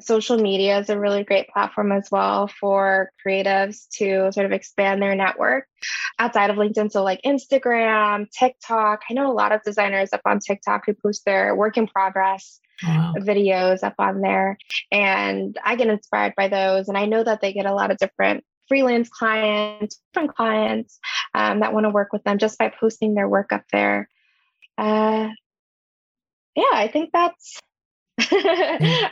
social 0.00 0.38
media 0.38 0.78
is 0.78 0.90
a 0.90 0.98
really 0.98 1.24
great 1.24 1.48
platform 1.48 1.92
as 1.92 2.08
well 2.10 2.48
for 2.48 3.10
creatives 3.24 3.88
to 3.98 4.32
sort 4.32 4.46
of 4.46 4.52
expand 4.52 5.02
their 5.02 5.14
network 5.14 5.66
outside 6.18 6.50
of 6.50 6.56
LinkedIn. 6.56 6.90
So, 6.90 7.02
like 7.02 7.22
Instagram, 7.22 8.30
TikTok. 8.30 9.00
I 9.08 9.14
know 9.14 9.30
a 9.30 9.34
lot 9.34 9.52
of 9.52 9.62
designers 9.62 10.12
up 10.12 10.22
on 10.24 10.40
TikTok 10.40 10.84
who 10.86 10.94
post 10.94 11.24
their 11.24 11.54
work 11.54 11.76
in 11.76 11.86
progress 11.86 12.60
wow. 12.82 13.14
videos 13.18 13.82
up 13.82 13.94
on 13.98 14.20
there. 14.20 14.58
And 14.90 15.56
I 15.64 15.76
get 15.76 15.88
inspired 15.88 16.34
by 16.36 16.48
those. 16.48 16.88
And 16.88 16.96
I 16.96 17.06
know 17.06 17.22
that 17.22 17.40
they 17.40 17.52
get 17.52 17.66
a 17.66 17.74
lot 17.74 17.90
of 17.90 17.98
different 17.98 18.44
freelance 18.68 19.08
clients, 19.08 20.00
different 20.12 20.34
clients 20.36 20.98
um, 21.34 21.60
that 21.60 21.72
want 21.72 21.84
to 21.84 21.90
work 21.90 22.12
with 22.12 22.22
them 22.24 22.38
just 22.38 22.58
by 22.58 22.72
posting 22.80 23.14
their 23.14 23.28
work 23.28 23.52
up 23.52 23.64
there. 23.72 24.08
Uh, 24.78 25.28
yeah, 26.54 26.72
I 26.72 26.88
think 26.88 27.10
that's. 27.12 27.58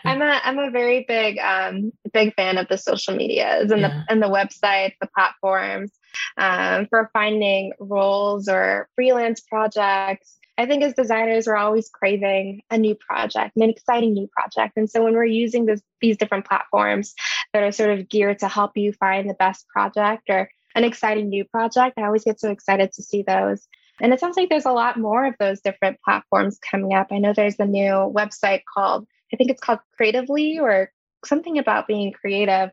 I'm 0.05 0.23
a 0.23 0.41
I'm 0.45 0.59
a 0.59 0.71
very 0.71 1.05
big 1.07 1.39
um 1.39 1.93
big 2.13 2.35
fan 2.35 2.59
of 2.59 2.69
the 2.69 2.79
social 2.79 3.15
medias 3.15 3.71
and 3.71 3.81
yeah. 3.81 3.89
the 3.89 4.13
and 4.13 4.23
the 4.23 4.27
websites, 4.27 4.95
the 5.01 5.09
platforms 5.15 5.93
um, 6.37 6.87
for 6.87 7.11
finding 7.13 7.73
roles 7.79 8.49
or 8.49 8.89
freelance 8.95 9.41
projects. 9.41 10.39
I 10.57 10.67
think 10.67 10.83
as 10.83 10.93
designers, 10.95 11.47
we're 11.47 11.57
always 11.57 11.89
craving 11.89 12.63
a 12.71 12.77
new 12.77 12.97
project, 12.97 13.57
an 13.57 13.71
exciting 13.71 14.13
new 14.13 14.29
project. 14.29 14.77
And 14.77 14.91
so 14.91 15.05
when 15.05 15.15
we're 15.15 15.25
using 15.25 15.67
this, 15.67 15.81
these 16.01 16.17
different 16.17 16.47
platforms 16.47 17.15
that 17.53 17.63
are 17.63 17.71
sort 17.71 17.91
of 17.91 18.09
geared 18.09 18.41
to 18.41 18.49
help 18.49 18.77
you 18.77 18.93
find 18.93 19.31
the 19.31 19.35
best 19.35 19.69
project 19.69 20.25
or 20.29 20.51
an 20.75 20.83
exciting 20.83 21.29
new 21.29 21.45
project, 21.45 21.97
I 21.97 22.03
always 22.03 22.25
get 22.25 22.41
so 22.41 22.51
excited 22.51 22.93
to 22.95 23.03
see 23.03 23.23
those. 23.23 23.69
And 24.01 24.13
it 24.13 24.21
sounds 24.21 24.37
like 24.37 24.49
there's 24.49 24.67
a 24.67 24.73
lot 24.73 24.97
more 24.97 25.27
of 25.27 25.35
those 25.39 25.61
different 25.61 25.99
platforms 26.05 26.59
coming 26.59 26.95
up. 26.95 27.09
I 27.11 27.19
know 27.19 27.33
there's 27.33 27.59
a 27.59 27.67
new 27.67 27.93
website 27.93 28.63
called, 28.73 29.07
I 29.33 29.37
think 29.37 29.51
it's 29.51 29.61
called 29.61 29.81
Creatively 29.97 30.59
or 30.59 30.91
something 31.25 31.59
about 31.59 31.87
being 31.87 32.13
creative. 32.13 32.71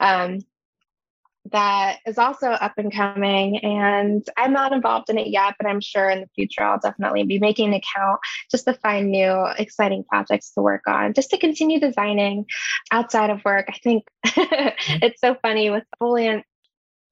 Um, 0.00 0.40
that 1.50 1.98
is 2.06 2.18
also 2.18 2.50
up 2.50 2.74
and 2.76 2.92
coming. 2.92 3.58
And 3.58 4.24
I'm 4.36 4.52
not 4.52 4.72
involved 4.72 5.10
in 5.10 5.18
it 5.18 5.28
yet, 5.28 5.54
but 5.58 5.68
I'm 5.68 5.80
sure 5.80 6.08
in 6.08 6.20
the 6.20 6.28
future 6.34 6.62
I'll 6.62 6.78
definitely 6.78 7.24
be 7.24 7.38
making 7.38 7.68
an 7.68 7.74
account 7.74 8.20
just 8.50 8.64
to 8.66 8.74
find 8.74 9.10
new 9.10 9.46
exciting 9.58 10.04
projects 10.04 10.52
to 10.54 10.62
work 10.62 10.82
on, 10.86 11.14
just 11.14 11.30
to 11.30 11.38
continue 11.38 11.80
designing 11.80 12.46
outside 12.90 13.30
of 13.30 13.44
work. 13.44 13.66
I 13.68 13.78
think 13.82 14.04
it's 14.24 15.20
so 15.20 15.36
funny 15.42 15.70
with 15.70 15.84
fully 15.98 16.44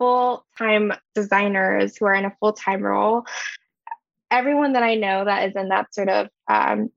full 0.01 0.47
time 0.57 0.93
designers 1.15 1.97
who 1.97 2.07
are 2.07 2.15
in 2.15 2.25
a 2.25 2.35
full 2.41 2.55
time 2.55 2.83
role, 2.83 3.27
everyone 4.31 4.72
that 4.72 4.83
I 4.83 4.95
know 4.95 5.24
that 5.27 5.49
is 5.49 5.55
in 5.55 5.68
that 5.68 5.95
sort 5.95 6.09
of 6.09 6.29
um, 6.49 6.91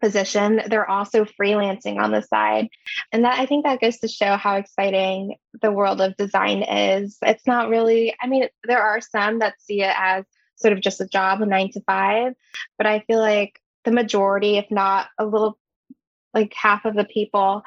position, 0.00 0.62
they're 0.68 0.88
also 0.88 1.24
freelancing 1.24 1.98
on 2.00 2.12
the 2.12 2.22
side. 2.22 2.68
And 3.10 3.24
that 3.24 3.38
I 3.38 3.46
think 3.46 3.64
that 3.64 3.80
goes 3.80 3.98
to 3.98 4.08
show 4.08 4.36
how 4.36 4.54
exciting 4.56 5.36
the 5.60 5.72
world 5.72 6.00
of 6.00 6.16
design 6.16 6.62
is. 6.62 7.18
It's 7.22 7.46
not 7.46 7.70
really, 7.70 8.14
I 8.22 8.28
mean, 8.28 8.48
there 8.64 8.82
are 8.82 9.00
some 9.00 9.40
that 9.40 9.60
see 9.60 9.82
it 9.82 9.94
as 9.98 10.24
sort 10.54 10.72
of 10.72 10.80
just 10.80 11.00
a 11.00 11.08
job, 11.08 11.42
a 11.42 11.46
nine 11.46 11.72
to 11.72 11.80
five, 11.80 12.34
but 12.78 12.86
I 12.86 13.00
feel 13.00 13.18
like 13.18 13.60
the 13.84 13.90
majority, 13.90 14.58
if 14.58 14.70
not 14.70 15.08
a 15.18 15.26
little 15.26 15.58
like 16.32 16.54
half 16.54 16.84
of 16.84 16.94
the 16.94 17.04
people 17.04 17.64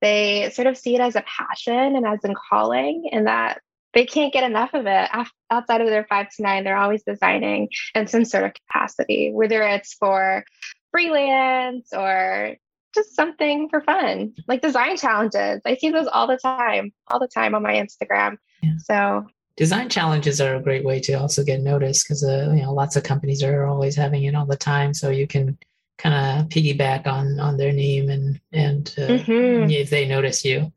they 0.00 0.50
sort 0.54 0.66
of 0.66 0.78
see 0.78 0.94
it 0.94 1.00
as 1.00 1.16
a 1.16 1.22
passion 1.22 1.96
and 1.96 2.06
as 2.06 2.20
a 2.24 2.34
calling, 2.48 3.10
and 3.12 3.26
that 3.26 3.60
they 3.92 4.06
can't 4.06 4.32
get 4.32 4.44
enough 4.44 4.74
of 4.74 4.86
it 4.86 5.10
outside 5.50 5.80
of 5.80 5.88
their 5.88 6.06
five 6.08 6.28
to 6.36 6.42
nine. 6.42 6.64
They're 6.64 6.76
always 6.76 7.02
designing 7.02 7.68
in 7.94 8.06
some 8.06 8.24
sort 8.24 8.44
of 8.44 8.54
capacity, 8.54 9.32
whether 9.32 9.62
it's 9.62 9.94
for 9.94 10.44
freelance 10.92 11.88
or 11.92 12.56
just 12.94 13.14
something 13.14 13.68
for 13.68 13.80
fun, 13.80 14.34
like 14.48 14.62
design 14.62 14.96
challenges. 14.96 15.60
I 15.64 15.76
see 15.76 15.90
those 15.90 16.08
all 16.08 16.26
the 16.26 16.38
time, 16.38 16.92
all 17.08 17.20
the 17.20 17.28
time 17.28 17.54
on 17.54 17.62
my 17.62 17.74
Instagram. 17.74 18.36
Yeah. 18.62 18.72
So 18.78 19.26
design 19.56 19.88
challenges 19.88 20.40
are 20.40 20.56
a 20.56 20.62
great 20.62 20.84
way 20.84 21.00
to 21.00 21.14
also 21.14 21.44
get 21.44 21.60
noticed 21.60 22.06
because 22.06 22.24
uh, 22.24 22.52
you 22.54 22.62
know 22.62 22.72
lots 22.72 22.96
of 22.96 23.02
companies 23.02 23.42
are 23.42 23.66
always 23.66 23.96
having 23.96 24.24
it 24.24 24.34
all 24.34 24.46
the 24.46 24.56
time. 24.56 24.94
So 24.94 25.10
you 25.10 25.26
can 25.26 25.58
kind 25.98 26.14
of 26.14 26.48
piggyback 26.48 27.06
on 27.06 27.38
on 27.38 27.56
their 27.56 27.72
name 27.72 28.08
and 28.08 28.40
and 28.52 28.94
uh, 28.98 29.02
mm-hmm. 29.02 29.70
if 29.70 29.90
they 29.90 30.06
notice 30.06 30.44
you. 30.44 30.72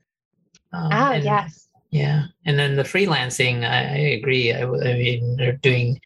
Um, 0.72 0.92
oh 0.92 1.12
and, 1.14 1.24
yes. 1.24 1.63
Yeah, 1.94 2.24
and 2.44 2.58
then 2.58 2.76
the 2.76 2.84
freelancing, 2.84 3.64
I, 3.64 3.84
I 3.84 3.98
agree. 4.18 4.52
I, 4.52 4.64
I 4.64 4.94
mean, 4.98 5.38
they're 5.38 5.54
doing 5.54 6.02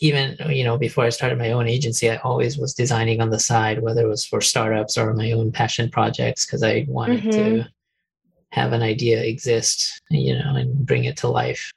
even 0.00 0.36
you 0.50 0.62
know 0.62 0.76
before 0.76 1.04
i 1.04 1.08
started 1.08 1.38
my 1.38 1.52
own 1.52 1.66
agency 1.66 2.10
i 2.10 2.16
always 2.16 2.58
was 2.58 2.74
designing 2.74 3.22
on 3.22 3.30
the 3.30 3.38
side 3.38 3.80
whether 3.80 4.02
it 4.02 4.08
was 4.08 4.26
for 4.26 4.42
startups 4.42 4.98
or 4.98 5.14
my 5.14 5.32
own 5.32 5.50
passion 5.50 5.90
projects 5.90 6.44
because 6.44 6.62
i 6.62 6.84
wanted 6.86 7.20
mm-hmm. 7.20 7.30
to 7.30 7.64
have 8.50 8.74
an 8.74 8.82
idea 8.82 9.22
exist 9.22 10.02
you 10.10 10.34
know 10.34 10.54
and 10.54 10.84
bring 10.84 11.04
it 11.04 11.16
to 11.16 11.28
life 11.28 11.72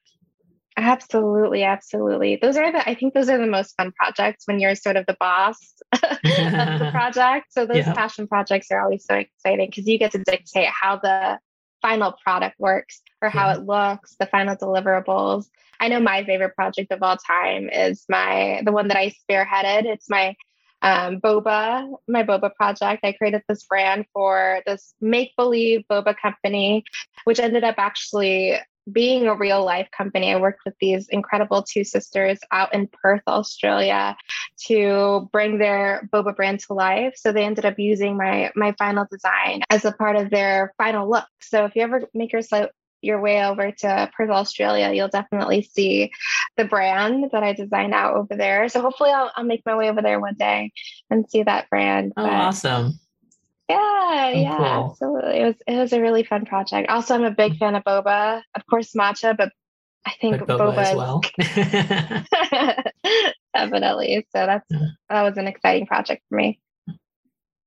absolutely 0.75 1.63
absolutely 1.63 2.37
those 2.41 2.57
are 2.57 2.73
the 2.73 2.89
i 2.89 2.93
think 2.93 3.13
those 3.13 3.29
are 3.29 3.37
the 3.37 3.47
most 3.47 3.73
fun 3.77 3.91
projects 3.93 4.45
when 4.47 4.59
you're 4.59 4.75
sort 4.75 4.97
of 4.97 5.05
the 5.05 5.17
boss 5.17 5.57
of 5.93 5.99
the 6.01 6.89
project 6.91 7.53
so 7.53 7.65
those 7.65 7.77
yeah. 7.87 7.93
passion 7.93 8.27
projects 8.27 8.67
are 8.69 8.81
always 8.81 9.05
so 9.05 9.15
exciting 9.15 9.67
because 9.69 9.87
you 9.87 9.97
get 9.97 10.11
to 10.11 10.19
dictate 10.19 10.67
how 10.67 10.97
the 10.97 11.39
final 11.81 12.15
product 12.23 12.59
works 12.59 13.01
or 13.21 13.29
how 13.29 13.49
it 13.51 13.65
looks 13.65 14.15
the 14.19 14.25
final 14.25 14.55
deliverables 14.55 15.45
I 15.79 15.87
know 15.87 15.99
my 15.99 16.23
favorite 16.23 16.55
project 16.55 16.91
of 16.91 17.01
all 17.01 17.17
time 17.17 17.69
is 17.69 18.03
my 18.09 18.61
the 18.65 18.71
one 18.71 18.89
that 18.89 18.97
I 18.97 19.13
spearheaded. 19.29 19.85
It's 19.85 20.09
my 20.09 20.35
um, 20.81 21.19
boba, 21.19 21.89
my 22.07 22.23
boba 22.23 22.53
project. 22.53 23.03
I 23.03 23.13
created 23.13 23.43
this 23.47 23.63
brand 23.63 24.05
for 24.13 24.61
this 24.65 24.93
make 24.99 25.35
believe 25.37 25.83
boba 25.89 26.15
company, 26.17 26.83
which 27.23 27.39
ended 27.39 27.63
up 27.63 27.75
actually 27.77 28.57
being 28.91 29.27
a 29.27 29.35
real 29.35 29.63
life 29.63 29.89
company. 29.95 30.31
I 30.31 30.37
worked 30.37 30.61
with 30.65 30.75
these 30.79 31.07
incredible 31.09 31.63
two 31.63 31.83
sisters 31.83 32.39
out 32.51 32.73
in 32.73 32.87
Perth, 32.87 33.23
Australia, 33.27 34.15
to 34.67 35.29
bring 35.31 35.57
their 35.57 36.09
boba 36.13 36.35
brand 36.35 36.59
to 36.61 36.73
life. 36.73 37.13
So 37.15 37.31
they 37.31 37.45
ended 37.45 37.65
up 37.65 37.79
using 37.79 38.17
my 38.17 38.51
my 38.55 38.73
final 38.77 39.05
design 39.09 39.61
as 39.69 39.85
a 39.85 39.91
part 39.91 40.15
of 40.15 40.29
their 40.29 40.73
final 40.77 41.09
look. 41.09 41.27
So 41.41 41.65
if 41.65 41.75
you 41.75 41.83
ever 41.83 42.03
make 42.13 42.33
yourself 42.33 42.69
your 43.01 43.21
way 43.21 43.43
over 43.43 43.71
to 43.71 44.11
Perth, 44.15 44.29
Australia, 44.29 44.91
you'll 44.93 45.07
definitely 45.07 45.61
see 45.61 46.11
the 46.57 46.65
brand 46.65 47.29
that 47.31 47.43
I 47.43 47.53
designed 47.53 47.93
out 47.93 48.15
over 48.15 48.35
there. 48.35 48.67
So 48.69 48.81
hopefully 48.81 49.11
I'll, 49.11 49.31
I'll 49.35 49.45
make 49.45 49.65
my 49.65 49.75
way 49.75 49.89
over 49.89 50.01
there 50.01 50.19
one 50.19 50.35
day 50.35 50.71
and 51.09 51.29
see 51.29 51.43
that 51.43 51.69
brand. 51.69 52.13
Oh, 52.17 52.23
but 52.23 52.33
awesome. 52.33 52.99
Yeah, 53.69 53.77
oh, 53.77 54.29
yeah, 54.29 54.57
cool. 54.57 54.89
absolutely. 54.91 55.39
It 55.39 55.45
was 55.45 55.55
it 55.67 55.77
was 55.77 55.93
a 55.93 56.01
really 56.01 56.23
fun 56.23 56.45
project. 56.45 56.89
Also, 56.89 57.13
I'm 57.13 57.23
a 57.23 57.31
big 57.31 57.57
fan 57.57 57.75
of 57.75 57.83
boba, 57.83 58.41
of 58.55 58.65
course, 58.65 58.93
matcha, 58.93 59.37
but 59.37 59.51
I 60.07 60.13
think 60.19 60.39
but 60.39 60.47
boba, 60.47 60.73
boba 60.73 60.83
as 60.83 60.95
well. 60.95 61.21
definitely. 63.53 64.25
So 64.31 64.45
that's 64.45 64.65
yeah. 64.69 64.87
that 65.09 65.21
was 65.21 65.37
an 65.37 65.47
exciting 65.47 65.85
project 65.85 66.23
for 66.29 66.35
me. 66.35 66.59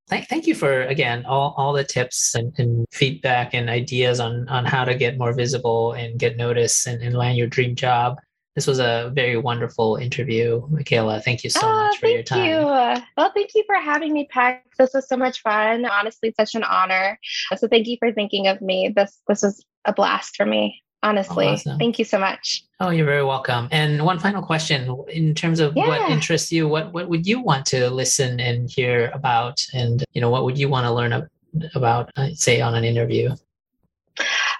Thank, 0.09 0.27
thank 0.27 0.45
you 0.45 0.55
for 0.55 0.83
again 0.83 1.25
all, 1.25 1.53
all 1.55 1.71
the 1.71 1.85
tips 1.85 2.35
and, 2.35 2.53
and, 2.57 2.85
feedback 2.91 3.53
and 3.53 3.69
ideas 3.69 4.19
on 4.19 4.49
on 4.49 4.65
how 4.65 4.83
to 4.83 4.95
get 4.95 5.17
more 5.17 5.33
visible 5.33 5.93
and 5.93 6.19
get 6.19 6.35
noticed 6.35 6.85
and, 6.85 7.01
and 7.01 7.15
land 7.15 7.37
your 7.37 7.47
dream 7.47 7.75
job. 7.75 8.17
This 8.55 8.67
was 8.67 8.79
a 8.79 9.11
very 9.15 9.37
wonderful 9.37 9.95
interview, 9.95 10.65
Michaela. 10.69 11.21
Thank 11.21 11.43
you 11.43 11.49
so 11.49 11.61
oh, 11.63 11.75
much 11.75 11.97
for 11.97 12.07
your 12.07 12.21
time. 12.21 12.39
Thank 12.39 12.49
you. 12.49 13.03
Well, 13.17 13.31
thank 13.33 13.55
you 13.55 13.63
for 13.65 13.75
having 13.75 14.13
me, 14.13 14.27
Peck. 14.29 14.65
This 14.77 14.91
was 14.93 15.07
so 15.07 15.17
much 15.17 15.41
fun. 15.41 15.85
Honestly, 15.85 16.33
such 16.37 16.53
an 16.53 16.63
honor. 16.63 17.19
So 17.57 17.67
thank 17.67 17.87
you 17.87 17.97
for 17.97 18.11
thinking 18.11 18.47
of 18.47 18.61
me. 18.61 18.93
This 18.95 19.19
this 19.27 19.41
was 19.41 19.65
a 19.85 19.93
blast 19.93 20.35
for 20.35 20.45
me 20.45 20.83
honestly. 21.03 21.47
Awesome. 21.47 21.77
Thank 21.77 21.99
you 21.99 22.05
so 22.05 22.17
much. 22.17 22.63
Oh, 22.79 22.89
you're 22.89 23.05
very 23.05 23.23
welcome. 23.23 23.67
And 23.71 24.03
one 24.03 24.19
final 24.19 24.41
question 24.41 25.03
in 25.09 25.35
terms 25.35 25.59
of 25.59 25.73
yeah. 25.75 25.87
what 25.87 26.09
interests 26.09 26.51
you, 26.51 26.67
what 26.67 26.93
what 26.93 27.09
would 27.09 27.27
you 27.27 27.41
want 27.41 27.65
to 27.67 27.89
listen 27.89 28.39
and 28.39 28.69
hear 28.69 29.11
about 29.13 29.61
and 29.73 30.03
you 30.13 30.21
know, 30.21 30.29
what 30.29 30.45
would 30.45 30.57
you 30.57 30.69
want 30.69 30.85
to 30.85 30.91
learn 30.91 31.29
about 31.75 32.09
uh, 32.15 32.29
say 32.33 32.61
on 32.61 32.73
an 32.73 32.83
interview? 32.83 33.35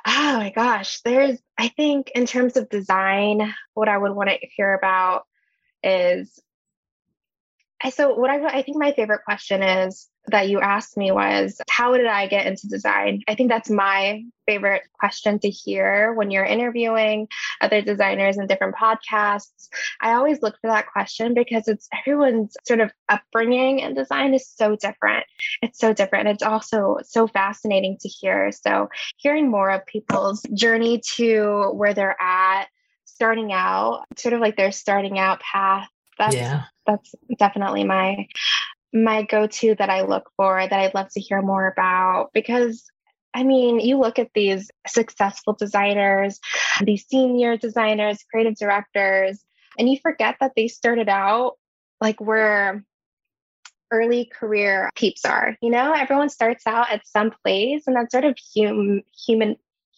Oh 0.06 0.38
my 0.38 0.50
gosh, 0.50 1.02
there's 1.02 1.40
I 1.58 1.70
think 1.70 2.12
in 2.14 2.26
terms 2.26 2.58
of 2.58 2.70
design, 2.70 3.54
what 3.74 3.88
I 3.88 3.98
would 3.98 4.12
want 4.12 4.30
to 4.30 4.38
hear 4.56 4.74
about 4.74 5.24
is 5.82 6.40
so 7.92 8.16
what 8.16 8.30
I 8.30 8.60
I 8.60 8.62
think 8.62 8.78
my 8.78 8.94
favorite 8.94 9.24
question 9.26 9.62
is 9.62 10.08
that 10.28 10.48
you 10.50 10.62
asked 10.62 10.96
me 10.98 11.12
was 11.12 11.60
how 11.70 11.96
did 11.98 12.06
I 12.06 12.28
get 12.28 12.46
into 12.46 12.68
design? 12.68 13.22
I 13.28 13.36
think 13.36 13.50
that's 13.50 13.70
my 13.70 14.24
favorite 14.46 14.84
question 14.94 15.40
to 15.40 15.50
hear 15.50 16.14
when 16.14 16.32
you're 16.32 16.46
interviewing 16.46 17.28
other 17.62 17.82
designers 17.82 18.38
in 18.38 18.48
different 18.48 18.76
podcasts. 18.76 19.68
I 20.02 20.14
always 20.14 20.42
look 20.42 20.56
for 20.62 20.70
that 20.70 20.88
question 20.92 21.34
because 21.34 21.68
it's 21.68 21.88
everyone's 21.98 22.56
sort 22.66 22.80
of 22.80 22.92
upbringing 23.10 23.82
and 23.82 23.96
design 23.96 24.34
is 24.34 24.48
so 24.48 24.76
different. 24.76 25.26
It's 25.62 25.80
so 25.80 25.94
different. 25.94 26.30
It's 26.30 26.44
also 26.44 26.98
so 27.04 27.28
fascinating 27.28 27.98
to 28.02 28.08
hear. 28.08 28.52
So 28.52 28.90
hearing 29.18 29.52
more 29.52 29.72
of 29.72 29.86
people's 29.86 30.42
journey 30.54 31.02
to 31.16 31.72
where 31.74 31.94
they're 31.94 32.22
at, 32.22 32.68
starting 33.06 33.52
out, 33.52 34.06
sort 34.18 34.34
of 34.34 34.40
like 34.40 34.56
their 34.56 34.72
starting 34.72 35.20
out 35.20 35.42
path. 35.42 35.90
That's 36.18 36.36
yeah. 36.36 36.64
that's 36.86 37.16
definitely 37.40 37.84
my 37.84 38.28
my 38.94 39.24
go-to 39.24 39.76
that 39.76 39.90
I 39.90 40.02
look 40.02 40.30
for 40.38 40.62
that 40.62 40.80
I'd 40.80 40.94
love 40.94 41.10
to 41.14 41.20
hear 41.20 41.42
more 41.42 41.68
about 41.68 42.30
because 42.34 42.86
I 43.36 43.44
mean, 43.44 43.80
you 43.80 43.98
look 43.98 44.20
at 44.20 44.30
these 44.36 44.70
successful 44.86 45.54
designers, 45.54 46.40
these 46.84 47.06
senior 47.08 47.58
designers, 47.58 48.24
creative 48.30 48.56
directors, 48.56 49.44
and 49.80 49.90
you 49.90 49.98
forget 50.02 50.36
that 50.40 50.52
they 50.56 50.68
started 50.68 51.10
out 51.10 51.54
like 52.00 52.22
where 52.22 52.86
early 53.90 54.26
career 54.26 54.90
peeps 54.96 55.26
are. 55.26 55.56
You 55.62 55.72
know, 55.72 55.94
everyone 55.94 56.30
starts 56.30 56.68
out 56.68 56.92
at 56.92 57.08
some 57.08 57.32
place, 57.44 57.84
and 57.88 57.96
that 57.96 58.12
sort 58.12 58.26
of 58.26 58.38
hum, 58.56 59.02
human 59.26 59.56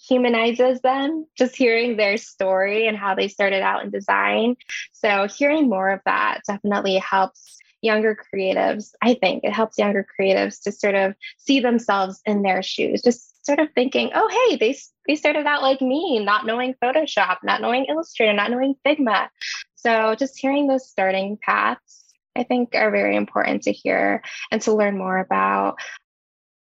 humanizes 0.07 0.81
them 0.81 1.25
just 1.37 1.55
hearing 1.55 1.97
their 1.97 2.17
story 2.17 2.87
and 2.87 2.97
how 2.97 3.15
they 3.15 3.27
started 3.27 3.61
out 3.61 3.83
in 3.83 3.89
design. 3.89 4.55
So, 4.91 5.27
hearing 5.27 5.67
more 5.67 5.89
of 5.89 6.01
that 6.05 6.41
definitely 6.47 6.97
helps 6.97 7.57
younger 7.81 8.17
creatives, 8.33 8.91
I 9.01 9.15
think 9.15 9.43
it 9.43 9.53
helps 9.53 9.77
younger 9.77 10.05
creatives 10.19 10.61
to 10.63 10.71
sort 10.71 10.95
of 10.95 11.15
see 11.37 11.59
themselves 11.59 12.21
in 12.25 12.41
their 12.41 12.63
shoes, 12.63 13.01
just 13.01 13.45
sort 13.45 13.59
of 13.59 13.69
thinking, 13.75 14.11
oh, 14.15 14.47
hey, 14.49 14.57
they, 14.57 14.77
they 15.07 15.15
started 15.15 15.45
out 15.45 15.61
like 15.61 15.81
me, 15.81 16.19
not 16.19 16.45
knowing 16.45 16.75
Photoshop, 16.83 17.37
not 17.43 17.61
knowing 17.61 17.85
Illustrator, 17.85 18.33
not 18.33 18.51
knowing 18.51 18.75
Figma. 18.85 19.29
So 19.75 20.15
just 20.15 20.37
hearing 20.37 20.67
those 20.67 20.89
starting 20.89 21.37
paths, 21.37 22.05
I 22.35 22.43
think 22.43 22.73
are 22.73 22.91
very 22.91 23.15
important 23.15 23.63
to 23.63 23.71
hear 23.71 24.23
and 24.51 24.61
to 24.63 24.73
learn 24.73 24.97
more 24.97 25.17
about. 25.19 25.77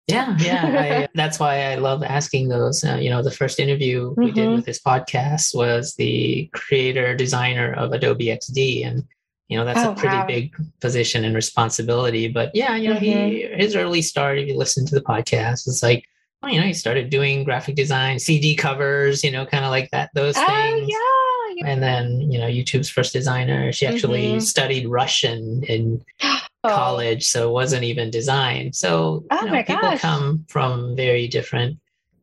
Yeah, 0.08 0.36
yeah. 0.40 0.64
I, 0.64 1.08
that's 1.16 1.40
why 1.40 1.72
I 1.72 1.76
love 1.76 2.02
asking 2.02 2.50
those. 2.50 2.84
Uh, 2.84 2.96
you 2.96 3.10
know, 3.10 3.22
the 3.22 3.32
first 3.32 3.60
interview 3.60 4.14
we 4.18 4.28
mm-hmm. 4.28 4.36
did 4.36 4.50
with 4.50 4.66
this 4.66 4.82
podcast 4.82 5.56
was 5.56 5.96
the 5.96 6.50
creator 6.54 7.16
designer 7.16 7.74
of 7.74 7.92
Adobe 7.92 8.26
XD, 8.28 8.88
and 8.88 9.04
you 9.50 9.58
know 9.58 9.66
that's 9.66 9.80
oh, 9.80 9.92
a 9.92 9.96
pretty 9.96 10.16
wow. 10.16 10.26
big 10.26 10.56
position 10.80 11.26
and 11.26 11.36
responsibility 11.36 12.28
but 12.28 12.52
yeah 12.54 12.76
you 12.76 12.90
know 12.90 12.96
mm-hmm. 12.96 13.30
he 13.30 13.48
his 13.58 13.76
early 13.76 14.02
start 14.02 14.38
if 14.38 14.48
you 14.48 14.56
listen 14.56 14.86
to 14.86 14.96
the 14.96 15.02
podcast 15.02 15.68
it's 15.68 15.84
like 15.84 16.06
well, 16.42 16.52
you 16.52 16.60
know 16.60 16.66
he 16.66 16.74
started 16.74 17.10
doing 17.10 17.44
graphic 17.44 17.76
design 17.76 18.18
cd 18.20 18.56
covers 18.56 19.24
you 19.24 19.32
know 19.32 19.46
kind 19.46 19.66
of 19.66 19.72
like 19.72 19.90
that 19.92 20.10
those 20.14 20.36
oh, 20.38 20.46
things 20.46 20.88
yeah, 20.88 21.66
and 21.66 21.84
then 21.84 22.22
you 22.32 22.40
know 22.40 22.48
youtube's 22.48 22.90
first 22.90 23.12
designer 23.12 23.74
she 23.74 23.86
actually 23.86 24.28
mm-hmm. 24.28 24.40
studied 24.40 24.88
russian 24.88 25.64
in 25.64 26.02
oh. 26.24 26.40
college 26.64 27.26
so 27.26 27.50
it 27.50 27.52
wasn't 27.52 27.84
even 27.84 28.10
design 28.10 28.72
so 28.72 29.26
oh, 29.32 29.46
you 29.46 29.52
know, 29.52 29.64
people 29.64 29.82
gosh. 29.82 30.00
come 30.00 30.46
from 30.48 30.96
very 30.96 31.28
different 31.28 31.78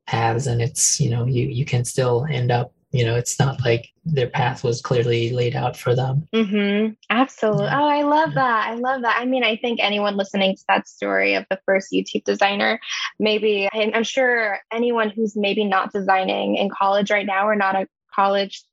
paths 0.06 0.46
and 0.46 0.62
it's 0.62 1.00
you 1.00 1.10
know 1.10 1.26
you 1.26 1.48
you 1.48 1.64
can 1.64 1.84
still 1.84 2.24
end 2.30 2.52
up 2.52 2.72
you 2.96 3.04
know 3.04 3.16
it's 3.16 3.38
not 3.38 3.64
like 3.64 3.92
their 4.04 4.28
path 4.28 4.62
was 4.62 4.80
clearly 4.80 5.30
laid 5.30 5.56
out 5.56 5.76
for 5.76 5.94
them. 5.94 6.26
Mm-hmm. 6.34 6.92
absolutely 7.10 7.66
oh 7.66 7.88
i 7.88 8.02
love 8.02 8.34
that. 8.34 8.68
I 8.68 8.74
love 8.74 9.02
that. 9.02 9.18
I 9.20 9.24
mean 9.24 9.44
i 9.44 9.56
think 9.56 9.80
anyone 9.82 10.16
listening 10.16 10.56
to 10.56 10.64
that 10.68 10.88
story 10.88 11.34
of 11.34 11.44
the 11.50 11.60
first 11.66 11.92
youtube 11.92 12.24
designer 12.24 12.80
maybe 13.18 13.68
i'm 13.72 14.04
sure 14.04 14.58
anyone 14.72 15.10
who's 15.10 15.36
maybe 15.36 15.64
not 15.64 15.92
designing 15.92 16.56
in 16.56 16.70
college 16.70 17.10
right 17.10 17.26
now 17.26 17.46
or 17.48 17.56
not 17.56 17.74
a 17.74 17.86
college 18.14 18.64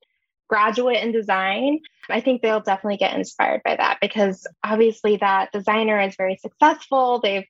graduate 0.48 1.04
in 1.04 1.12
design 1.12 1.80
i 2.10 2.22
think 2.22 2.42
they'll 2.42 2.60
definitely 2.60 2.98
get 2.98 3.16
inspired 3.16 3.62
by 3.64 3.76
that 3.76 3.98
because 4.02 4.46
obviously 4.64 5.18
that 5.18 5.52
designer 5.52 6.00
is 6.00 6.16
very 6.16 6.38
successful. 6.38 7.20
They've 7.22 7.46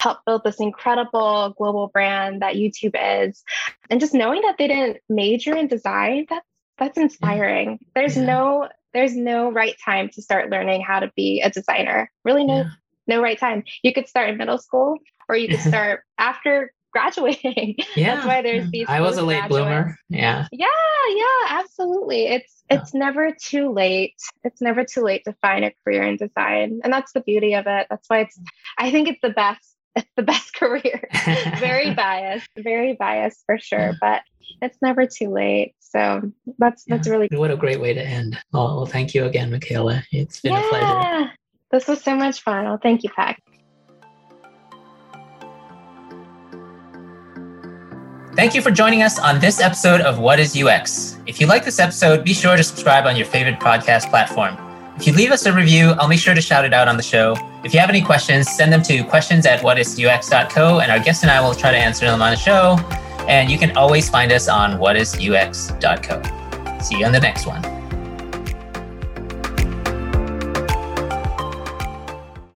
helped 0.00 0.24
build 0.24 0.42
this 0.44 0.60
incredible 0.60 1.54
global 1.58 1.88
brand 1.88 2.42
that 2.42 2.54
YouTube 2.54 2.94
is. 3.26 3.42
And 3.90 4.00
just 4.00 4.14
knowing 4.14 4.42
that 4.42 4.56
they 4.58 4.68
didn't 4.68 4.98
major 5.08 5.56
in 5.56 5.66
design, 5.68 6.26
that's 6.28 6.46
that's 6.78 6.98
inspiring. 6.98 7.80
There's 7.94 8.16
yeah. 8.16 8.24
no 8.24 8.68
there's 8.94 9.14
no 9.14 9.52
right 9.52 9.74
time 9.84 10.08
to 10.10 10.22
start 10.22 10.50
learning 10.50 10.82
how 10.82 11.00
to 11.00 11.12
be 11.14 11.40
a 11.40 11.50
designer. 11.50 12.10
Really 12.24 12.44
no 12.44 12.58
yeah. 12.58 12.70
no 13.06 13.20
right 13.20 13.38
time. 13.38 13.64
You 13.82 13.92
could 13.92 14.08
start 14.08 14.30
in 14.30 14.38
middle 14.38 14.58
school 14.58 14.98
or 15.28 15.36
you 15.36 15.48
could 15.48 15.60
start 15.68 16.02
after 16.16 16.72
graduating. 16.92 17.76
Yeah. 17.96 18.14
That's 18.14 18.26
why 18.26 18.42
there's 18.42 18.66
mm. 18.66 18.70
these 18.70 18.86
I 18.88 19.00
was 19.00 19.18
a 19.18 19.22
late 19.22 19.48
bloomer. 19.48 19.96
Yeah. 20.08 20.46
Yeah, 20.52 20.66
yeah, 21.10 21.46
absolutely. 21.48 22.26
It's 22.26 22.62
it's 22.70 22.94
never 22.94 23.34
too 23.42 23.72
late. 23.72 24.14
It's 24.44 24.60
never 24.60 24.84
too 24.84 25.02
late 25.02 25.24
to 25.24 25.32
find 25.42 25.64
a 25.64 25.72
career 25.82 26.02
in 26.02 26.16
design. 26.16 26.80
And 26.84 26.92
that's 26.92 27.12
the 27.12 27.20
beauty 27.20 27.54
of 27.54 27.66
it. 27.66 27.88
That's 27.90 28.08
why 28.08 28.20
it's 28.20 28.38
mm. 28.38 28.44
I 28.78 28.90
think 28.90 29.08
it's 29.08 29.20
the 29.20 29.30
best 29.30 29.74
the 30.16 30.22
best 30.22 30.54
career. 30.54 31.08
very 31.58 31.94
biased, 31.94 32.48
very 32.56 32.94
biased 32.94 33.42
for 33.46 33.58
sure, 33.58 33.94
but 34.00 34.22
it's 34.62 34.78
never 34.82 35.06
too 35.06 35.30
late. 35.30 35.74
So 35.80 36.32
that's 36.58 36.84
yeah. 36.86 36.96
that's 36.96 37.08
really 37.08 37.28
what 37.32 37.50
a 37.50 37.56
great 37.56 37.80
way 37.80 37.94
to 37.94 38.02
end. 38.02 38.38
Well, 38.52 38.76
well 38.76 38.86
thank 38.86 39.14
you 39.14 39.24
again, 39.24 39.50
Michaela. 39.50 40.04
It's 40.12 40.40
been 40.40 40.52
yeah. 40.52 40.66
a 40.66 40.68
pleasure. 40.68 41.32
This 41.70 41.88
was 41.88 42.02
so 42.02 42.16
much 42.16 42.40
fun. 42.42 42.64
Well, 42.64 42.78
thank 42.82 43.02
you, 43.02 43.10
Pat. 43.10 43.36
Thank 48.34 48.54
you 48.54 48.62
for 48.62 48.70
joining 48.70 49.02
us 49.02 49.18
on 49.18 49.40
this 49.40 49.60
episode 49.60 50.00
of 50.00 50.20
What 50.20 50.38
is 50.38 50.56
UX. 50.56 51.18
If 51.26 51.40
you 51.40 51.48
like 51.48 51.64
this 51.64 51.80
episode, 51.80 52.24
be 52.24 52.32
sure 52.32 52.56
to 52.56 52.62
subscribe 52.62 53.04
on 53.04 53.16
your 53.16 53.26
favorite 53.26 53.58
podcast 53.58 54.10
platform. 54.10 54.67
If 54.98 55.06
you 55.06 55.12
leave 55.12 55.30
us 55.30 55.46
a 55.46 55.52
review, 55.52 55.92
I'll 55.92 56.08
make 56.08 56.18
sure 56.18 56.34
to 56.34 56.40
shout 56.40 56.64
it 56.64 56.74
out 56.74 56.88
on 56.88 56.96
the 56.96 57.04
show. 57.04 57.36
If 57.62 57.72
you 57.72 57.78
have 57.78 57.88
any 57.88 58.02
questions, 58.02 58.50
send 58.50 58.72
them 58.72 58.82
to 58.82 59.04
questions 59.04 59.46
at 59.46 59.60
whatisux.co, 59.60 60.80
and 60.80 60.90
our 60.90 60.98
guest 60.98 61.22
and 61.22 61.30
I 61.30 61.40
will 61.40 61.54
try 61.54 61.70
to 61.70 61.78
answer 61.78 62.04
them 62.04 62.20
on 62.20 62.32
the 62.32 62.36
show. 62.36 62.76
And 63.28 63.48
you 63.48 63.58
can 63.58 63.76
always 63.76 64.10
find 64.10 64.32
us 64.32 64.48
on 64.48 64.72
whatisux.co. 64.72 66.82
See 66.82 66.98
you 66.98 67.06
on 67.06 67.12
the 67.12 67.20
next 67.20 67.46
one. 67.46 67.77